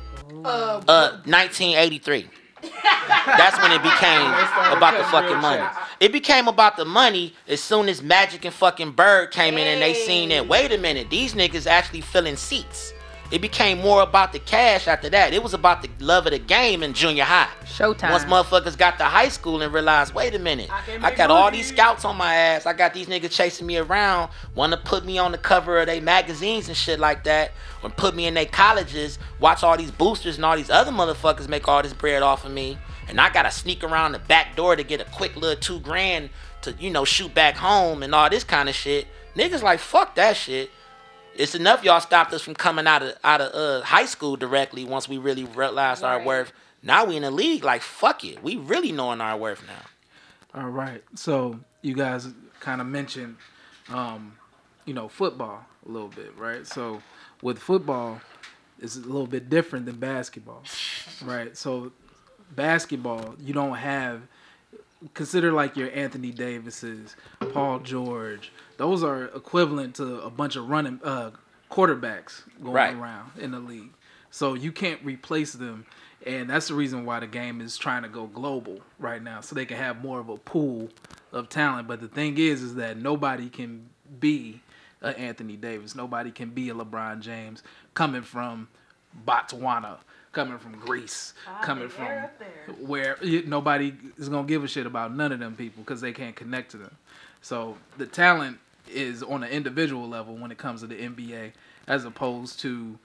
[0.46, 2.30] Uh, 1983.
[3.26, 4.28] That's when it became
[4.76, 5.64] about the fucking money.
[6.00, 9.82] It became about the money as soon as Magic and fucking Bird came in and
[9.82, 10.48] they seen that.
[10.48, 12.93] Wait a minute, these niggas actually filling seats.
[13.34, 15.34] It became more about the cash after that.
[15.34, 17.50] It was about the love of the game in junior high.
[17.66, 18.12] Showtime.
[18.12, 21.32] Once motherfuckers got to high school and realized, wait a minute, can I make got
[21.32, 22.68] all these scouts on my ass.
[22.68, 25.88] I got these niggas chasing me around, want to put me on the cover of
[25.88, 29.90] their magazines and shit like that, or put me in their colleges, watch all these
[29.90, 32.78] boosters and all these other motherfuckers make all this bread off of me,
[33.08, 36.30] and I gotta sneak around the back door to get a quick little two grand
[36.62, 39.08] to, you know, shoot back home and all this kind of shit.
[39.36, 40.70] Niggas like, fuck that shit.
[41.36, 44.86] It's enough y'all stopped us from coming out of out of uh, high school directly
[44.86, 46.52] once we really realized our worth.
[46.82, 48.44] Now we in the league, like fuck it.
[48.44, 50.62] We really knowing our worth now.
[50.62, 51.04] All right.
[51.16, 52.28] So you guys
[52.60, 53.38] kind of mentioned,
[53.90, 54.34] um,
[54.86, 56.68] you know, football a little bit, right?
[56.68, 57.02] So
[57.42, 58.22] with football,
[58.80, 60.64] it's a little bit different than basketball,
[61.24, 61.58] right?
[61.58, 61.92] So
[62.56, 64.22] basketball, you don't have
[65.14, 67.16] consider like your Anthony Davises,
[67.52, 68.52] Paul George.
[68.84, 71.32] Those are equivalent to a bunch of running uh,
[71.72, 72.94] quarterbacks going Right.
[72.94, 73.92] around in the league.
[74.30, 75.86] So you can't replace them,
[76.26, 79.56] and that's the reason why the game is trying to go global right now, so
[79.56, 80.90] they can have more of a pool
[81.32, 81.88] of talent.
[81.88, 83.88] But the thing is, is that nobody can
[84.20, 84.60] be
[85.02, 85.96] a Anthony Davis.
[85.96, 87.64] Nobody can be a LeBron James
[87.94, 88.68] coming from
[89.26, 90.00] Botswana,
[90.34, 92.08] coming from Greece, coming from
[92.82, 96.36] where nobody is gonna give a shit about none of them people because they can't
[96.36, 96.98] connect to them.
[97.42, 98.58] So the talent
[98.94, 101.52] is on an individual level when it comes to the NBA,
[101.88, 102.98] as opposed to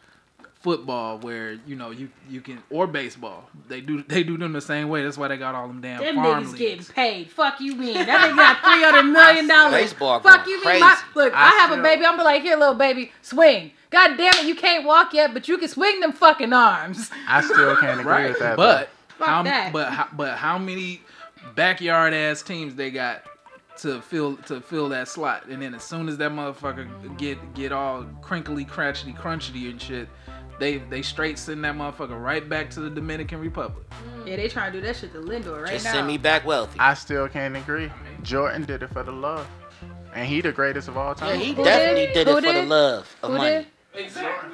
[0.61, 3.49] football where you know you you can or baseball.
[3.69, 5.05] They do they do them the same way.
[5.05, 6.59] That's why they got all them damn Them farm niggas leagues.
[6.59, 7.31] getting paid.
[7.31, 7.95] Fuck you mean?
[7.95, 9.73] That nigga got three hundred million dollars.
[9.83, 10.81] Baseball Fuck going you mean?
[10.81, 11.05] My, crazy.
[11.15, 12.05] look, I I, have still- a baby.
[12.05, 13.71] I'm be like, here, little baby, swing.
[13.91, 17.11] God damn it, you can't walk yet, but you can swing them fucking arms.
[17.27, 18.57] I still can't agree right, with that.
[18.57, 19.73] but how that.
[19.73, 21.01] but how, but how many
[21.55, 23.23] backyard ass teams they got
[23.79, 27.73] to fill to fill that slot, and then as soon as that motherfucker get get
[27.73, 30.09] all crinkly, cratchety, crunchy and shit,
[30.59, 33.87] they they straight send that motherfucker right back to the Dominican Republic.
[34.27, 35.93] Yeah, they trying to do that shit to Lindor right Just now.
[35.93, 36.79] send me back wealthy.
[36.79, 37.91] I still can't agree.
[38.23, 39.49] Jordan did it for the love,
[40.15, 41.41] and he the greatest of all Yeah, time.
[41.41, 42.15] he Who definitely did?
[42.15, 42.69] did, Who it for the did?
[42.69, 43.51] love of Who money.
[43.59, 43.67] did?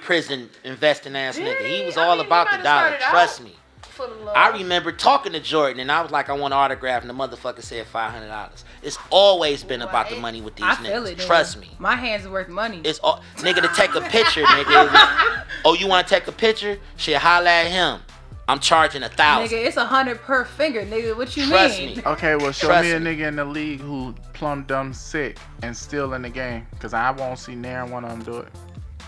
[0.00, 1.58] Prison investing ass nigga.
[1.66, 1.86] He he?
[1.86, 2.96] was I all mean, about the dollar.
[3.10, 3.54] Trust me.
[3.94, 4.36] Full of love.
[4.36, 7.14] I remember talking to Jordan and I was like, I want an autograph, and the
[7.14, 8.64] motherfucker said five hundred dollars.
[8.82, 10.86] It's always been about the money with these I niggas.
[10.86, 11.18] feel it.
[11.18, 11.26] nigga.
[11.26, 11.70] Trust me.
[11.78, 12.80] My hands are worth money.
[12.84, 15.44] It's all nigga to take a picture, nigga.
[15.64, 16.78] Oh, you want to take a picture?
[16.96, 18.00] Shit, holla at him.
[18.46, 19.56] I'm charging a thousand.
[19.56, 21.16] Nigga, it's a hundred per finger, nigga.
[21.16, 21.96] What you Trust mean?
[21.96, 22.02] me.
[22.04, 23.16] Okay, well, show Trust me a me.
[23.16, 27.10] nigga in the league who plumb dumb sick and still in the game, cause I
[27.10, 28.48] won't see near one of them do it.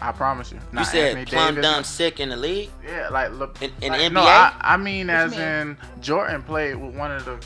[0.00, 0.58] I promise you.
[0.72, 2.70] You said Anthony plum Davis, dumb sick in the league.
[2.86, 5.40] Yeah, like look In- in like, the No, I, I mean as mean?
[5.40, 7.38] in Jordan played with one of the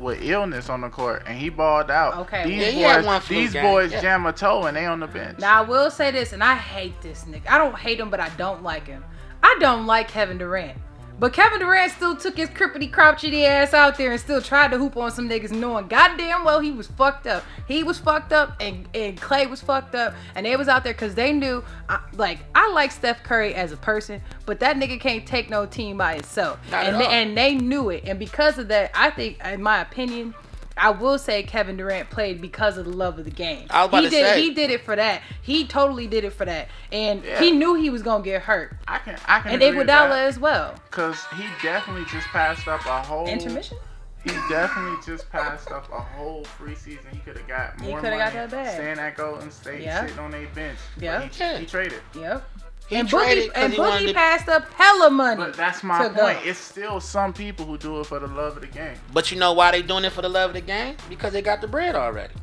[0.00, 2.14] with illness on the court and he balled out.
[2.22, 4.00] Okay, These Yeah, boys, these game, boys yeah.
[4.00, 5.38] jam a toe and they on the bench.
[5.38, 7.48] Now I will say this, and I hate this nigga.
[7.48, 9.04] I don't hate him, but I don't like him.
[9.42, 10.76] I don't like Kevin Durant.
[11.18, 14.78] But Kevin Durant still took his crippity crouchity ass out there and still tried to
[14.78, 17.44] hoop on some niggas knowing goddamn well he was fucked up.
[17.68, 20.92] He was fucked up and, and Klay was fucked up and they was out there
[20.92, 25.00] because they knew I, like I like Steph Curry as a person, but that nigga
[25.00, 26.58] can't take no team by itself.
[26.70, 28.04] Not and they, and they knew it.
[28.06, 30.34] And because of that, I think in my opinion,
[30.76, 33.66] I will say Kevin Durant played because of the love of the game.
[33.70, 34.42] I was about he to did say.
[34.42, 35.22] he did it for that.
[35.42, 36.68] He totally did it for that.
[36.90, 37.38] And Yeah.
[37.40, 38.74] he knew he was gonna get hurt.
[38.88, 40.74] I can I can And agree with Iguodala as well.
[40.90, 43.78] Cause he definitely just passed up a whole Intermission?
[44.24, 47.04] He definitely just passed up a whole free season.
[47.12, 47.84] He could have got more.
[47.86, 48.32] He more coulda money.
[48.32, 48.74] got that bag.
[48.74, 50.00] Staying at Golden State, Yeah.
[50.06, 50.78] sitting on their bench.
[50.98, 51.28] Yeah.
[51.28, 52.00] He, he traded.
[52.14, 52.42] Yep.
[52.86, 55.36] He and traded Boogie 'cause and he wanted Boogie to- passed up hella money.
[55.44, 56.16] But that's my point.
[56.16, 56.26] go.
[56.44, 58.94] It's still some people who do it for the love of the game.
[59.12, 60.96] But you know why they doing it for the love of the game?
[61.08, 62.34] Because they got the bread already.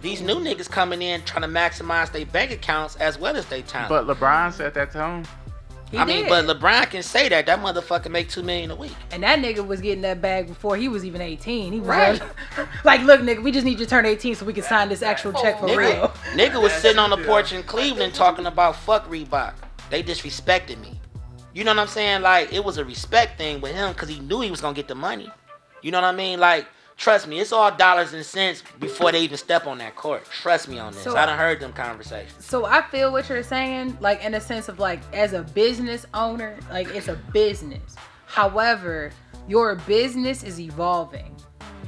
[0.00, 3.62] These new niggas coming in trying to maximize their bank accounts as well as their
[3.62, 3.88] talent.
[3.88, 5.24] But LeBron said that tone.
[5.92, 7.44] He I mean, but LeBron can say that.
[7.46, 8.94] That motherfucker make two million a week.
[9.10, 11.70] and that nigga was getting that bag before he was even 18.
[11.72, 12.18] He was Right.
[12.56, 14.88] like, like, look, nigga, we just need you to turn 18 so we can sign
[14.88, 16.12] this actual check for Nigga, real.
[16.34, 19.52] nigga was sitting on the porch in Cleveland talking about fuck Reebok.
[19.92, 20.98] They disrespected me.
[21.52, 22.22] You know what I'm saying?
[22.22, 24.88] Like it was a respect thing with him because he knew he was gonna get
[24.88, 25.30] the money.
[25.82, 26.40] You know what I mean?
[26.40, 26.66] Like
[26.96, 30.24] trust me, it's all dollars and cents before they even step on that court.
[30.30, 31.02] Trust me on this.
[31.02, 32.42] So- I done heard them conversations.
[32.42, 36.06] So I feel what you're saying, like in a sense of like as a business
[36.14, 37.94] owner, like it's a business.
[38.24, 39.12] However,
[39.46, 41.36] your business is evolving.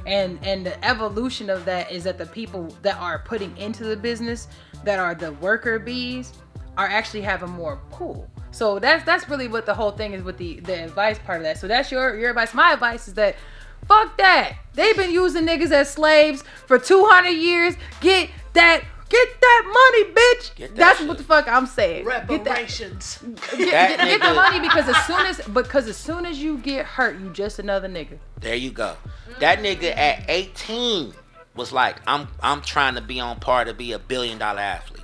[0.05, 3.97] And and the evolution of that is that the people that are putting into the
[3.97, 4.47] business
[4.83, 6.33] that are the worker bees
[6.77, 8.29] are actually having more pull.
[8.51, 11.43] So that's that's really what the whole thing is with the the advice part of
[11.43, 11.57] that.
[11.57, 12.53] So that's your your advice.
[12.53, 13.35] My advice is that
[13.87, 14.53] fuck that.
[14.73, 17.75] They've been using niggas as slaves for 200 years.
[18.01, 20.55] Get that get that money, bitch.
[20.55, 21.07] Get that that's shit.
[21.07, 22.05] what the fuck I'm saying.
[22.05, 23.17] Get that Reparations.
[23.21, 26.41] get, get, That get that nigga- money because as soon as because as soon as
[26.41, 28.17] you get hurt, you just another nigga.
[28.39, 28.95] There you go.
[29.39, 31.13] That nigga at 18
[31.55, 35.03] was like, I'm I'm trying to be on par to be a billion dollar athlete.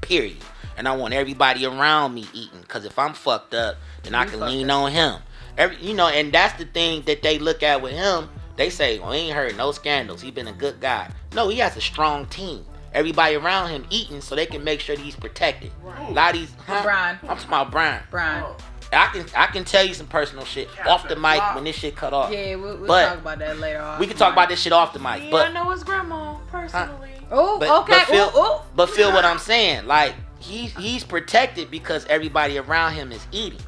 [0.00, 0.36] Period.
[0.76, 2.62] And I want everybody around me eating.
[2.68, 5.20] Cause if I'm fucked up, then I can lean on him.
[5.56, 8.28] Every you know, and that's the thing that they look at with him.
[8.56, 10.22] They say, well, he ain't heard no scandals.
[10.22, 11.10] He been a good guy.
[11.34, 12.64] No, he has a strong team.
[12.92, 15.70] Everybody around him eating so they can make sure that he's protected.
[15.84, 16.82] A lot of these huh?
[16.82, 17.18] Brian.
[17.22, 18.02] I'm talking about Brian.
[18.10, 18.44] Brian.
[18.92, 21.96] I can I can tell you some personal shit off the mic when this shit
[21.96, 22.32] cut off.
[22.32, 24.00] Yeah, we'll, we'll But talk about that later on.
[24.00, 27.10] We can talk about this shit off the mic, Yeah, I know his grandma personally.
[27.30, 27.92] Oh, okay.
[27.92, 28.60] but feel ooh, ooh.
[28.74, 29.86] but feel what I'm saying.
[29.86, 33.60] Like he he's protected because everybody around him is eating.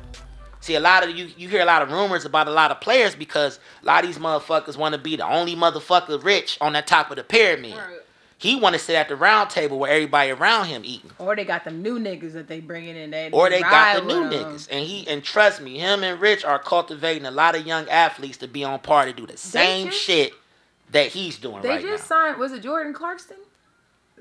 [0.61, 2.81] See, a lot of you you hear a lot of rumors about a lot of
[2.81, 6.73] players because a lot of these motherfuckers want to be the only motherfucker rich on
[6.75, 7.75] the top of the pyramid.
[8.41, 11.11] He want to sit at the round table where everybody around him eating.
[11.19, 13.11] Or they got the new niggas that they bringing in.
[13.11, 14.45] They Or they got the new with 'em.
[14.55, 17.89] niggas, and he and trust me, him and Rich are cultivating a lot of young
[17.89, 20.35] athletes to be on par to do the same just- shit
[20.93, 22.17] that he's doing They right just now.
[22.27, 22.37] signed.
[22.39, 23.37] Was it Jordan Clarkson?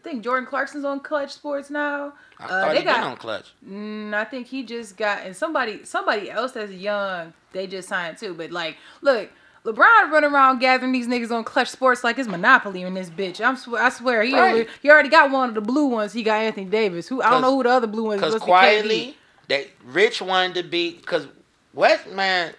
[0.08, 2.14] I think Jordan Clarkson's on Clutch Sports now.
[2.40, 3.04] I Uh, thought they he been got.
[3.04, 3.52] on clutch.
[3.70, 7.34] Mm, I think he just got and somebody somebody else that's young.
[7.52, 8.34] They just signed too.
[8.34, 9.30] But like, look,
[9.66, 13.46] LeBron running around gathering these niggas on Clutch Sports like it's monopoly in this bitch.
[13.46, 14.40] I'm swear, I swear he Right.
[14.54, 16.14] already, he already got one of the blue ones.
[16.14, 17.10] He got Anthony Davis.
[17.10, 18.22] Who I don't know who the other blue ones.
[18.22, 19.18] Because quietly,
[19.50, 21.28] they Rich wanted to be because
[21.74, 22.54] West man,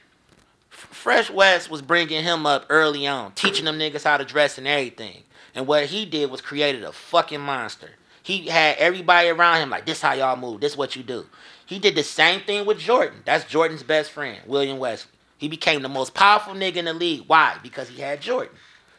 [0.68, 4.66] Fresh West was bringing him up early on, teaching them niggas how to dress and
[4.68, 5.22] everything.
[5.54, 7.90] And what he did was created a fucking monster.
[8.22, 10.60] He had everybody around him like, this is how y'all move.
[10.60, 11.26] This is what you do.
[11.64, 13.22] He did the same thing with Jordan.
[13.24, 15.12] That's Jordan's best friend, William Wesley.
[15.38, 17.24] He became the most powerful nigga in the league.
[17.26, 17.56] Why?
[17.62, 18.54] Because he had Jordan.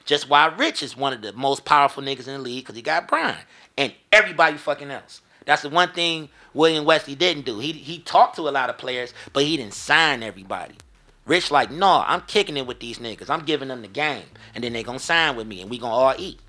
[0.05, 2.81] Just why Rich is one of the most powerful niggas in the league because he
[2.81, 3.37] got Brian
[3.77, 5.21] and everybody fucking else.
[5.45, 7.59] That's the one thing William Wesley didn't do.
[7.59, 10.75] He he talked to a lot of players, but he didn't sign everybody.
[11.29, 13.29] Rich like, no, I'm kicking it with these niggas.
[13.29, 14.25] I'm giving them the game,
[14.55, 16.39] and then they gonna sign with me, and we gonna all eat.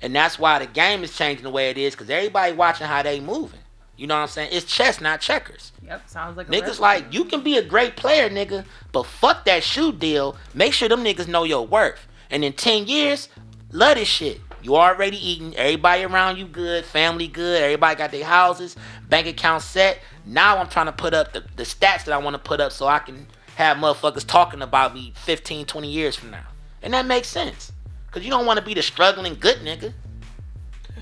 [0.00, 3.02] And that's why the game is changing the way it is, cause everybody watching how
[3.02, 3.60] they moving.
[3.94, 4.50] You know what I'm saying?
[4.52, 5.72] It's chess, not checkers.
[5.84, 9.44] Yep, sounds like a Niggas like you can be a great player, nigga, but fuck
[9.44, 10.34] that shoe deal.
[10.54, 12.06] Make sure them niggas know your worth.
[12.30, 13.28] And in ten years,
[13.70, 14.40] love this shit.
[14.62, 15.54] You already eating.
[15.56, 16.86] Everybody around you good.
[16.86, 17.62] Family good.
[17.62, 18.76] Everybody got their houses,
[19.10, 19.98] bank account set.
[20.24, 22.72] Now I'm trying to put up the, the stats that I want to put up
[22.72, 23.26] so I can
[23.56, 26.44] have motherfuckers talking about me 15, 20 years from now.
[26.82, 27.72] And that makes sense.
[28.10, 29.92] Cause you don't want to be the struggling good nigga.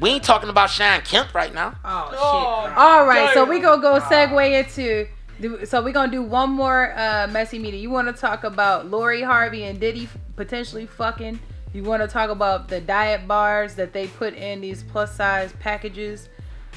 [0.00, 1.76] We ain't talking about Shawn Kemp right now.
[1.84, 2.76] Oh, shit.
[2.76, 5.06] All right, so we gonna go segue into.
[5.40, 7.80] do- So we gonna do one more uh, messy meeting.
[7.80, 11.38] You want to talk about Lori Harvey and Diddy potentially fucking?
[11.72, 15.52] You want to talk about the diet bars that they put in these plus size
[15.60, 16.28] packages?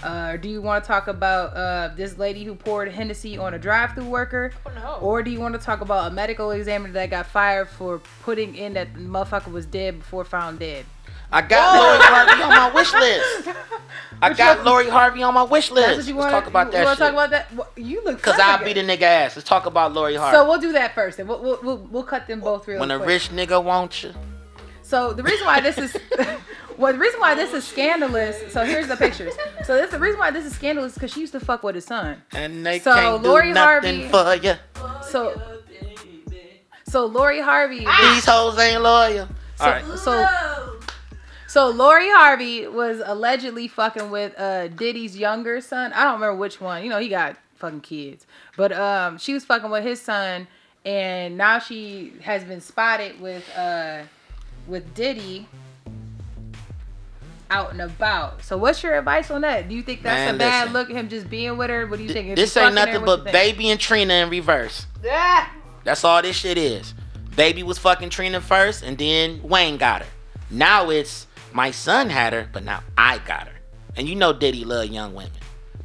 [0.04, 3.60] Uh, do you want to talk about uh, this lady who poured Hennessy on a
[3.60, 4.54] drive-through worker?
[4.76, 4.98] no.
[5.02, 8.56] Or do you want to talk about a medical examiner that got fired for putting
[8.56, 10.86] in that the motherfucker was dead before found dead?
[11.32, 13.50] I got Lori Harvey on my wish list.
[14.22, 15.88] I got Lori Harvey on my wish list.
[15.88, 17.54] That's what you Let's want talk about you, that wanna talk about that?
[17.54, 18.76] Well, You look Cause I'll again.
[18.76, 19.36] beat a nigga ass.
[19.36, 20.38] Let's talk about Lori Harvey.
[20.38, 22.92] So we'll do that first, and we'll we'll, we'll, we'll cut them both real when
[22.92, 24.14] a rich nigga wants you.
[24.84, 25.98] So the reason why this is,
[26.78, 28.54] well, the reason why this is scandalous.
[28.54, 29.34] So here's the pictures.
[29.66, 31.86] So this the reason why this is scandalous because she used to fuck with his
[31.86, 32.22] son.
[32.34, 34.54] And they So, can't Lori do nothing Harvey- for you.
[35.10, 35.42] So.
[36.86, 37.80] So Lori Harvey.
[37.80, 39.28] These hoes ain't loyal.
[39.58, 40.00] So, All right.
[40.00, 40.80] so,
[41.48, 45.92] so Lori Harvey was allegedly fucking with uh Diddy's younger son.
[45.94, 46.84] I don't remember which one.
[46.84, 48.26] You know, he got fucking kids.
[48.56, 50.48] But um she was fucking with his son
[50.86, 54.04] and now she has been spotted with uh
[54.68, 55.48] with Diddy
[57.50, 58.44] out and about.
[58.44, 59.68] So what's your advice on that?
[59.70, 60.74] Do you think that's Man, a bad listen.
[60.74, 61.88] look him just being with her?
[61.88, 62.30] What do you think?
[62.30, 63.00] Is This ain't fucking her?
[63.02, 63.32] nothing but?
[63.32, 64.86] Baby and Trina in reverse.
[65.04, 65.48] Yeah.
[65.84, 66.94] That's all this shit is.
[67.36, 70.08] Baby was fucking Trina first, and then Wayne got her.
[70.50, 73.54] Now it's my son had her, but now I got her.
[73.96, 75.32] And you know Diddy love young women.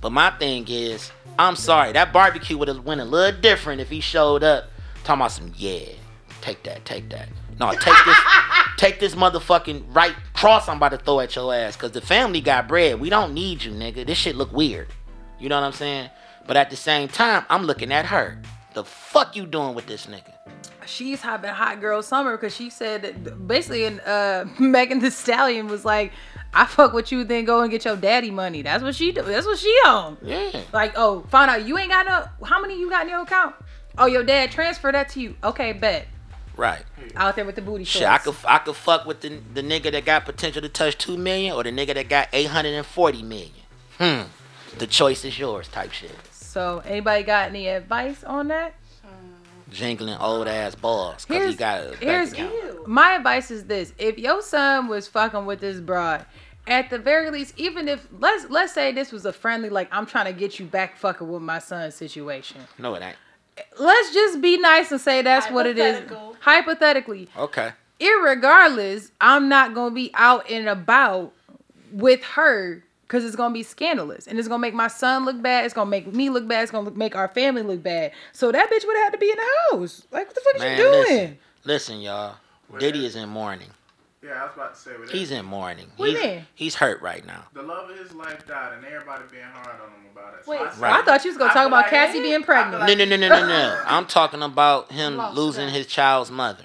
[0.00, 3.88] But my thing is, I'm sorry, that barbecue would have went a little different if
[3.88, 4.64] he showed up
[5.04, 5.84] talking about some yeah,
[6.40, 7.28] take that, take that.
[7.58, 8.16] No, take this,
[8.76, 11.76] take this motherfucking right cross I'm about to throw at your ass.
[11.76, 13.00] Cause the family got bread.
[13.00, 14.06] We don't need you, nigga.
[14.06, 14.88] This shit look weird.
[15.38, 16.10] You know what I'm saying?
[16.46, 18.40] But at the same time, I'm looking at her.
[18.74, 20.32] The fuck you doing with this nigga?
[20.86, 25.68] she's having hot girl summer because she said that basically and uh Megan Thee Stallion
[25.68, 26.12] was like
[26.54, 28.60] I fuck with you then go and get your daddy money.
[28.60, 29.22] That's what she do.
[29.22, 30.18] That's what she on.
[30.20, 30.60] Yeah.
[30.70, 33.54] Like, oh, find out you ain't got no how many you got in your account?
[33.96, 35.34] Oh, your dad transferred that to you.
[35.42, 36.06] Okay, bet.
[36.56, 36.84] Right.
[37.16, 39.90] Out there with the booty Shit, I could I could fuck with the the nigga
[39.92, 42.86] that got potential to touch two million or the nigga that got eight hundred and
[42.86, 43.52] forty million.
[43.98, 44.22] Hmm.
[44.78, 46.12] The choice is yours, type shit.
[46.30, 48.74] So, anybody got any advice on that?
[49.70, 52.86] Jingling old ass balls because he Here's, got a here's account.
[52.86, 56.26] my advice is this: if your son was fucking with this broad,
[56.66, 60.04] at the very least, even if let's let's say this was a friendly, like I'm
[60.04, 62.60] trying to get you back fucking with my son situation.
[62.78, 63.16] No, it ain't.
[63.78, 66.02] Let's just be nice and say that's what it is.
[66.40, 67.72] Hypothetically, Okay.
[68.00, 71.32] irregardless, I'm not gonna be out and about
[71.92, 75.64] with her because it's gonna be scandalous and it's gonna make my son look bad.
[75.66, 76.62] It's gonna make me look bad.
[76.62, 78.12] It's gonna make our family look bad.
[78.32, 80.06] So that bitch would have to be in the house.
[80.10, 81.00] Like, what the fuck Man, is you doing?
[81.02, 82.36] listen, listen, y'all.
[82.78, 83.68] Diddy is in mourning.
[84.24, 84.90] Yeah, I was about to say.
[84.98, 85.90] With He's in mourning.
[85.96, 86.46] What he's, mean?
[86.54, 87.44] he's hurt right now.
[87.54, 90.46] The love of his life died, and everybody being hard on him about it.
[90.46, 91.00] Wait, I, Right.
[91.00, 92.84] I thought you was gonna I talk about like- Cassie being pregnant.
[92.86, 93.82] feel No, no, no, no, no, no.
[93.86, 95.72] I'm talking about him Lost losing that.
[95.72, 96.64] his child's mother.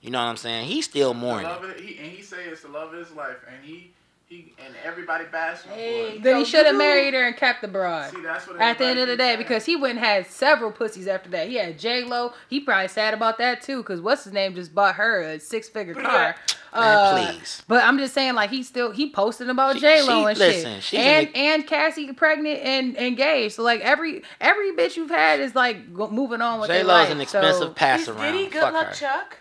[0.00, 0.66] You know what I'm saying?
[0.66, 1.46] He's still The mourning.
[1.46, 3.92] love of, he, and he say it's the love of his life, and he
[4.28, 6.10] he and everybody bashing him Hey.
[6.10, 6.22] for it.
[6.24, 8.10] Then he should have married her and kept the broad.
[8.10, 9.38] See, that's what At the end of the day, saying.
[9.38, 11.46] because he went and had several pussies after that.
[11.46, 12.32] He had J Lo.
[12.50, 15.68] He probably sad about that too, because what's his name just bought her a six
[15.68, 16.34] figure car.
[16.74, 17.62] Man, uh, please.
[17.68, 20.80] But I'm just saying, like he still he posted about She- J Lo and listen,
[20.80, 23.54] shit, and an- and Cassie pregnant and engaged.
[23.54, 26.84] So like every every bitch you've had is like go, moving on with J their
[26.84, 28.32] Lo's an expensive so pass Is around.
[28.32, 28.94] Diddy good Fuck luck her.
[28.94, 29.38] Chuck?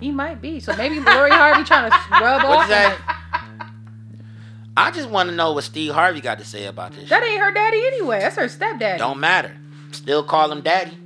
[0.00, 0.58] he might be.
[0.60, 2.68] So maybe Lori Harvey trying to rub What'd off.
[2.68, 2.92] you on say?
[2.94, 3.66] it.
[4.74, 7.10] I just want to know what Steve Harvey got to say about this.
[7.10, 7.32] That shit.
[7.32, 8.20] ain't her daddy anyway.
[8.20, 8.98] That's her stepdaddy.
[8.98, 9.54] Don't matter.
[9.90, 10.96] Still call him daddy.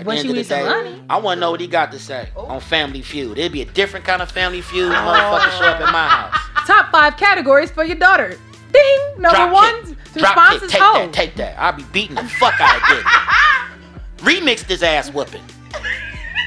[0.00, 1.00] At When she end of the day.
[1.10, 2.46] I want to know what he got to say oh.
[2.46, 3.36] on Family Feud.
[3.36, 4.90] It'd be a different kind of Family Feud.
[4.90, 4.94] Oh.
[4.94, 6.66] Motherfuckers show up in my house.
[6.66, 8.38] Top five categories for your daughter.
[8.72, 9.00] Ding.
[9.18, 10.14] Number Drop one, kick.
[10.14, 10.70] Drop kick.
[10.70, 10.94] Take hoe.
[10.94, 11.12] that.
[11.12, 11.58] Take that.
[11.58, 14.40] I'll be beating the fuck out of Diddy.
[14.40, 15.42] Remix this ass whooping.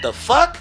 [0.01, 0.57] The fuck?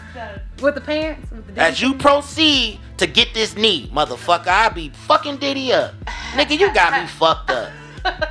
[0.60, 1.30] With the pants.
[1.30, 5.94] With the As you proceed to get this knee, motherfucker, I'll be fucking Diddy up.
[6.34, 7.72] Nigga, you got me fucked up.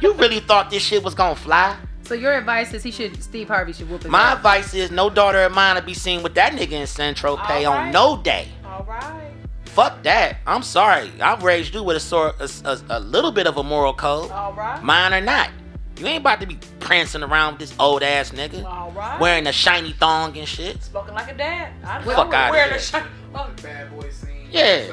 [0.04, 1.76] You really thought this shit was gonna fly?
[2.12, 4.36] So your advice is he should Steve Harvey should whoop his My ass.
[4.36, 7.64] advice is no daughter of mine to be seen with that nigga in Central Pay
[7.64, 8.50] on no day.
[8.66, 9.32] All right.
[9.64, 10.40] Fuck that.
[10.46, 11.10] I'm sorry.
[11.22, 14.30] I've raised you with a sort a, a, a little bit of a moral code.
[14.30, 14.84] All right.
[14.84, 15.52] Mine or not.
[16.00, 18.66] You ain't about to be prancing around with this old ass nigga.
[18.66, 19.18] All right.
[19.18, 20.84] Wearing a shiny thong and shit.
[20.84, 21.72] Spoken like a dad.
[21.86, 22.78] I Fuck I'm outta wearing here.
[22.78, 23.04] a shirt.
[23.34, 24.50] Oh, bad boy scene.
[24.52, 24.92] Yeah.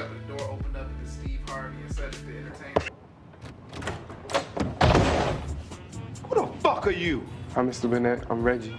[6.74, 7.26] Fuck are you?
[7.56, 7.88] I'm Mr.
[7.88, 8.24] Burnett.
[8.28, 8.78] I'm Reggie.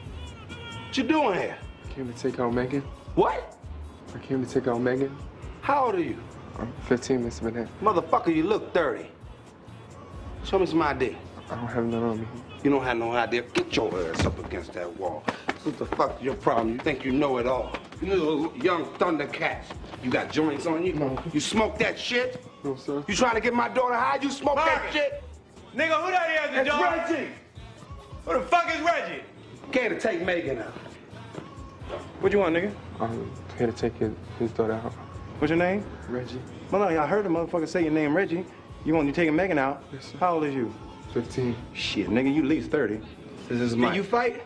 [0.85, 1.57] What you doing here?
[1.83, 2.81] I came to take out Megan.
[3.15, 3.57] What?
[4.13, 5.15] I came to take out Megan.
[5.61, 6.17] How old are you?
[6.59, 7.41] I'm 15, Mr.
[7.41, 7.67] Burnett.
[7.81, 9.09] Motherfucker, you look 30.
[10.43, 11.17] Show me some ID.
[11.49, 12.27] I don't have none on me.
[12.63, 13.41] You don't have no idea.
[13.41, 15.23] Get your ass up against that wall.
[15.63, 16.73] What the fuck's your problem?
[16.73, 17.75] You think you know it all.
[18.03, 19.63] You little young thundercats.
[20.03, 20.93] You got joints on you?
[20.93, 21.19] No.
[21.33, 22.45] You smoke that shit?
[22.63, 23.03] No, sir.
[23.07, 24.19] You trying to get my daughter high?
[24.21, 25.23] You smoke that shit?
[25.75, 27.09] Nigga, who that is, the It's dog?
[27.09, 27.29] Reggie.
[28.29, 29.23] Who the fuck is Reggie?
[29.71, 30.71] Came to take Megan out.
[32.21, 32.71] What you want, nigga?
[32.99, 34.93] I'm here to take his, his daughter out.
[35.39, 35.83] What's your name?
[36.07, 38.45] Reggie, Well, no, I heard the motherfucker say your name Reggie.
[38.85, 39.81] You want you taking Megan out?
[39.91, 40.17] Yes, sir.
[40.19, 40.71] How old is you?
[41.15, 41.55] 15.
[41.73, 43.01] Shit, nigga, you at least 30.
[43.47, 43.95] This is Did mine.
[43.95, 44.43] you fight?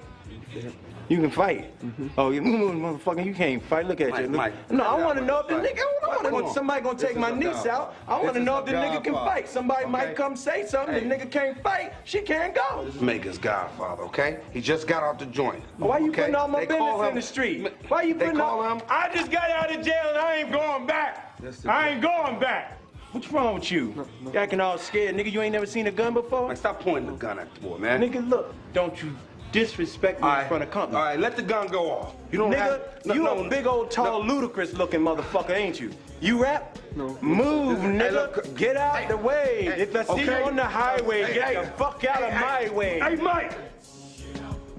[1.10, 1.78] You can fight.
[1.84, 2.08] Mm-hmm.
[2.18, 3.86] Oh, you motherfucker, you can't fight.
[3.88, 4.28] Look at Mike, you.
[4.28, 5.80] Look- Mike, no, I want to know if the nigga.
[6.04, 6.54] I want to on.
[6.54, 7.96] somebody gonna This take is my a niece dog out.
[8.08, 8.24] I fight.
[8.24, 9.26] want to This know if the nigga dog can fight.
[9.28, 9.50] fight.
[9.50, 10.14] Somebody might Okay.
[10.14, 10.94] come say something.
[10.96, 11.02] Hey.
[11.08, 11.94] The nigga can't fight.
[12.06, 12.86] She can't go.
[13.02, 14.38] Megan's godfather, okay?
[14.52, 15.62] He just got out the joint.
[15.78, 17.74] Why you putting all my They business call in him- the street?
[17.90, 18.76] Why you They putting call all?
[18.78, 18.82] him.
[18.90, 21.38] I just got out of jail and I ain't going back.
[21.42, 22.80] That's the- I ain't going back.
[23.12, 24.08] What's wrong with you?
[24.24, 25.32] You acting all scared, nigga.
[25.32, 26.48] You ain't never seen a gun before.
[26.48, 28.02] Man, stop pointing the gun at the boy, man.
[28.02, 28.56] Nigga, look.
[28.74, 29.12] Don't you
[29.54, 30.98] disrespect me All in front of company.
[30.98, 32.16] All right, let the gun go off.
[32.32, 33.06] You don't Nigga, have.
[33.06, 35.92] no, you no, a big old tall ludicrous looking motherfucker, ain't you?
[36.20, 36.78] You rap?
[36.96, 37.18] No.
[37.22, 38.12] Move, Hey, nigga.
[38.14, 38.56] look.
[38.58, 39.66] Get out Hey, the way.
[39.66, 40.26] hey, if I see okay.
[40.40, 43.00] you on the highway, Hey, get hey, the fuck out of my hey, way.
[43.00, 43.54] Hey, Mike.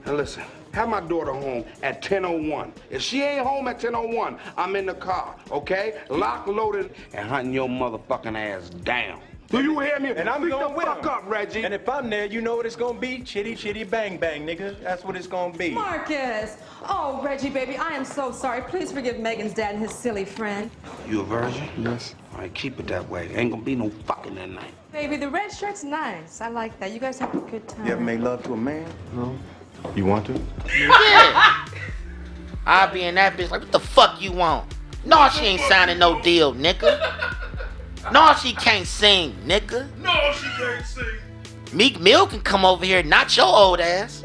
[0.04, 2.72] Now listen, have my daughter home at 10:01.
[2.90, 6.00] If she ain't home at 10:01, I'm in the car, okay?
[6.10, 9.20] Lock, loaded, and hunting your motherfucking ass down.
[9.54, 10.10] Do you hear me?
[10.10, 11.08] And I'm Speak going the with fuck him.
[11.10, 11.62] up, Reggie.
[11.64, 13.20] And if I'm there, you know what it's gonna be?
[13.22, 14.82] Chitty chitty bang bang, nigga.
[14.82, 15.70] That's what it's gonna be.
[15.70, 16.56] Marcus!
[16.88, 18.62] Oh, Reggie, baby, I am so sorry.
[18.62, 20.72] Please forgive Megan's dad and his silly friend.
[21.08, 21.68] You a virgin?
[21.78, 22.16] Yes.
[22.32, 23.30] All right, keep it that way.
[23.32, 24.72] Ain't gonna be no fucking that night.
[24.90, 26.40] Baby, the red shirt's nice.
[26.40, 26.90] I like that.
[26.90, 27.86] You guys have a good time.
[27.86, 28.92] You ever made love to a man?
[29.14, 29.38] No.
[29.94, 30.40] You want to?
[30.76, 31.66] Yeah.
[32.66, 34.74] I'll be in that bitch like, what the fuck you want?
[35.04, 37.20] No, she ain't signing no deal, nigga.
[38.12, 39.88] No, she can't sing, nigga.
[39.98, 41.04] No, she can't sing.
[41.72, 44.24] Meek Mill can come over here, not your old ass.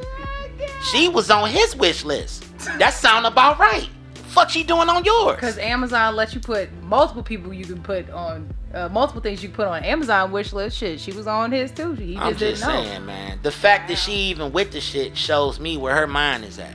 [0.92, 2.46] She was on his wish list.
[2.78, 3.90] That sound about right.
[4.28, 5.36] Fuck she doing on yours?
[5.36, 9.50] Because Amazon lets you put multiple people you can put on, uh, multiple things you
[9.50, 10.78] can put on Amazon wish list.
[10.78, 11.94] Shit, she was on his too.
[11.94, 12.84] He just I'm didn't just know.
[12.84, 13.40] saying, man.
[13.42, 16.74] The fact that she even with the shit shows me where her mind is at.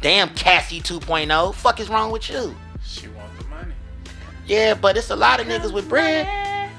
[0.00, 1.54] Damn, Cassie 2.0.
[1.54, 2.54] Fuck is wrong with you?
[2.82, 3.19] She want the money.
[4.50, 6.26] Yeah, but it's a lot of niggas with bread.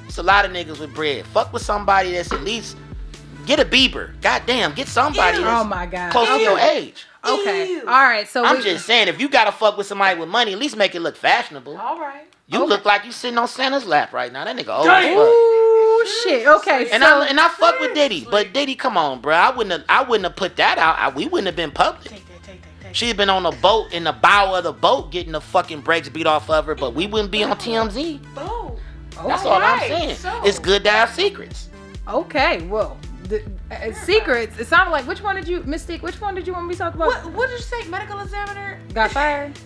[0.05, 1.25] It's a lot of niggas with bread.
[1.27, 2.75] Fuck with somebody that's at least
[3.45, 4.11] get a Bieber.
[4.21, 5.43] Goddamn, get somebody Ew.
[5.45, 6.11] that's Oh my God.
[6.11, 7.05] close to your age.
[7.23, 7.79] Okay.
[7.79, 8.27] All right.
[8.27, 10.75] So I'm we- just saying, if you gotta fuck with somebody with money, at least
[10.75, 11.77] make it look fashionable.
[11.77, 12.25] All right.
[12.47, 14.43] You look like you sitting on Santa's lap right now.
[14.43, 15.17] That nigga old as fuck.
[15.17, 16.45] Ooh, shit.
[16.47, 16.89] Okay.
[16.91, 19.33] And so I and I fuck with Diddy, but Diddy, come on, bro.
[19.33, 20.99] I wouldn't have, I wouldn't have put that out.
[20.99, 22.21] I, we wouldn't have been public.
[22.93, 26.09] She'd been on a boat in the bow of the boat getting the fucking brakes
[26.09, 28.19] beat off of her, but we wouldn't be on TMZ.
[28.37, 28.77] Oh.
[29.27, 30.15] That's all I'm saying.
[30.15, 31.69] so- It's good to have secrets.
[32.07, 32.61] Okay.
[32.63, 34.57] Well, the, uh, secrets.
[34.59, 36.01] It sounded like which one did you, Mystique?
[36.01, 37.07] Which one did you want me to talk about?
[37.07, 37.87] What, what did you say?
[37.87, 38.79] Medical examiner?
[38.93, 39.57] Got fired.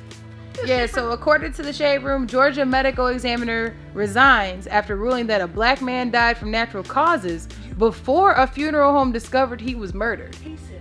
[0.66, 5.48] Yeah, so according to the Shade Room, Georgia medical examiner resigns after ruling that a
[5.48, 7.48] black man died from natural causes
[7.78, 10.34] before a funeral home discovered he was murdered.
[10.36, 10.75] He said,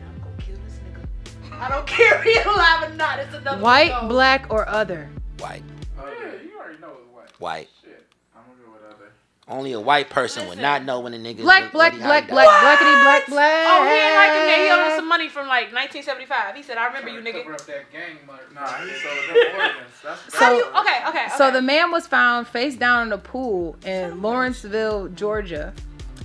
[1.61, 3.19] I don't care if he alive or not.
[3.19, 4.09] It's another White, one.
[4.09, 5.09] black, or other.
[5.39, 5.63] White,
[5.99, 7.41] Oh yeah, you already know it's white.
[7.41, 7.69] white.
[7.83, 9.11] Shit, I'm gonna go with other.
[9.49, 11.39] Only a white person would not know when a nigga.
[11.43, 12.79] Black, what- black, what he- how black, black, died.
[12.79, 13.67] blackity, black, black.
[13.69, 14.65] Oh, he ain't like him there.
[14.65, 16.55] He owed us some money from like 1975.
[16.55, 17.43] He said, I remember you, nigga.
[17.43, 18.43] Cover up that gang murder.
[18.55, 19.95] Nah, he sold them organs.
[20.03, 20.65] That's How do you?
[20.65, 21.27] Okay, okay.
[21.37, 21.57] So okay.
[21.57, 25.73] the man was found face down in a pool in Lawrenceville, Georgia.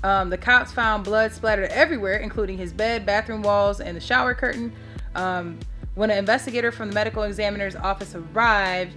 [0.03, 4.33] Um, the cops found blood splattered everywhere, including his bed, bathroom walls, and the shower
[4.33, 4.71] curtain.
[5.19, 5.59] Um,
[5.95, 8.95] when an investigator from the medical examiner's office arrived,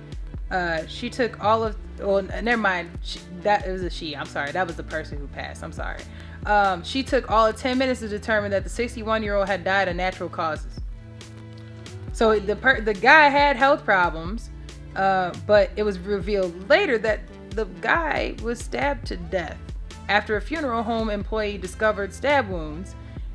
[0.50, 1.76] uh, she took all of.
[1.98, 2.90] Well, never mind.
[3.02, 4.14] She, that it was a she.
[4.14, 4.52] I'm sorry.
[4.52, 5.64] That was the person who passed.
[5.64, 6.02] I'm sorry.
[6.46, 9.64] Um, she took all of 10 minutes to determine that the 61 year old had
[9.64, 10.80] died of natural causes.
[12.12, 14.50] So the per- the guy had health problems,
[14.94, 17.20] uh, but it was revealed later that
[17.50, 19.58] the guy was stabbed to death
[20.08, 22.94] after a funeral home employee discovered stab wounds.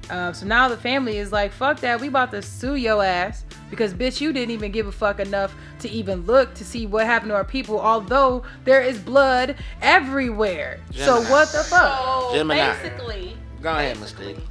[0.10, 2.00] Uh, so now the family is like, "Fuck that!
[2.00, 5.54] We about to sue your ass because bitch, you didn't even give a fuck enough
[5.80, 7.80] to even look to see what happened to our people.
[7.80, 10.80] Although there is blood everywhere.
[10.94, 12.00] So what the fuck?
[12.00, 12.74] So Gemini.
[12.74, 14.42] basically, Go ahead, basically, Mystique.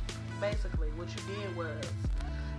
[0.41, 1.87] basically, what you did was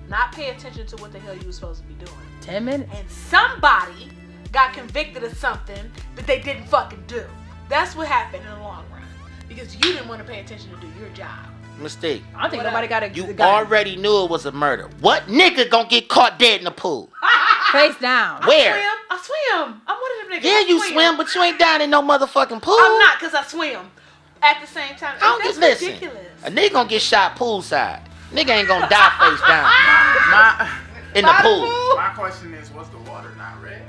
[0.10, 2.18] not pay attention to what the hell you were supposed to be doing.
[2.42, 2.92] Ten minutes.
[2.96, 4.10] And somebody
[4.52, 7.24] got convicted of something that they didn't fucking do.
[7.70, 9.04] That's what happened in the long run.
[9.50, 11.46] Because you didn't want to pay attention to do your job.
[11.80, 12.24] Mistake.
[12.36, 14.90] I don't think What nobody got a You got already knew it was a murder.
[15.00, 17.10] What nigga gonna get caught dead in the pool?
[17.72, 18.42] face down.
[18.48, 18.74] Where?
[18.74, 18.98] I swim.
[19.10, 19.82] I swim.
[19.88, 20.44] I'm one of them niggas.
[20.44, 22.78] Yeah, I you swim, but you ain't down in no motherfucking pool.
[22.80, 23.92] I'm not because I swim.
[24.42, 25.88] At the same time, I don't that's get listen.
[25.88, 26.28] ridiculous.
[26.44, 28.02] A nigga gonna get shot poolside.
[28.32, 29.64] Nigga ain't gonna die face down
[30.32, 30.72] My
[31.16, 31.96] in the pool.
[31.96, 33.82] my question is, was the water not red?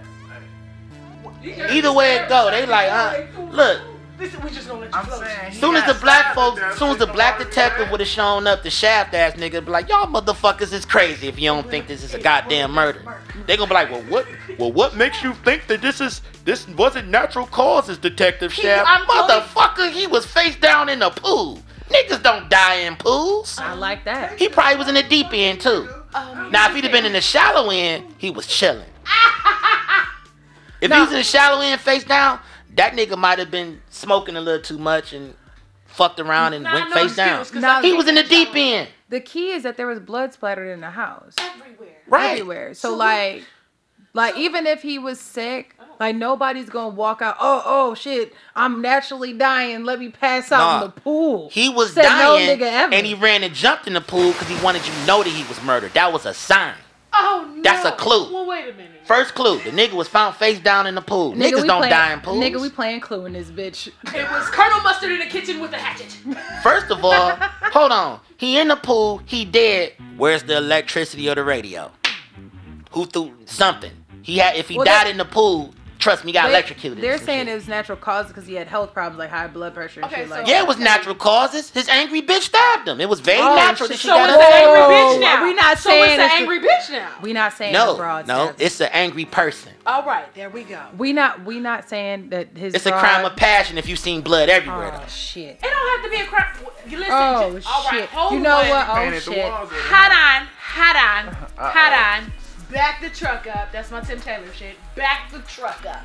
[1.45, 3.81] Like, Either way it go, they like, uh, look.
[4.19, 5.25] Listen, we just gonna let you I'm float.
[5.25, 7.91] saying, Soon as the black folks, to soon as the black detective red?
[7.93, 11.39] would have shown up, the shaft ass nigga be like, y'all motherfuckers is crazy if
[11.39, 13.01] you don't think this is a goddamn murder.
[13.47, 14.27] They gonna be like, well, what?
[14.59, 18.89] Well, what makes you think that this is this wasn't natural causes, Detective He- Shaft?
[18.89, 21.61] I'm Motherfucker, he was face down in the pool.
[21.89, 23.57] Niggas don't die in pools.
[23.59, 24.37] I like that.
[24.39, 25.89] He probably was in the deep end too.
[26.13, 28.85] Um, Now, if he'd have been in the shallow end, he was chilling.
[30.81, 32.41] if he was in the shallow end face down,
[32.79, 35.35] that nigga might have been smoking a little too much and
[35.87, 37.41] fucked around and Nah, went no face down.
[37.41, 38.89] excuse, 'cause Nah, He was in the deep end.
[39.09, 41.35] The key is that there was blood splattered in the house.
[41.39, 41.97] Everywhere.
[42.07, 42.31] Right.
[42.33, 42.75] Everywhere.
[42.75, 43.45] So, like
[44.15, 45.85] like even if he was sick, oh.
[46.01, 50.59] like nobody's gonna walk out, oh oh shit, I'm naturally dying, let me pass out
[50.59, 50.75] Nah.
[50.77, 51.51] in the pool.
[51.53, 52.95] He was Said no dying nigga ever.
[52.95, 55.31] and he ran and jumped in the pool because he wanted you to know that
[55.31, 55.93] he was murdered.
[55.95, 56.75] That was a sign.
[57.21, 57.63] Oh no.
[57.63, 58.33] That's a clue.
[58.33, 59.01] Well, wait a minute.
[59.05, 61.33] First clue: the nigga was found face down in the pool.
[61.35, 62.39] Nigga, Niggas don't playing- die in pools.
[62.45, 63.89] Nigga, we playing clue in this bitch.
[63.89, 66.17] It was Colonel Mustard in the kitchen with a hatchet.
[66.63, 67.31] First of all,
[67.73, 68.21] hold on.
[68.37, 69.21] He in the pool.
[69.27, 69.95] He dead.
[70.17, 71.91] Where's the electricity or the radio?
[72.93, 73.93] Who threw something?
[74.23, 74.57] He had.
[74.57, 77.03] If he Well, died they- in the pool, trust me, he got They- electrocuted.
[77.03, 77.49] They're saying shit.
[77.53, 80.23] it was natural causes because he had health problems like high blood pressure and Okay,
[80.23, 81.71] shit like so- Yeah, it was natural causes.
[81.71, 83.01] His angry bitch stabbed him.
[83.01, 83.97] It was very Oh, natural shit.
[83.97, 84.41] that she So got it's up.
[84.41, 85.45] the angry bitch now.
[85.45, 87.09] we not so saying it's an it's the- angry bitch now.
[87.23, 88.63] We're not saying No, broad no, stabbed.
[88.63, 89.73] it's an angry person.
[89.87, 90.81] All right, there we go.
[90.97, 94.21] we not we not saying that his It's a crime of passion if you've seen
[94.21, 94.93] blood everywhere.
[94.95, 95.07] Oh though.
[95.09, 95.59] shit.
[95.61, 96.47] It don't have to be a crime.
[96.87, 97.15] You listen.
[97.15, 98.09] Oh just, all right, shit.
[98.11, 98.69] hold you know on.
[98.69, 98.89] what?
[98.89, 99.39] Oh Painted shit.
[99.51, 99.69] walls.
[99.73, 101.69] Hot on, hot on, Uh-oh.
[101.69, 101.93] hot
[102.23, 102.33] on.
[102.71, 103.73] Back the truck up.
[103.73, 104.77] That's my Tim Taylor shit.
[104.95, 106.05] Back the truck up.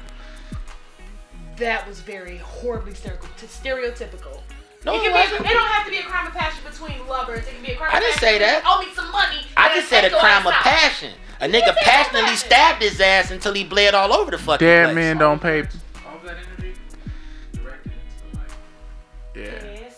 [1.58, 4.40] That was very horribly stereotypical.
[4.86, 6.64] No, it, it can be a, it don't have to be a crime of passion
[6.70, 7.40] between lovers.
[7.48, 8.28] It can be a crime I didn't passion.
[8.28, 8.64] say that.
[8.66, 9.38] Owe me some money.
[9.56, 11.14] I just said a crime of passion.
[11.42, 14.86] A nigga said passionately stabbed his ass until he bled all over the fucking Dead
[14.88, 14.96] place.
[14.96, 15.62] men don't pay.
[15.62, 16.74] All that energy
[17.54, 18.50] directed into like
[19.36, 19.90] Yeah.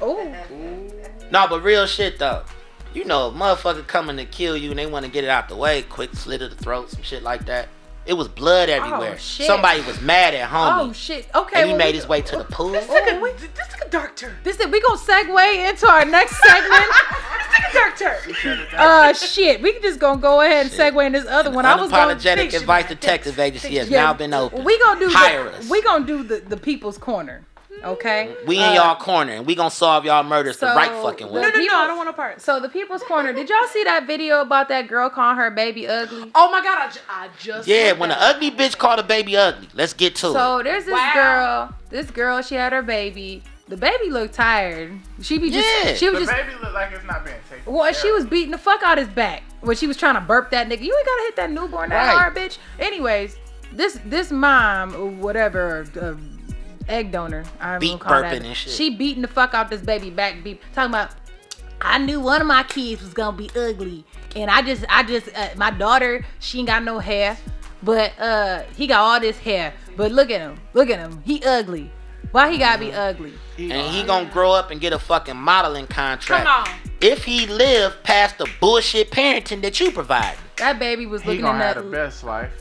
[0.00, 0.34] Oh.
[1.30, 2.42] No, but real shit though.
[2.94, 5.56] You know, motherfucker coming to kill you and they want to get it out the
[5.56, 7.68] way, quick slit of the throat, some shit like that.
[8.04, 9.12] It was blood everywhere.
[9.14, 9.46] Oh, shit.
[9.46, 10.88] Somebody was mad at homie.
[10.88, 11.28] Oh shit.
[11.34, 11.60] Okay.
[11.60, 12.70] and he well, made we- his way to the pool.
[12.70, 14.34] This took a, wait, this took a dark turn.
[14.42, 16.84] This is we gonna segue into our next segment.
[17.52, 18.66] This took a dark turn.
[18.76, 19.62] uh shit.
[19.62, 21.64] We just gonna go ahead and segue in this other one.
[21.64, 22.94] I was gonna Unapologetic advice man.
[22.94, 24.64] detective agency has Yeah, now been opened.
[24.64, 25.70] We gonna do Hire the, us.
[25.70, 27.44] we gonna do the, the people's corner.
[27.84, 28.34] Okay?
[28.46, 31.40] We in Uh, y'all corner and we gonna solve y'all murders the right fucking way.
[31.42, 31.82] No, no, people- no.
[31.82, 32.40] I don't want to part.
[32.40, 35.86] So the people's corner, did y'all see that video about that girl calling her baby
[35.88, 36.30] ugly?
[36.34, 37.66] Oh my god, I, ju- I just.
[37.68, 38.36] Yeah, when an that.
[38.36, 39.68] ugly bitch called a baby ugly.
[39.74, 40.32] Let's get to it.
[40.32, 41.12] So there's this Wow.
[41.14, 43.42] girl, this girl, she had her baby.
[43.68, 44.92] The baby looked tired.
[45.22, 45.94] She be just Yeah.
[45.94, 47.72] she was The just baby looked like it's not being taken.
[47.72, 50.20] Well, care she was beating the fuck out his back when she was trying to
[50.20, 50.82] burp that nigga.
[50.82, 52.18] You ain't gotta hit that newborn that Right.
[52.18, 52.58] hard, bitch.
[52.78, 53.36] Anyways,
[53.72, 56.12] this this mom whatever uh,
[56.88, 58.44] egg donor, I'm Beat call burping that.
[58.44, 58.72] and shit.
[58.72, 61.10] She beating the fuck out this baby back, beat talking about.
[61.80, 64.04] I knew one of my kids was gonna be ugly,
[64.36, 67.36] and I just, I just, uh, my daughter, she ain't got no hair,
[67.82, 69.74] but uh, he got all this hair.
[69.96, 71.90] But look at him, look at him, he ugly.
[72.30, 73.32] Why he gotta be ugly?
[73.58, 76.46] and he gonna grow up and get a fucking modeling contract.
[76.46, 76.78] Come on.
[77.00, 80.36] If he live past the bullshit parenting that you provide.
[80.56, 82.52] That baby was He looking gonna in have that the best life.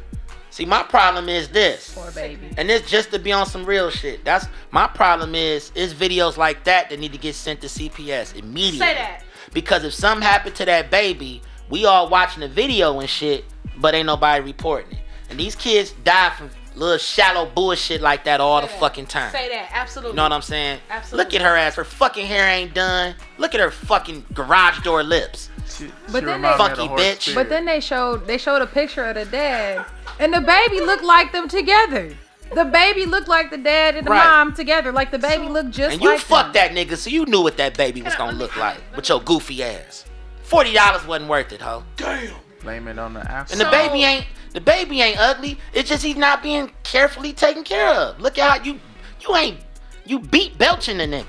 [0.52, 1.94] See, my problem is this.
[1.94, 2.50] poor baby.
[2.58, 4.24] And it's just to be on some real shit.
[4.26, 8.36] That's my problem is is videos like that that need to get sent to CPS
[8.36, 8.80] immediately.
[8.80, 9.24] Say that.
[9.54, 13.46] Because if something happened to that baby, we all watching the video and shit,
[13.78, 15.00] but ain't nobody reporting it.
[15.30, 18.80] And these kids die from little shallow bullshit like that all Say the that.
[18.80, 19.32] fucking time.
[19.32, 19.70] Say that.
[19.72, 20.12] Absolutely.
[20.12, 20.80] You know what I'm saying?
[20.90, 21.24] Absolutely.
[21.24, 21.76] Look at her ass.
[21.76, 23.16] Her fucking hair ain't done.
[23.38, 25.50] Look at her fucking garage door lips.
[25.78, 27.22] She, But she then they- me of the Funky horse bitch.
[27.22, 27.36] spirit.
[27.36, 29.86] But then they showed they showed a picture of the dad,
[30.20, 32.16] and the baby looked like them together.
[32.54, 34.26] The baby looked like the dad and the Right.
[34.26, 34.92] mom together.
[34.92, 35.94] Like the baby looked just like.
[35.94, 36.76] and you like fucked them.
[36.76, 39.64] that nigga, so you knew what that baby was gonna look like with your goofy
[39.64, 40.04] ass.
[40.44, 41.84] Forty dollars wasn't worth it, ho.
[41.96, 42.34] Damn.
[42.62, 43.54] Blame it on the after.
[43.54, 45.58] And the baby ain't the baby ain't ugly.
[45.74, 48.20] It's just he's not being carefully taken care of.
[48.20, 48.80] Look at how you
[49.22, 49.58] you ain't
[50.06, 51.26] you beat belching the nigga.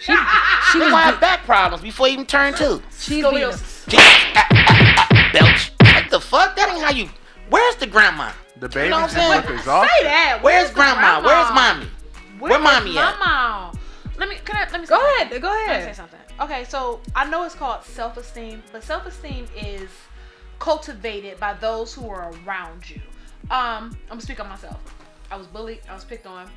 [0.00, 2.82] She, she He was gonna have be- back problems before he even turn two.
[2.98, 3.50] she's beating him.
[3.50, 3.73] Scoliosis.
[3.88, 4.04] Jesus,
[4.36, 5.72] ah, ah, ah, belch.
[5.80, 6.56] What the fuck?
[6.56, 7.08] That ain't how you.
[7.50, 8.32] Where's the grandma?
[8.60, 9.58] The baby know what just I'm saying?
[9.58, 9.90] exhausted.
[9.98, 10.38] Say that.
[10.42, 11.20] Where's the grandma?
[11.22, 11.86] Where's mommy?
[12.38, 13.18] Where Where is mommy at?
[13.18, 13.78] Mama?
[14.16, 14.36] Let me.
[14.44, 14.70] Can I?
[14.70, 14.86] Let me.
[14.86, 15.40] Go say ahead, something.
[15.40, 16.20] go Let me say something.
[16.40, 19.88] Okay, so I know it's called self-esteem, but self-esteem is
[20.58, 23.00] cultivated by those who are around you.
[23.50, 24.80] Um, I'm gonna speak on myself.
[25.30, 25.80] I was bullied.
[25.88, 26.48] I was picked on.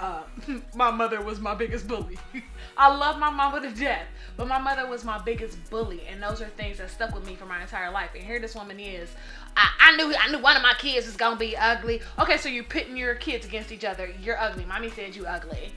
[0.00, 0.22] Uh,
[0.74, 2.18] my mother was my biggest bully.
[2.76, 6.40] I love my mama to death, but my mother was my biggest bully, and those
[6.40, 8.10] are things that stuck with me for my entire life.
[8.14, 9.10] And here this woman is.
[9.56, 12.00] I, I knew I knew one of my kids was gonna be ugly.
[12.18, 14.12] Okay, so you're pitting your kids against each other.
[14.20, 14.64] You're ugly.
[14.64, 15.72] Mommy said you ugly.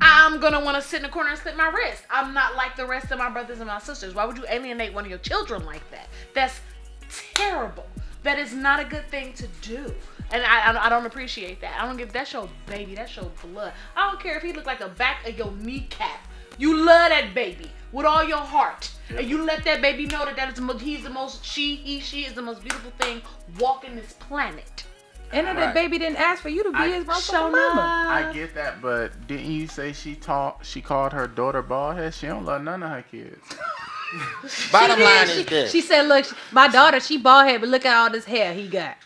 [0.00, 2.02] I'm gonna want to sit in the corner and slit my wrist.
[2.10, 4.14] I'm not like the rest of my brothers and my sisters.
[4.14, 6.08] Why would you alienate one of your children like that?
[6.34, 6.60] That's
[7.34, 7.86] terrible.
[8.22, 9.94] That is not a good thing to do.
[10.32, 11.80] And I, I, I don't appreciate that.
[11.80, 12.94] I don't give that show baby.
[12.94, 13.72] That show blood.
[13.96, 16.20] I don't care if he look like the back of your kneecap.
[16.58, 18.90] You love that baby with all your heart.
[19.10, 21.76] and you let that baby know that that is the most, he's the most she
[21.76, 23.22] he she is the most beautiful thing
[23.60, 24.84] walking this planet.
[25.32, 28.06] And that baby didn't ask for you to be I- his Show motherfucking mama.
[28.08, 32.14] I get that, but didn't you say she taught she called her daughter bald head?
[32.14, 33.44] She don't love none of her kids.
[34.72, 35.30] Bottom She line did.
[35.30, 35.72] is she, this.
[35.72, 38.68] She said, "Look, my daughter, she bald head, but look at all this hair he
[38.68, 38.96] got.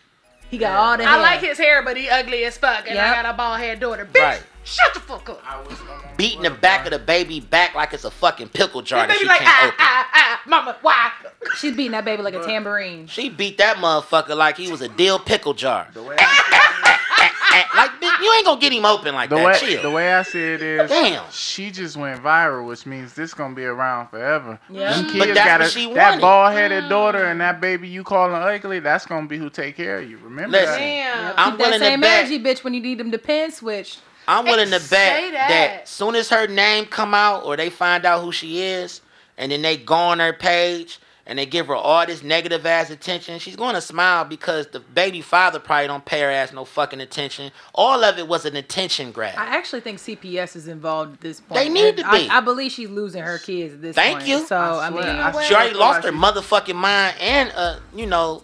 [0.51, 1.21] He got all the I hair.
[1.21, 4.05] like his hair, but he ugly as fuck, and I got a bald head daughter.
[4.05, 4.43] Bitch, Right.
[4.71, 5.43] Shut the fuck up.
[5.47, 5.79] I was
[6.17, 9.15] beating the back of the baby back like it's a fucking pickle jar That that
[9.15, 9.77] baby she like can't ah open.
[9.79, 11.11] ah ah, mama, why?
[11.59, 13.07] She's beating that baby like a tambourine.
[13.07, 15.89] She beat that motherfucker like he was a dill pickle jar.
[15.97, 19.45] Eh, eh, eh, like bitch, you ain't gonna get him open like The that.
[19.47, 19.83] way Chill.
[19.83, 21.25] the way I see it is, Damn.
[21.33, 24.59] she just went viral, which means this gonna be around forever.
[24.71, 24.93] Yeah.
[24.95, 25.19] Them mm-hmm.
[25.19, 26.21] But kids that's got what a, she that wanted.
[26.21, 26.89] bald headed mm.
[26.89, 28.79] daughter and that baby you calling ugly.
[28.81, 30.19] That's gonna be who take care of you.
[30.19, 30.79] Remember Listen, that.
[30.79, 31.35] Damn.
[31.37, 32.19] I'm Keep that willing to same bet.
[32.27, 33.99] energy, bitch, when you need them to pin switch.
[34.31, 35.33] I'm willing to bet that.
[35.33, 35.89] that.
[35.89, 39.01] soon as her name come out or they find out who she is,
[39.37, 42.91] and then they go on her page and they give her all this negative ass
[42.91, 46.65] attention, she's going to smile because the baby father probably don't pay her ass no
[46.65, 47.53] fucking attention.
[47.75, 49.35] All of it was an attention grab.
[49.39, 51.61] I actually think CPS is involved at this point.
[51.61, 52.29] They need to I, be.
[52.29, 54.27] I, believe she's losing her kids at this Thank point.
[54.27, 54.47] Thank you.
[54.47, 58.07] So I I, mean, swear, I she already lost her motherfucking mind and uh, you
[58.07, 58.43] know,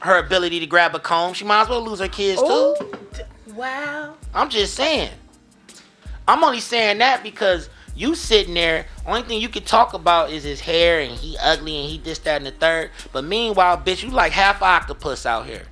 [0.00, 1.34] her ability to grab a comb.
[1.34, 2.76] She might as well lose her kids too.
[3.54, 4.14] Wow.
[4.32, 5.10] I'm just saying.
[6.28, 10.44] I'm only saying that because you sitting there, only thing you can talk about is
[10.44, 12.90] his hair and he ugly and he this, that, and the third.
[13.12, 15.62] But meanwhile, bitch, you like half octopus out here.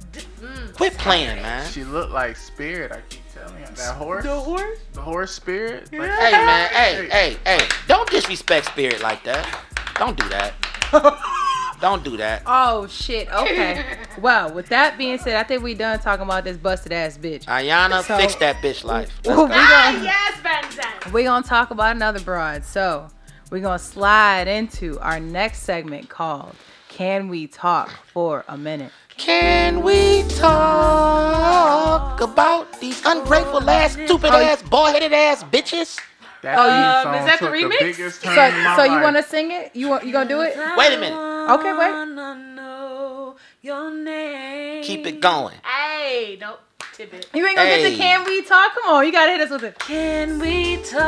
[0.40, 0.74] Mm.
[0.74, 1.70] Quit playing, man.
[1.70, 2.90] She looked like Spirit.
[2.90, 4.24] I keep telling you that horse.
[4.24, 4.78] The horse?
[4.94, 5.92] The horse Spirit.
[5.92, 7.68] Like, Hey man, hey, hey, hey.
[7.86, 9.62] Don't disrespect spirit like that.
[9.98, 10.54] Don't do that.
[11.80, 12.42] Don't do that.
[12.46, 13.28] oh shit.
[13.32, 13.84] Okay.
[14.20, 17.44] well, with that being said, I think we done talking about this busted ass bitch.
[17.44, 19.10] Ayana, So- fix that bitch life.
[19.24, 19.52] Let's Well, go.
[19.52, 21.12] we Ah, gonna- yes, Van Zandt.
[21.12, 22.64] We're gonna talk about another broad.
[22.64, 23.08] So
[23.50, 26.54] we're gonna slide into our next segment called
[26.88, 28.90] Can We Talk for a Minute?
[29.16, 35.98] Can we talk about these ungrateful ass, stupid ass, bald headed ass bitches?
[36.42, 37.78] that Oh, you- song is that the remix?
[37.80, 39.74] biggest turn So, in my so you wanna sing it?
[39.74, 40.56] You want you gonna do it?
[40.76, 41.18] Wait a minute.
[41.48, 42.06] Okay, wait.
[42.54, 44.82] know your name.
[44.82, 45.54] Keep it going.
[45.64, 46.58] Hey, nope.
[46.94, 47.26] Tidbit.
[47.34, 47.90] You ain't gonna get Hey.
[47.90, 48.74] the can we talk?
[48.74, 49.78] Come on, you gotta hit us with it.
[49.78, 51.04] Can we talk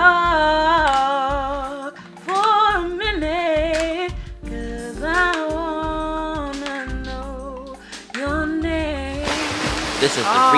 [2.26, 4.12] for a minute?
[4.44, 7.76] Cause I wanna know
[8.14, 9.24] your name.
[9.98, 10.52] This is the Aw.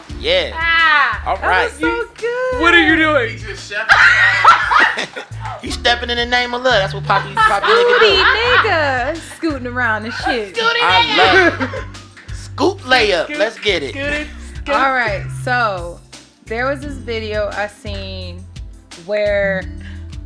[0.00, 0.22] remix.
[0.22, 0.50] Yeah.
[0.54, 1.22] Ah!
[1.26, 2.60] All That was so good.
[2.62, 3.38] What are you doing?
[5.62, 6.74] He's stepping in the name of love.
[6.74, 8.68] That's what Poppy Poppy nigga Scooty do.
[8.68, 10.56] nigga scooting around and shit.
[10.60, 12.34] I love it.
[12.34, 13.28] Scoop layup.
[13.36, 14.28] Let's get it.
[14.68, 16.00] All right, so
[16.46, 18.44] there was this video I seen
[19.04, 19.62] where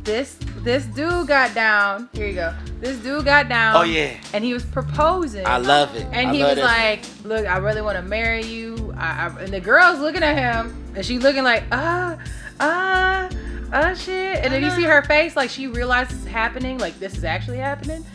[0.03, 2.09] this this dude got down.
[2.13, 2.53] Here you go.
[2.79, 3.75] This dude got down.
[3.75, 4.17] Oh, yeah.
[4.33, 5.45] And he was proposing.
[5.45, 6.07] I love it.
[6.11, 6.63] And I he was this.
[6.63, 10.37] like, "Look, I really want to marry you." I, I, and the girl's looking at
[10.37, 12.17] him, and she looking like, "Ah,
[12.59, 13.29] ah,
[13.73, 17.17] ah, shit." And then you see her face, like she realizes it's happening, like this
[17.17, 18.05] is actually happening.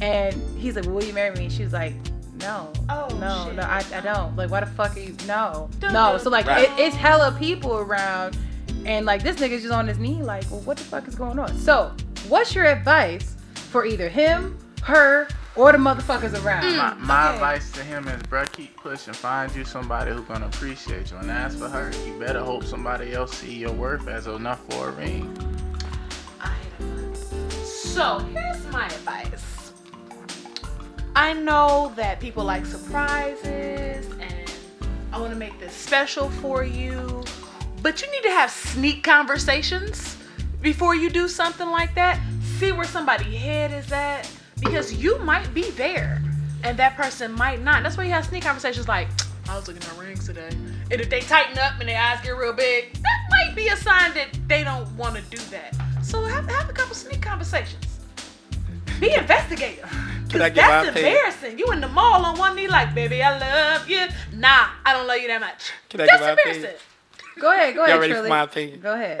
[0.00, 1.94] And he's like, "Will you marry me?" She's like,
[2.40, 3.56] "No, Oh, no, shit.
[3.56, 4.34] no, I, I don't.
[4.36, 5.14] Like, why the fuck are you?
[5.26, 6.64] No, no." So like, Right.
[6.64, 8.36] it, it's hella people around,
[8.84, 11.38] and like this nigga's just on his knee, like, well, what the fuck is going
[11.38, 11.56] on?
[11.58, 11.92] So,
[12.28, 16.64] what's your advice for either him, her, or the motherfuckers around?
[16.64, 19.14] Mm, my, my advice to him is, bro, keep pushing.
[19.14, 21.16] Find you somebody who's gonna appreciate you.
[21.18, 24.88] And as for her, you better hope somebody else see your worth as enough for
[24.88, 25.32] a ring.
[27.94, 29.72] So here's my advice.
[31.14, 34.52] I know that people like surprises and
[35.12, 37.22] I want to make this special for you,
[37.82, 40.16] but you need to have sneak conversations
[40.60, 42.20] before you do something like that.
[42.58, 44.28] See where somebody's head is at
[44.60, 46.22] because you might be there
[46.62, 47.82] and that person might not.
[47.82, 49.08] That's why you have sneak conversations like,
[49.48, 50.48] I was looking at rings today.
[50.90, 53.76] And if they tighten up and their eyes get real big, that might be a
[53.76, 55.74] sign that they don't want to do that.
[56.02, 57.98] So have, have a couple sneak conversations.
[59.00, 59.88] Be investigative.
[60.30, 61.12] Can I 'Cause get that's opinion?
[61.14, 61.58] embarrassing.
[61.58, 64.06] You in the mall on one knee like, baby, I love you.
[64.32, 65.72] Nah, I don't love you that much.
[65.90, 66.56] Can I that's get my opinion?
[66.56, 66.80] embarrassing.
[67.40, 67.94] Go ahead, go ahead.
[67.94, 68.80] Y'all ready for my opinion?
[68.80, 69.20] Go ahead.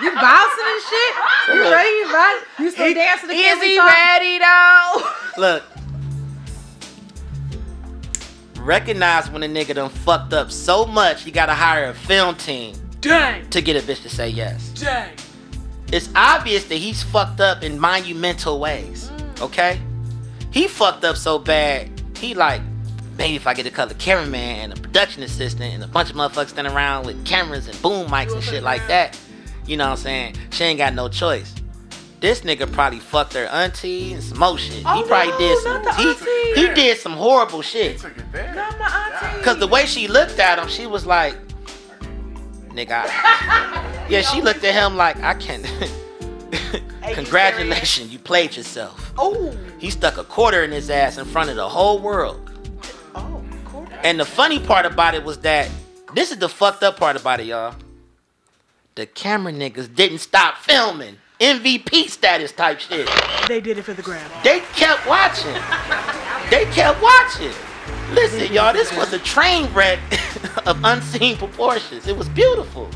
[0.00, 1.14] You bouncing and shit?
[1.48, 1.72] You Look.
[1.74, 1.88] ready?
[1.90, 2.48] You bouncing?
[2.64, 3.28] You still dancing?
[3.30, 3.88] to Is Can We he Talk?
[3.88, 5.40] ready though?
[5.42, 5.62] Look.
[8.64, 12.76] Recognize when a nigga done fucked up so much he gotta hire a film team
[13.00, 14.70] Dang, to get a bitch to say yes.
[14.72, 15.10] dang.
[15.90, 19.08] It's obvious that he's fucked up in monumental ways.
[19.16, 19.40] Mm.
[19.42, 19.80] Okay?
[20.50, 22.60] He fucked up so bad, he like,
[23.18, 26.16] maybe if I get a color cameraman and a production assistant and a bunch of
[26.16, 29.18] motherfuckers standing around with cameras and boom mics and shit like that,
[29.66, 30.36] you know what I'm saying?
[30.50, 31.54] She ain't got no choice.
[32.20, 34.82] This nigga probably fucked her auntie and some more shit.
[34.86, 35.96] Oh, he probably no, did some.
[35.96, 38.02] He, he did some horrible shit.
[38.02, 39.44] Not my auntie.
[39.44, 41.36] Cause the way she looked at him, she was like,
[42.70, 45.64] "Nigga." I-" yeah, she looked at him like, "I can't."
[47.14, 49.12] Congratulations, you played yourself.
[49.16, 49.56] Oh.
[49.78, 52.47] He stuck a quarter in his ass in front of the whole world.
[53.98, 54.08] Quarter.
[54.08, 55.68] And the funny part about it was that
[56.14, 57.74] this is the fucked up part about it, y'all.
[58.94, 61.16] The camera niggas didn't stop filming.
[61.40, 63.08] MVP status type shit.
[63.46, 64.28] They did it for the gram.
[64.42, 65.54] They kept watching.
[66.50, 67.52] They kept watching.
[68.12, 70.00] Listen, y'all, this was a train wreck
[70.66, 72.08] of unseen proportions.
[72.08, 72.88] It was beautiful.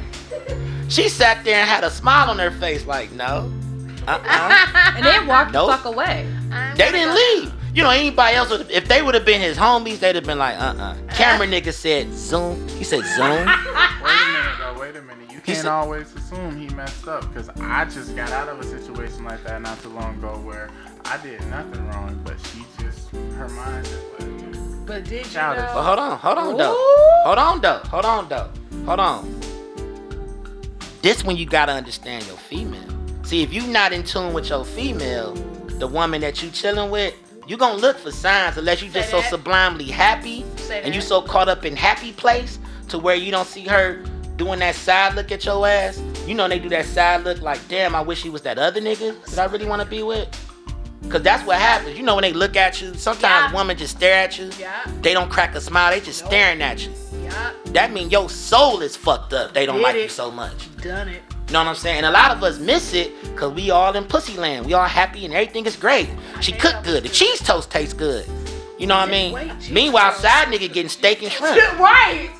[0.88, 3.53] She sat there and had a smile on her face, like, no.
[4.09, 4.92] Uh-uh.
[4.96, 5.70] and then walked Nope.
[5.70, 6.26] the fuck away.
[6.76, 7.53] They didn't leave.
[7.75, 10.39] You know, anybody else would if they would have been his homies, they'd have been
[10.39, 10.95] like, uh-uh.
[11.14, 12.66] Camera nigga said zoom.
[12.68, 13.47] He said zoom.
[13.47, 14.77] Wait a minute though.
[14.79, 15.31] Wait a minute.
[15.31, 18.61] You He can't said- always assume he messed up because I just got out of
[18.61, 20.68] a situation like that not too long ago where
[21.07, 24.87] I did nothing wrong, but she just her mind just went.
[24.87, 25.55] But did you know?
[25.57, 26.77] But hold on, hold on though.
[27.25, 27.79] Hold on though.
[27.89, 28.51] Hold on though.
[28.85, 29.41] Hold on.
[31.01, 32.89] This when you gotta understand your female.
[33.23, 35.35] See, if you not in tune with your female,
[35.79, 37.14] the woman that you chilling with,
[37.53, 41.50] you gonna look for signs unless you just so sublimely happy and you so caught
[41.50, 44.03] up in happy place to where you don't see her
[44.36, 46.03] doing that side look at your ass.
[46.26, 48.80] You know they do that side look like, damn, I wish he was that other
[48.80, 50.28] nigga that I really wanna be with.
[51.11, 51.98] Cause that's what happens.
[51.98, 54.48] You know when they look at you, sometimes women just stare at you.
[54.59, 54.90] Yeah.
[55.03, 56.92] They don't crack a smile, they just staring at you.
[57.22, 57.53] Yeah.
[57.66, 59.53] That mean your soul is fucked up.
[59.53, 60.74] They don't Did like you so much.
[60.78, 61.22] Done it.
[61.53, 61.98] You know what I'm saying?
[61.98, 64.64] And a lot of us miss it because we all in pussy land.
[64.64, 66.09] We all happy and everything is great.
[66.40, 67.03] She cooked good.
[67.03, 68.24] The cheese toast tastes good.
[68.78, 69.53] You know what I mean?
[69.70, 71.59] Meanwhile, side nigga getting steak and shrimp.
[71.78, 72.30] right.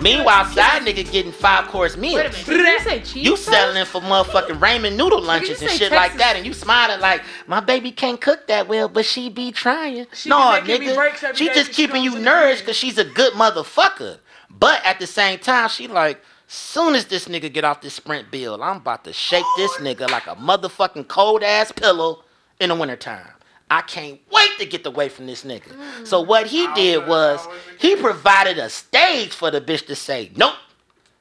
[0.00, 2.14] Meanwhile, side nigga getting five course meals.
[2.14, 2.46] Wait a minute.
[2.46, 3.16] Did you say cheese?
[3.26, 7.00] You selling for motherfucking ramen noodle lunches and say shit like that, and you smiling
[7.00, 10.06] like my baby can't cook that well, but she be trying.
[10.12, 12.98] She no, be nigga, she day just 'cause she keeping you in nourished because she's
[12.98, 14.18] a good motherfucker.
[14.48, 16.22] But at the same time, she like,
[16.54, 20.10] soon as this nigga get off this sprint bill, I'm about to shake this nigga
[20.10, 22.22] like a motherfucking cold ass pillow
[22.60, 23.26] in the wintertime.
[23.70, 25.74] I can't wait to get away from this nigga.
[26.06, 26.26] So mm.
[26.26, 27.46] what he did was
[27.78, 30.54] he provided a stage for the bitch to say, nope.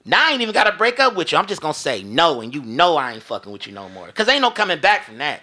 [0.06, 1.38] Now I ain't even gotta break up with you.
[1.38, 4.12] I'm just gonna say no, and you know I ain't fucking with you no more.
[4.12, 5.42] Cause ain't no coming back from that.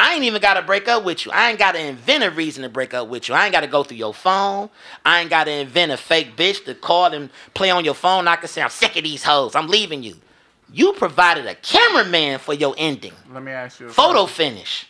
[0.00, 1.30] I ain't even gotta break up with you.
[1.30, 3.34] I ain't gotta invent a reason to break up with you.
[3.34, 4.70] I ain't gotta go through your phone.
[5.04, 8.26] I ain't gotta invent a fake bitch to call and play on your phone.
[8.26, 9.54] I can say I'm sick of these hoes.
[9.54, 10.16] I'm leaving you.
[10.72, 13.12] You provided a cameraman for your ending.
[13.30, 14.54] Let me ask you a Photo question.
[14.54, 14.86] finish.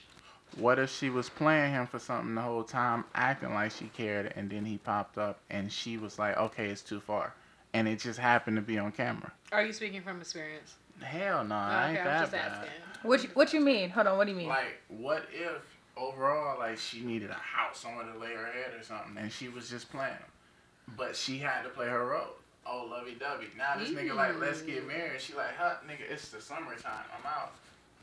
[0.57, 4.33] What if she was playing him for something the whole time, acting like she cared,
[4.37, 7.35] and then he popped up and she was like, okay, it's too far.
[7.75, 9.33] And it just happened to be on camera.
[9.51, 10.77] Are you speaking from experience?
[11.03, 12.53] Hell no, I ain't I'm that just bad.
[12.53, 12.71] asking.
[13.03, 13.91] What you, what you mean?
[13.91, 14.19] Hold on.
[14.19, 14.49] What do you mean?
[14.49, 15.63] Like, what if
[15.97, 19.49] overall, like, she needed a house somewhere to lay her head or something, and she
[19.49, 22.37] was just playing him, but she had to play her role.
[22.67, 23.47] Oh, lovey dovey.
[23.57, 25.21] Now this nigga like, let's get married.
[25.21, 27.05] She like, huh, nigga, it's the summertime.
[27.19, 27.53] I'm out.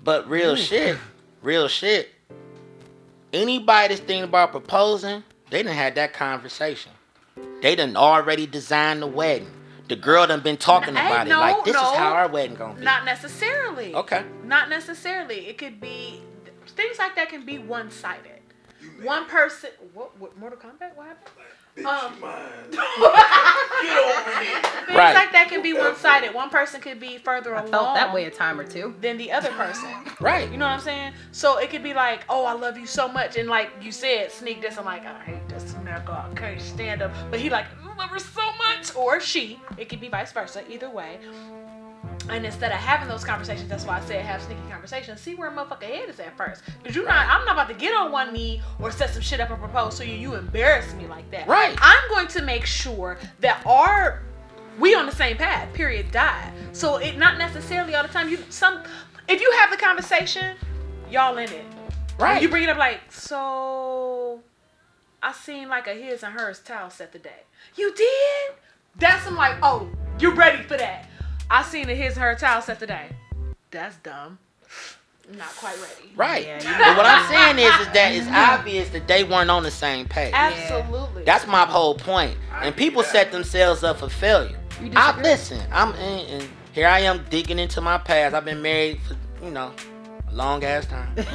[0.04, 0.98] But real shit,
[1.42, 2.10] real shit.
[3.32, 6.92] Anybody that's thinking about proposing, they done had that conversation.
[7.62, 9.52] They done already designed the wedding.
[9.88, 11.30] The girl done been talking Hey, about it.
[11.30, 11.92] no, Like this no.
[11.92, 12.84] is how our wedding gonna be.
[12.84, 13.96] Not necessarily.
[13.96, 14.24] Okay.
[14.44, 15.48] Not necessarily.
[15.48, 16.22] It could be
[16.68, 18.42] things like that can be one sided.
[19.02, 19.70] One person.
[19.94, 20.18] What?
[20.20, 20.38] What?
[20.38, 20.96] Mortal Kombat?
[20.96, 21.32] What happened?
[21.86, 22.78] Um, Things
[24.98, 25.14] Right.
[25.14, 26.34] like that can be one sided.
[26.34, 27.72] One person could be further I along.
[27.72, 28.96] felt that way a time or two.
[29.02, 29.90] Than the other person.
[30.20, 30.50] Right.
[30.52, 31.14] You know what I'm saying?
[31.32, 34.32] So it could be like, oh, I love you so much, and like you said,
[34.32, 34.78] sneak this.
[34.78, 36.10] I'm like, I hate this nigga.
[36.10, 37.12] I can't stand up.
[37.30, 39.60] But he like, I love her so much, or she.
[39.78, 40.64] It could be vice versa.
[40.72, 41.20] Either way.
[42.30, 45.22] And instead of having those conversations, that's why I said have sneaky conversations.
[45.22, 46.62] See where a motherfucker head is at first.
[46.84, 49.40] Cause you not, I'm not about to get on one knee or set some shit
[49.40, 50.16] up and propose to you.
[50.16, 51.48] You embarrass me like that.
[51.48, 51.78] Right.
[51.82, 54.24] I'm going to make sure that our
[54.80, 55.74] we on the same path.
[55.74, 56.12] Period.
[56.12, 56.54] Die.
[56.72, 58.30] So it not necessarily all the time.
[58.30, 58.84] You some
[59.28, 60.56] if you have the conversation,
[61.10, 61.66] y'all in it.
[62.20, 62.42] Right.
[62.42, 64.42] You bring it up like so.
[65.22, 67.44] I seen like a his and hers towel set today.
[67.76, 68.56] You did?
[68.98, 69.90] That's I'm like, oh,
[70.20, 71.08] you ready for that?
[71.50, 73.10] I seen a his her towel set today.
[73.72, 74.38] That's dumb.
[75.38, 76.12] Not quite ready.
[76.16, 76.46] Right.
[76.64, 80.08] But what I'm saying is, is that it's obvious that they weren't on the same
[80.08, 80.32] page.
[80.34, 81.24] Absolutely.
[81.24, 82.38] That's my whole point.
[82.62, 84.58] And people set themselves up for failure.
[84.96, 85.62] I listen.
[85.72, 88.36] I'm and, and here I am digging into my past.
[88.36, 89.74] I've been married for you know
[90.30, 91.16] a long ass time.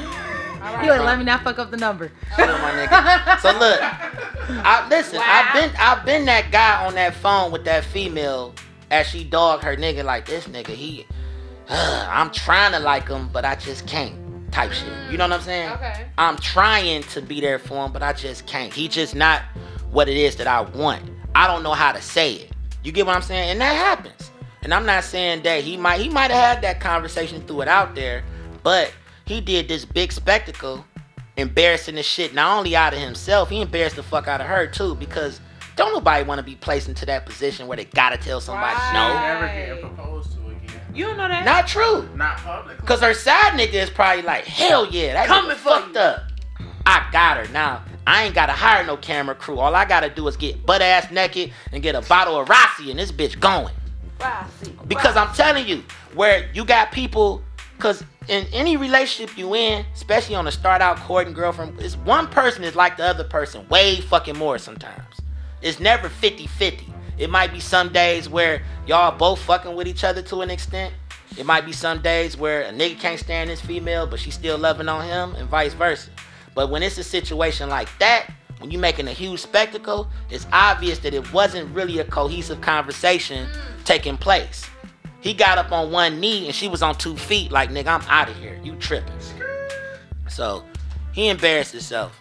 [0.84, 2.12] You ain't let me not fuck up the number.
[2.36, 3.40] Chill, my nigga.
[3.40, 5.20] So look, I listen.
[5.20, 8.54] I've been I've been that guy on that phone with that female
[8.92, 10.68] as she dog her nigga like this nigga.
[10.68, 11.06] He
[11.68, 14.14] I'm trying to like him, but I just can't.
[14.52, 14.92] Type shit.
[15.10, 15.70] You know what I'm saying?
[15.70, 16.06] Okay.
[16.18, 18.72] I'm trying to be there for him, but I just can't.
[18.72, 19.40] He just not
[19.90, 21.02] what it is that I want.
[21.34, 22.52] I don't know how to say it.
[22.84, 23.50] You get what I'm saying?
[23.50, 24.30] And that happens.
[24.62, 27.68] And I'm not saying that he might he might have had that conversation, threw it
[27.68, 28.22] out there,
[28.62, 28.92] but
[29.24, 30.84] he did this big spectacle,
[31.38, 34.66] embarrassing the shit not only out of himself, he embarrassed the fuck out of her
[34.66, 35.40] too, because
[35.76, 39.14] don't nobody want to be placed into that position where they gotta tell somebody no.
[39.14, 40.80] Never getting proposed to again.
[40.94, 41.44] You don't know that?
[41.44, 42.08] Not true.
[42.14, 42.86] Not publicly.
[42.86, 46.22] Cause her side nigga is probably like, hell yeah, that Coming nigga for fucked up.
[46.84, 47.82] I got her now.
[48.06, 49.58] I ain't gotta hire no camera crew.
[49.58, 52.90] All I gotta do is get butt ass naked and get a bottle of Rossi
[52.90, 53.72] and this bitch going.
[54.20, 54.72] Rossi.
[54.88, 55.84] Because I'm telling you,
[56.14, 57.42] where you got people,
[57.78, 62.26] cause in any relationship you in, especially on the start out courting girlfriend, it's one
[62.26, 65.21] person is like the other person, way fucking more sometimes.
[65.62, 66.84] It's never 50-50.
[67.18, 70.92] It might be some days where y'all both fucking with each other to an extent.
[71.38, 74.58] It might be some days where a nigga can't stand this female, but she's still
[74.58, 76.10] loving on him, and vice versa.
[76.54, 80.98] But when it's a situation like that, when you're making a huge spectacle, it's obvious
[81.00, 83.84] that it wasn't really a cohesive conversation mm.
[83.84, 84.68] taking place.
[85.20, 88.08] He got up on one knee and she was on two feet, like, nigga, I'm
[88.08, 88.58] out of here.
[88.62, 89.14] You tripping.
[90.28, 90.64] So
[91.12, 92.18] he embarrassed himself.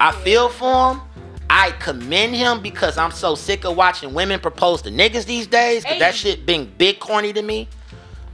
[0.00, 1.00] I feel for him.
[1.48, 5.84] I commend him because I'm so sick of watching women propose to niggas these days.
[5.84, 7.68] Cause that shit being big corny to me.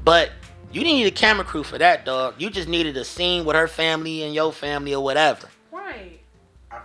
[0.04, 0.30] But
[0.72, 2.34] you didn't need a camera crew for that, dog.
[2.38, 5.48] You just needed a scene with her family and your family or whatever.
[5.70, 6.20] Right.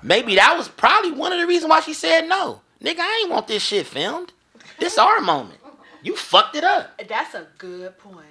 [0.02, 2.62] Maybe that was probably one of the reasons why she said no.
[2.84, 4.34] Nigga, I ain't want this shit filmed.
[4.80, 5.60] This our moment.
[6.04, 7.02] You fucked it up.
[7.08, 8.28] That's a good point.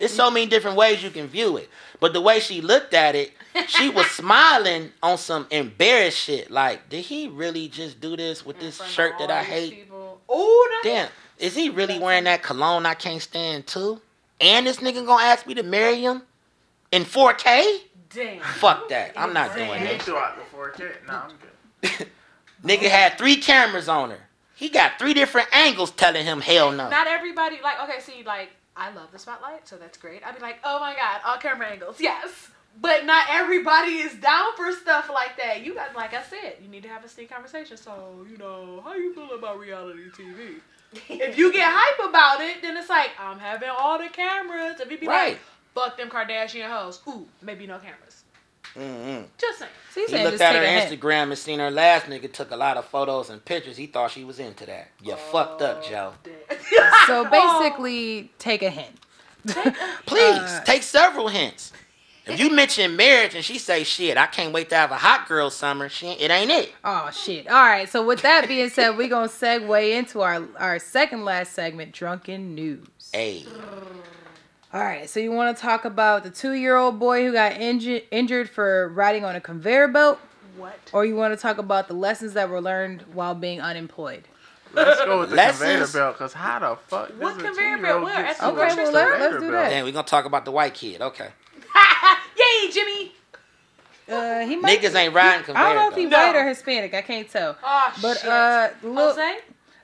[0.00, 1.68] There's so many different ways you can view it.
[2.00, 3.32] But the way she looked at it,
[3.68, 6.50] she was smiling on some embarrassed shit.
[6.50, 9.86] Like, did he really just do this with this shirt that I hate?
[10.28, 11.08] Oh, Damn,
[11.38, 14.00] is he really wearing that cologne I can't stand too?
[14.40, 16.22] And this nigga gonna ask me to marry him
[16.90, 17.80] in 4K?
[18.08, 18.40] Damn.
[18.40, 19.12] Fuck that.
[19.16, 20.02] I'm not doing He that.
[20.02, 21.06] threw out the 4K.
[21.06, 21.30] No, I'm
[21.90, 22.06] good.
[22.64, 24.18] Nigga had three cameras on her.
[24.54, 26.88] He got three different angles telling him hell no.
[26.90, 28.50] Not everybody like okay, see like
[28.80, 30.22] I love the spotlight, so that's great.
[30.26, 32.48] I'd be like, oh my god, all camera angles, yes.
[32.80, 35.62] But not everybody is down for stuff like that.
[35.64, 37.76] You guys, like I said, you need to have a sneak conversation.
[37.76, 40.54] So you know, how you feel about reality TV?
[41.08, 44.80] if you get hype about it, then it's like I'm having all the cameras.
[44.80, 45.32] If you be Right.
[45.32, 45.40] like,
[45.74, 48.19] fuck them Kardashian hoes, ooh, maybe no cameras.
[48.76, 49.24] Mm-hmm.
[49.38, 49.70] Just saying.
[49.92, 51.00] So he's He looked just at her a hint.
[51.00, 53.76] Instagram and seen her last nigga took a lot of photos and pictures.
[53.76, 54.88] He thought she was into that.
[55.02, 56.12] You fucked up, Joe.
[57.06, 58.94] So basically, take a hint.
[60.06, 61.72] Please Uh, take several hints.
[62.26, 65.26] If you mention marriage and she say shit, I can't wait to have a hot
[65.26, 65.88] girl summer.
[65.88, 66.72] She, it ain't it.
[66.84, 67.48] Oh shit!
[67.48, 67.88] All right.
[67.88, 72.54] So with that being said, we're gonna segue into our our second last segment, drunken
[72.54, 72.86] news.
[73.12, 73.44] Hey,
[74.72, 75.08] All right.
[75.10, 78.48] So you want to talk about the two year old boy who got injured injured
[78.48, 80.18] for riding on a conveyor belt,
[80.56, 80.78] What?
[80.92, 84.24] or you want to talk about the lessons that were learned while being unemployed?
[84.72, 85.58] Let's go with the Lessons?
[85.60, 87.80] conveyor belt, cause how the fuck What does a conveyor belt?
[87.82, 88.14] two-year-old Where?
[88.14, 89.52] get At the to a grocery well, let- conveyor let's do belt?
[89.52, 89.68] that.
[89.70, 91.02] damn, we gonna talk about the white kid.
[91.02, 91.28] Okay,
[92.38, 93.12] Yay, Jimmy!
[94.08, 94.80] Uh, he might.
[94.80, 95.56] niggas ain't riding conveyor belly.
[95.56, 96.26] I conveyor don't know if he belts.
[96.34, 96.94] white or Hispanic.
[96.94, 97.56] I can't tell.
[97.62, 98.28] Oh But shit.
[98.30, 99.38] uh, look, Jose?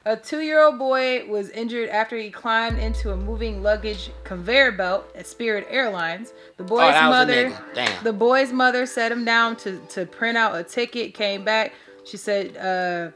[0.06, 5.26] A two-year-old boy was injured after he climbed into a moving luggage conveyor belt at
[5.26, 6.32] Spirit Airlines.
[6.56, 7.58] The boy's Oh, was a mother,
[8.04, 11.12] the boy's mother, set him down to to print out a ticket.
[11.12, 11.72] Came back.
[12.04, 13.10] She said, uh,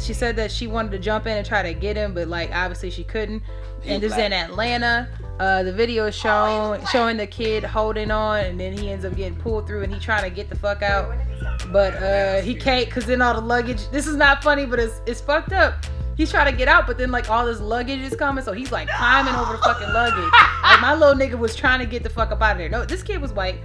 [0.00, 2.54] she said that she wanted to jump in and try to get him, but like
[2.54, 3.42] obviously she couldn't.
[3.84, 5.08] And this is in Atlanta.
[5.38, 9.14] Uh, the video is showing showing the kid holding on, and then he ends up
[9.16, 11.14] getting pulled through, and he trying to get the fuck out,
[11.70, 13.88] but uh, he can't because then all the luggage.
[13.90, 15.74] This is not funny, but it's it's fucked up.
[16.16, 18.72] He's trying to get out, but then like all this luggage is coming, so he's
[18.72, 20.32] like climbing over the fucking luggage.
[20.62, 22.70] Like my little nigga was trying to get the fuck up out of there.
[22.70, 23.58] No, this kid was white.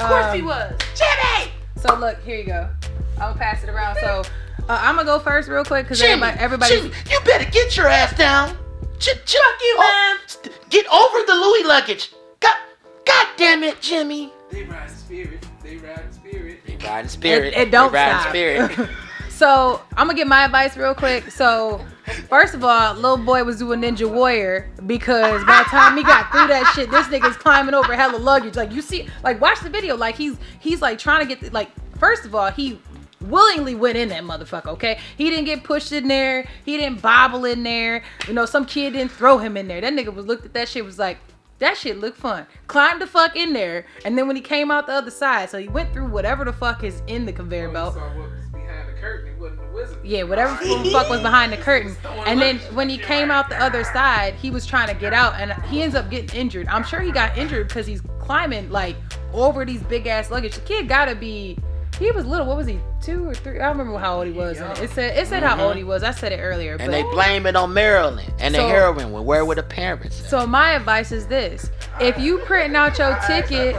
[0.00, 0.72] Of course he Um, was.
[0.96, 1.52] Jimmy!
[1.76, 2.68] So look, here you go.
[3.12, 3.96] I'm gonna pass it around.
[4.00, 4.22] So
[4.68, 7.86] uh, I'm gonna go first real quick because everybody, everybody's Jimmy, you better get your
[7.86, 8.56] ass down.
[8.98, 10.28] Ch- ch- you, oh, man.
[10.28, 12.12] st- Get over the Louis luggage.
[12.40, 12.56] God,
[13.04, 14.32] God damn it, Jimmy.
[14.50, 15.46] They ride spirit.
[15.62, 16.60] They ride spirit.
[16.66, 17.54] They riding spirit.
[17.54, 18.30] It, it don't they riding stop.
[18.30, 18.88] spirit.
[19.30, 21.30] so I'm gonna give my advice real quick.
[21.30, 21.84] So
[22.28, 26.30] first of all, little boy was doing Ninja Warrior because by the time he got
[26.30, 28.56] through that shit, this nigga's climbing over hella luggage.
[28.56, 29.96] Like you see, like watch the video.
[29.96, 32.80] Like he's he's like trying to get the, like first of all he
[33.20, 34.68] willingly went in that motherfucker.
[34.68, 36.46] Okay, he didn't get pushed in there.
[36.64, 38.02] He didn't bobble in there.
[38.26, 39.80] You know, some kid didn't throw him in there.
[39.80, 41.18] That nigga was looked at that shit was like.
[41.58, 42.46] That shit looked fun.
[42.66, 45.58] Climbed the fuck in there, and then when he came out the other side, so
[45.58, 47.94] he went through whatever the fuck is in the conveyor belt.
[47.96, 49.32] Oh, saw what was behind the curtain.
[49.32, 51.96] It wasn't the Yeah, whatever the fuck was behind the curtain.
[52.26, 55.40] And then when he came out the other side, he was trying to get out
[55.40, 56.68] and he ends up getting injured.
[56.68, 58.96] I'm sure he got injured because he's climbing like
[59.32, 60.56] over these big ass luggage.
[60.56, 61.58] The kid gotta be
[61.98, 62.46] he was little.
[62.46, 62.78] What was he?
[63.00, 63.58] Two or three?
[63.58, 64.58] I don't remember how old he was.
[64.58, 65.88] And It said it said how old he mm-hmm.
[65.88, 66.02] was.
[66.02, 66.72] I said it earlier.
[66.72, 69.12] And but they blame it on Maryland and the heroin.
[69.12, 70.20] Well, where were the parents?
[70.20, 70.26] at?
[70.28, 71.70] So my advice is this:
[72.00, 73.76] if you printing out your ticket,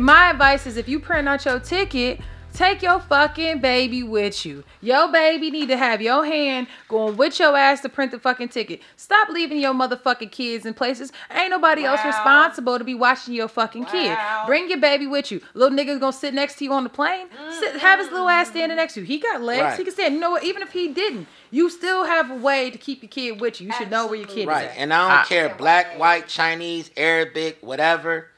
[0.00, 2.20] my advice is if you print out your ticket,
[2.52, 4.64] take your fucking baby with you.
[4.80, 8.48] Your baby need to have your hand going with your ass to print the fucking
[8.48, 8.80] ticket.
[8.96, 11.12] Stop leaving your motherfucking kids in places.
[11.30, 14.16] Ain't nobody else responsible to be watching your fucking kid.
[14.46, 15.40] Bring your baby with you.
[15.54, 17.28] Little nigga's gonna sit next to you on the plane.
[17.58, 19.06] Sit, have his little ass standing next to you.
[19.06, 19.62] He got legs.
[19.62, 19.78] Right.
[19.78, 20.14] He can stand.
[20.14, 20.44] You know what?
[20.44, 23.68] Even if he didn't, you still have a way to keep your kid with you.
[23.68, 24.64] You should know where your kid Right.
[24.64, 24.78] is Right.
[24.78, 28.28] And I don't care black, white, Chinese, Arabic, whatever.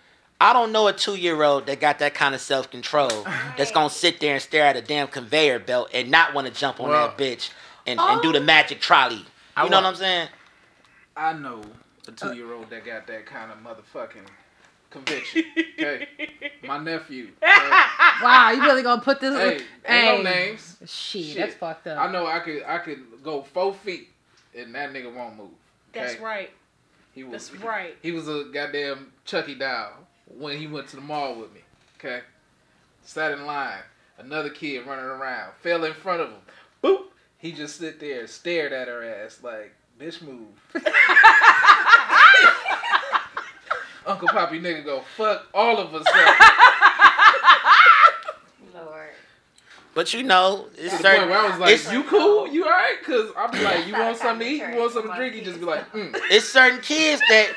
[0.43, 3.23] I don't know a two year old that got that kind of self control
[3.57, 6.53] that's gonna sit there and stare at a damn conveyor belt and not want to
[6.53, 7.51] jump on Well- that bitch
[7.87, 8.33] and, and do oh.
[8.33, 9.25] the magic trolley.
[9.57, 10.29] I You know what I'm saying?
[11.17, 11.63] I know
[12.09, 14.27] a uh, two year old that got that kind of motherfucking
[14.91, 15.45] conviction.
[15.83, 16.07] Okay,
[16.65, 17.31] my nephew.
[17.43, 17.71] okay?
[18.23, 19.35] Wow, you really gonna put this?
[19.35, 20.09] Hey, Hey.
[20.11, 20.77] ain't no names.
[20.87, 21.99] Shit, that's fucked up.
[21.99, 24.11] I know I could I could go four feet
[24.57, 25.51] and that nigga won't move.
[25.93, 26.51] That's right.
[27.13, 27.97] He was That's right.
[28.03, 29.93] He was a goddamn Chucky doll
[30.39, 31.61] when he went to the mall with me.
[31.99, 32.21] Okay,
[33.03, 33.83] sat in line.
[34.19, 36.41] Another kid running around fell in front of him.
[36.83, 37.05] Boop.
[37.39, 40.49] He just sit there stared at her ass like, bitch, move.
[44.07, 46.37] Uncle Poppy nigga go fuck all of us up.
[49.95, 50.07] Lord.
[50.07, 51.19] But you know, it's To the certain.
[51.21, 52.47] point where I was like, it's, you cool?
[52.49, 53.03] You alright?
[53.05, 54.73] Cause I'm like, you want something to eat?
[54.73, 55.35] You want something to drink?
[55.37, 56.15] You just be like, mm.
[56.31, 57.49] it's certain kids that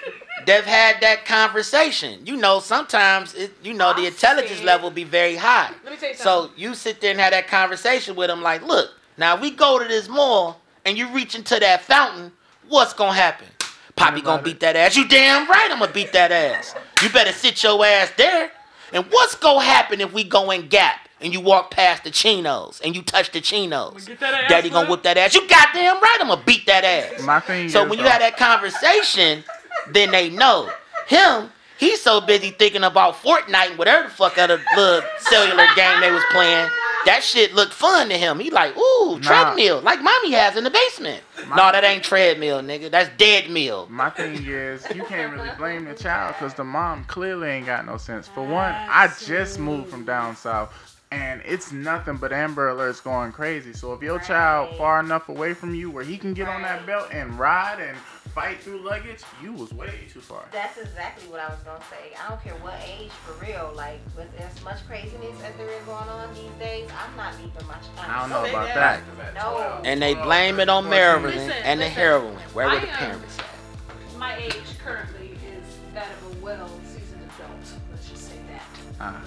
[0.46, 2.26] that've had that conversation.
[2.26, 5.72] You know, sometimes it, you know the intelligence level be very high.
[5.84, 8.64] Let me tell you So you sit there and have that conversation with them, like,
[8.64, 12.32] look, now we go to this mall and you reach into that fountain,
[12.68, 13.48] what's gonna happen?
[13.96, 14.98] Poppy gonna beat that ass.
[14.98, 16.76] You damn right, I'm gonna beat that ass.
[17.02, 18.52] You better sit your ass there.
[18.92, 22.80] And what's gonna happen if we go in Gap and you walk past the chinos
[22.84, 24.06] and you touch the chinos?
[24.06, 25.34] that Daddy gonna whip that ass.
[25.36, 27.22] You goddamn right, I'm gonna beat that ass.
[27.24, 29.44] My thing So is, when you though- have that conversation,
[29.92, 30.70] then they know.
[31.08, 36.00] Him, he's so busy thinking about Fortnite and whatever the fuck other little cellular game
[36.02, 36.70] they was playing.
[37.06, 38.40] That shit looked fun to him.
[38.40, 39.22] He like, ooh, Nah.
[39.22, 41.22] treadmill, like mommy has in the basement.
[41.50, 42.90] no, that ain't treadmill, nigga.
[42.90, 43.86] That's dead meal.
[43.92, 47.86] My thing is, you can't really blame the child because the mom clearly ain't got
[47.86, 48.28] no sense.
[48.28, 50.74] For one, I just moved from down south.
[51.12, 53.74] And it's nothing but Amber Alerts going crazy.
[53.74, 56.86] So if your child far enough away from you where he can get on that
[56.86, 57.96] belt and ride and
[58.34, 60.44] fight through luggage, you was way too far.
[60.52, 62.18] That's exactly what I was gonna say.
[62.22, 63.72] I don't care what age, for real.
[63.76, 67.68] Like with as much craziness as there is going on these days, I'm not leaving
[67.68, 67.90] my child.
[67.98, 69.02] I don't know about that.
[69.36, 69.82] No.
[69.86, 71.98] And they blame it on Maryland Listen, and the listen.
[71.98, 72.36] heroin.
[72.54, 74.20] Where were I the parents at?
[74.20, 74.54] My age
[74.84, 77.80] currently is that of a well-seasoned adult.
[77.92, 78.64] Let's just say that.
[79.00, 79.22] Uh,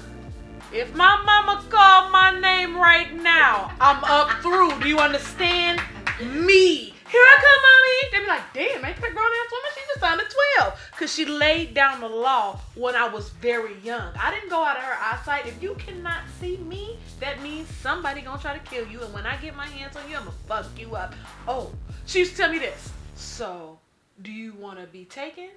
[0.70, 4.78] If my mama called my name right now, I'm up through.
[4.80, 5.80] Do you understand?
[6.20, 6.92] Me.
[7.10, 8.10] Here I come, mommy.
[8.12, 9.70] They'd be like, damn, ain't that grown ass woman?
[9.74, 10.90] She just turned 12.
[10.90, 14.12] Because she laid down the law when I was very young.
[14.20, 15.46] I didn't go out of her eyesight.
[15.46, 19.00] If you cannot see me, that means somebody gonna try to kill you.
[19.00, 21.14] And when I get my hands on you, I'm gonna fuck you up.
[21.46, 21.72] Oh,
[22.04, 22.90] she used to tell me this.
[23.14, 23.78] So,
[24.20, 25.48] do you want to be taken?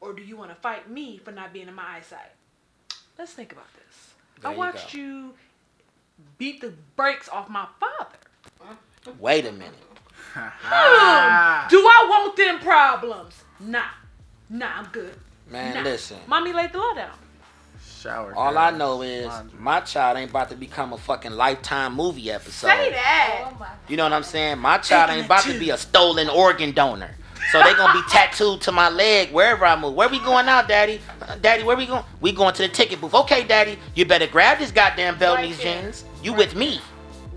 [0.00, 2.32] Or do you want to fight me for not being in my eyesight?
[3.18, 3.93] Let's think about this.
[4.44, 4.98] There I you watched go.
[4.98, 5.34] you
[6.38, 8.16] beat the brakes off my father.
[9.18, 9.74] Wait a minute.
[10.34, 11.68] Hmm.
[11.70, 13.34] Do I want them problems?
[13.60, 13.82] Nah.
[14.50, 15.14] Nah, I'm good.
[15.48, 15.80] Man, Nah.
[15.82, 16.18] listen.
[16.26, 17.10] Mommy laid the law down.
[18.00, 18.34] Shower.
[18.34, 22.68] All I know is my child ain't about to become a fucking lifetime movie episode.
[22.68, 23.50] Say that.
[23.88, 24.58] You know what I'm saying?
[24.58, 27.14] My child ain't about to be a stolen organ donor.
[27.52, 29.94] So they gonna be tattooed to my leg wherever I move.
[29.94, 31.00] Where we going now, Daddy?
[31.22, 32.04] Uh, Daddy, where we going?
[32.20, 33.14] We going to the ticket booth.
[33.14, 36.04] Okay, Daddy, you better grab this goddamn belt and these jeans.
[36.22, 36.80] You with me?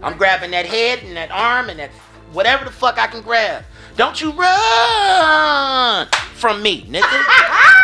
[0.02, 1.92] I'm grabbing that head and that arm and that
[2.32, 3.64] whatever the fuck I can grab.
[3.96, 7.24] Don't you run from me, nigga.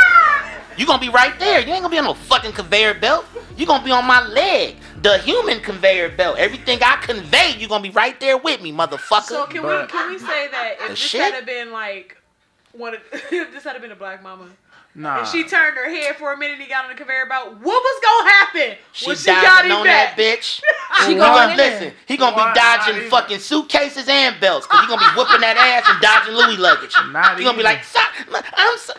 [0.75, 1.59] You gonna be right there.
[1.59, 3.25] You ain't gonna be on no fucking conveyor belt.
[3.57, 6.37] You gonna be on my leg, the human conveyor belt.
[6.39, 9.23] Everything I convey, you're gonna be right there with me, motherfucker.
[9.23, 11.21] So can we can we say that if The this shit?
[11.21, 12.17] had have been like
[12.71, 14.47] one of if this had have been a black mama
[14.95, 15.17] Nah.
[15.19, 17.47] and she turned her head for a minute and he got on the conveyor belt,
[17.61, 20.15] what was gonna happen She when she got dodging him on back?
[20.15, 20.61] that bitch.
[21.03, 21.79] She He going gonna in there.
[21.79, 21.93] listen.
[22.05, 24.67] He gonna Why be not dodging fucking suitcases and belts.
[24.67, 26.93] Cause he gonna be whipping that ass and dodging Louis luggage.
[27.11, 27.81] Not he gonna be like,
[28.55, 28.93] I'm so,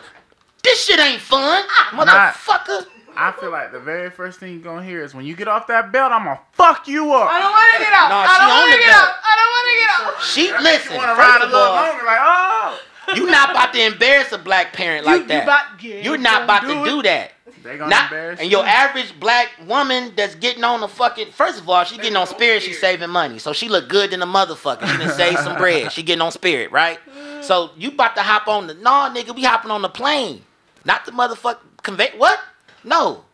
[0.63, 2.87] this shit ain't fun, Not- motherfucker.
[3.17, 5.67] I feel like the very first thing you're gonna hear is when you get off
[5.67, 7.29] that belt, I'm gonna fuck you up.
[7.29, 8.09] I don't want to get out.
[8.09, 9.03] No, I don't want to get belt.
[9.03, 9.15] out.
[9.23, 10.23] I don't want to get out.
[10.23, 10.91] She That listen.
[10.93, 12.79] you wanna ride a little all, longer, like oh.
[13.15, 15.43] you not about to embarrass a black parent like you that.
[15.43, 17.31] about- yeah, You're not about don't to do do that.
[17.63, 18.57] They gonna Not, embarrass and you.
[18.57, 22.27] your average black woman that's getting on the fucking first of all, she getting on
[22.27, 23.39] spirit, she's saving money.
[23.39, 24.85] So she look good than a motherfucker.
[24.87, 25.91] She done save some bread.
[25.91, 26.99] She getting on spirit, right?
[27.41, 30.43] So you about to hop on the no nigga, we hopping on the plane.
[30.83, 32.39] Not the motherfucker convey what?
[32.85, 33.25] No.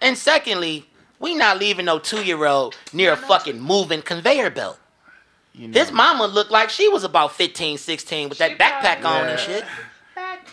[0.00, 0.86] And secondly,
[1.18, 4.78] we not leaving no two year old near a fucking moving conveyor belt.
[5.52, 5.78] You know.
[5.78, 9.44] His mama looked like she was about 15, 16 with that backpack on and Yeah.
[9.44, 9.64] shit.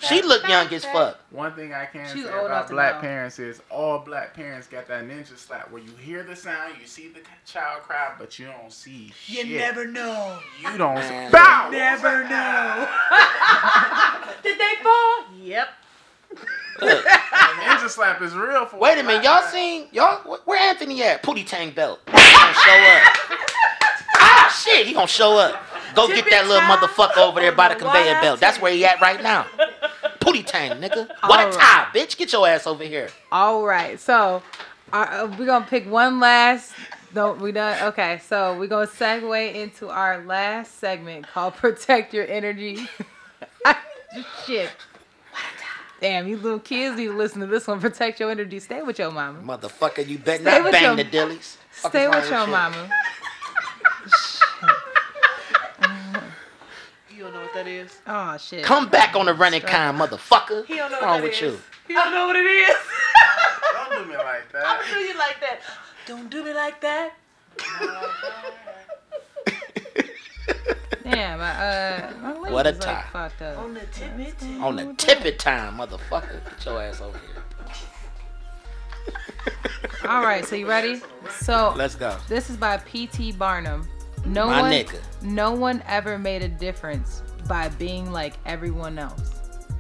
[0.01, 1.17] She looked young as fuck.
[1.31, 3.01] One thing I can She's say about black know.
[3.01, 6.85] parents is all black parents got that ninja slap where you hear the sound, you
[6.85, 7.21] see the
[7.51, 9.45] child cry, but you don't see shit.
[9.45, 9.57] You shit.
[9.59, 10.39] never know.
[10.61, 10.95] You don't.
[10.95, 11.31] Man.
[11.31, 11.69] Bow.
[11.71, 12.87] Never know.
[14.43, 15.23] Did they fall?
[15.41, 15.67] Yep.
[16.81, 18.77] Look, ninja slap is real for.
[18.77, 21.23] wait a minute, y'all seen y'all where Anthony at?
[21.23, 21.99] Pootie Tang belt.
[22.05, 23.03] He gonna show up.
[24.19, 25.63] Ah shit, he gonna show up.
[25.95, 28.39] Go get that little motherfucker over there by the conveyor belt.
[28.39, 29.47] That's where he at right now.
[30.19, 31.07] Pootie Tang, nigga.
[31.25, 31.53] What a Alright.
[31.53, 32.17] tie, bitch.
[32.17, 33.09] Get your ass over here.
[33.31, 34.43] All right, so
[34.93, 36.73] uh, we're gonna pick one last.
[37.15, 37.81] No, we done.
[37.87, 42.87] Okay, so we're gonna segue into our last segment called "Protect Your Energy."
[44.45, 44.69] Shit.
[45.99, 47.79] Damn, you little kids need to listen to this one.
[47.79, 48.59] Protect your energy.
[48.59, 49.41] Stay with your mama.
[49.41, 51.57] Motherfucker, you better Stay not bang your- the dillies.
[51.71, 52.51] Stay with your you?
[52.51, 52.89] mama.
[57.09, 57.97] You don't know what that is.
[58.05, 58.63] Oh shit.
[58.63, 60.63] Come back on the running kind, motherfucker.
[60.67, 61.41] He don't know What's what wrong that with is.
[61.41, 61.59] you?
[61.87, 62.75] He don't know what it is.
[63.73, 64.65] Don't do me like that.
[64.65, 65.59] I Don't do you like that.
[66.05, 67.13] Don't do me like that.
[71.11, 73.57] Damn, my, uh, my What a is, like, fucked up.
[73.59, 74.35] On the tip it.
[74.59, 76.43] On the tippet time, motherfucker.
[76.43, 77.43] Get your ass over here.
[80.09, 81.01] All right, so you ready?
[81.39, 82.17] So Let's go.
[82.27, 83.33] This is by P.T.
[83.33, 83.87] Barnum.
[84.25, 84.99] No My one, nigga.
[85.23, 89.31] no one ever made a difference by being like everyone else.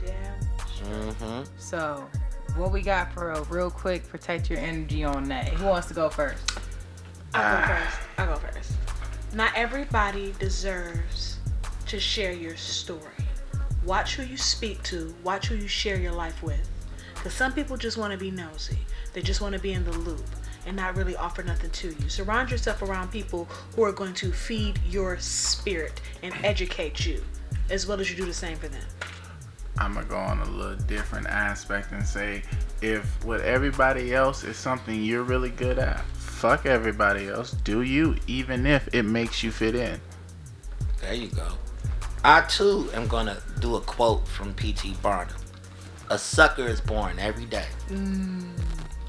[0.05, 0.89] Damn.
[0.89, 1.43] Mm-hmm.
[1.57, 2.07] So,
[2.55, 5.49] what we got for a real quick protect your energy on that?
[5.49, 6.43] Who wants to go first?
[7.33, 7.97] I'll go first.
[8.17, 8.71] I'll go first.
[9.33, 11.37] Not everybody deserves
[11.87, 13.01] to share your story.
[13.85, 15.13] Watch who you speak to.
[15.23, 16.67] Watch who you share your life with.
[17.15, 18.77] Because some people just want to be nosy.
[19.13, 20.25] They just want to be in the loop
[20.65, 22.09] and not really offer nothing to you.
[22.09, 23.45] Surround yourself around people
[23.75, 27.23] who are going to feed your spirit and educate you,
[27.69, 28.83] as well as you do the same for them.
[29.77, 32.41] I'm gonna go on a little different aspect and say,
[32.81, 36.03] if what everybody else is something you're really good at,
[36.37, 37.51] fuck everybody else.
[37.63, 39.99] Do you, even if it makes you fit in.
[41.01, 41.47] There you go.
[42.23, 44.95] I too am gonna do a quote from P.T.
[45.01, 45.35] Barnum.
[46.09, 47.65] A sucker is born every day.
[47.89, 48.49] Mm.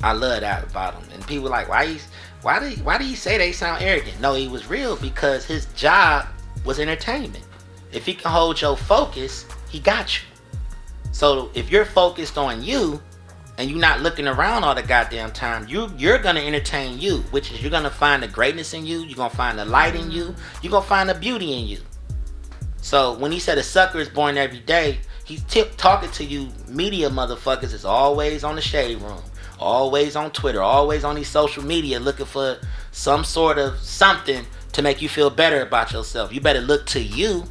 [0.02, 1.10] I love that about him.
[1.12, 2.00] And people like, why he,
[2.40, 4.18] why did, why did he say they sound arrogant?
[4.20, 6.26] No, he was real because his job
[6.64, 7.44] was entertainment.
[7.92, 10.24] If he can hold your focus, he got you.
[11.12, 13.02] So if you're focused on you,
[13.58, 17.50] and you're not looking around all the goddamn time, you you're gonna entertain you, which
[17.52, 20.34] is you're gonna find the greatness in you, you're gonna find the light in you,
[20.62, 21.80] you're gonna find the beauty in you.
[22.80, 25.42] So when he said a sucker is born every day, he's
[25.76, 29.22] talking to you media motherfuckers is always on the shade room,
[29.58, 32.58] always on Twitter, always on these social media looking for
[32.92, 36.32] some sort of something to make you feel better about yourself.
[36.32, 37.44] You better look to you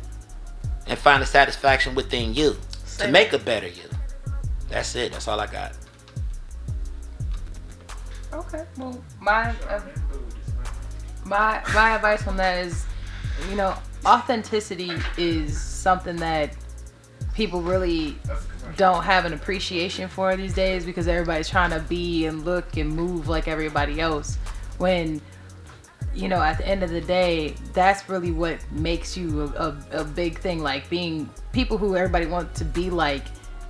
[0.88, 2.56] and find the satisfaction within you
[3.00, 3.84] to make a better you.
[4.70, 5.12] That's it.
[5.12, 5.74] That's all I got.
[8.38, 8.64] Okay.
[8.78, 9.82] Well, my uh,
[11.26, 12.86] my my advice on that is,
[13.50, 16.56] you know, authenticity is something that
[17.34, 18.16] people really
[18.76, 22.90] don't have an appreciation for these days because everybody's trying to be and look and
[22.90, 24.36] move like everybody else.
[24.78, 25.20] When
[26.14, 30.02] you know, at the end of the day, that's really what makes you a, a,
[30.02, 30.62] a big thing.
[30.62, 33.24] Like being people who everybody wants to be like,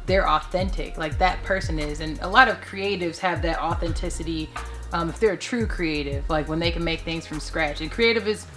[0.08, 0.98] they're authentic.
[0.98, 2.00] Like that person is.
[2.00, 4.50] And a lot of creatives have that authenticity.
[4.94, 7.82] Um, if they're a true creative, like when they can make things from scratch.
[7.82, 8.48] And creative is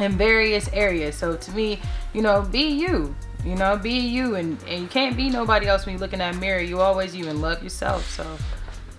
[0.00, 1.16] in various areas.
[1.16, 1.80] So to me,
[2.14, 3.14] you know, be you.
[3.44, 6.18] You know, be you, and, and you can't be nobody else when you look in
[6.18, 6.60] that mirror.
[6.60, 8.08] You always you and love yourself.
[8.10, 8.26] So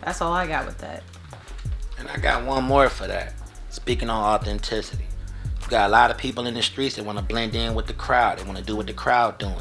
[0.01, 1.03] that's all I got with that.
[1.97, 3.33] And I got one more for that.
[3.69, 5.05] Speaking on authenticity,
[5.69, 7.93] got a lot of people in the streets that want to blend in with the
[7.93, 8.39] crowd.
[8.39, 9.55] They want to do what the crowd doing,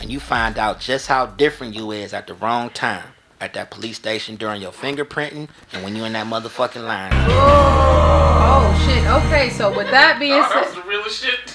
[0.00, 3.04] and you find out just how different you is at the wrong time.
[3.40, 7.12] At that police station during your fingerprinting, and when you in that motherfucking line.
[7.12, 9.06] Oh, oh shit.
[9.06, 11.46] Okay, so with that being Oh, that was said, the realest shit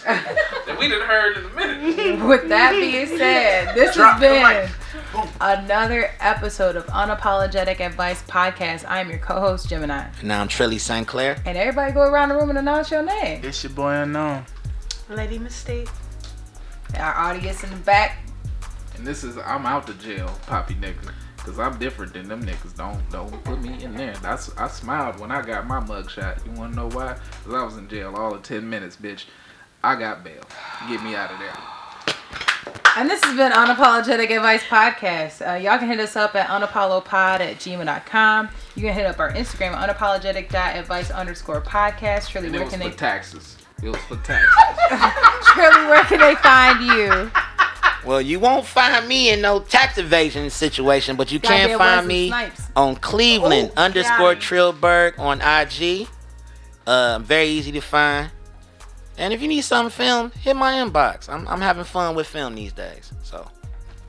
[0.65, 2.25] that we done heard in a minute.
[2.25, 4.69] with that being said, this Drop has
[5.13, 8.85] been another episode of Unapologetic Advice Podcast.
[8.87, 11.05] I'm your co-host Gemini, Now I'm Trilly St.
[11.05, 11.35] Clair.
[11.45, 13.41] and everybody go around the room and announce your name.
[13.43, 14.45] It's your boy unknown.
[15.09, 15.89] Lady Mystique.
[16.97, 18.19] Our audience in the back.
[19.03, 21.11] And this is I'm out the jail, poppy nigga.
[21.39, 22.77] Cause I'm different than them niggas.
[22.77, 24.13] Don't don't put me in there.
[24.21, 26.45] That's I smiled when I got my mugshot.
[26.45, 27.17] You wanna know why?
[27.43, 29.25] Cause I was in jail all of ten minutes, bitch.
[29.83, 30.41] I got bail.
[30.87, 31.53] Get me out of there.
[32.95, 35.45] And this has been Unapologetic Advice Podcast.
[35.45, 38.47] Uh, y'all can hit us up at unapollopod at gmail.com.
[38.75, 42.29] You can hit up our Instagram, unapologetic.advice underscore podcast.
[42.29, 43.57] Shirley, And where can for they taxes.
[43.83, 44.47] It was for taxes.
[45.53, 47.29] Shirley, where can they find you?
[48.05, 52.27] Well, you won't find me in no tax evasion situation, but you can find me
[52.27, 52.61] Snipes.
[52.75, 54.49] on Cleveland Oh, underscore got him.
[54.73, 56.07] Trillberg on IG.
[56.85, 58.29] Uh, very easy to find.
[59.17, 61.29] And if you need something filmed, hit my inbox.
[61.29, 63.13] I'm, I'm having fun with film these days.
[63.23, 63.49] So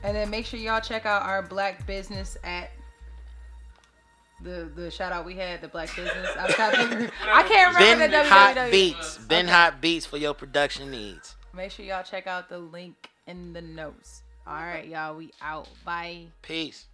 [0.03, 2.71] And then make sure y'all check out our black business at
[4.43, 6.27] the the shout out we had, the black business.
[6.37, 8.71] I, can't- I can't remember Ben the Hot.
[8.71, 9.17] Beats.
[9.19, 11.35] Ben Hot Beats for your production needs.
[11.53, 14.23] Make sure y'all check out the link in the notes.
[14.47, 15.67] All right, y'all, we out.
[15.83, 16.27] Bye.
[16.41, 16.85] Peace.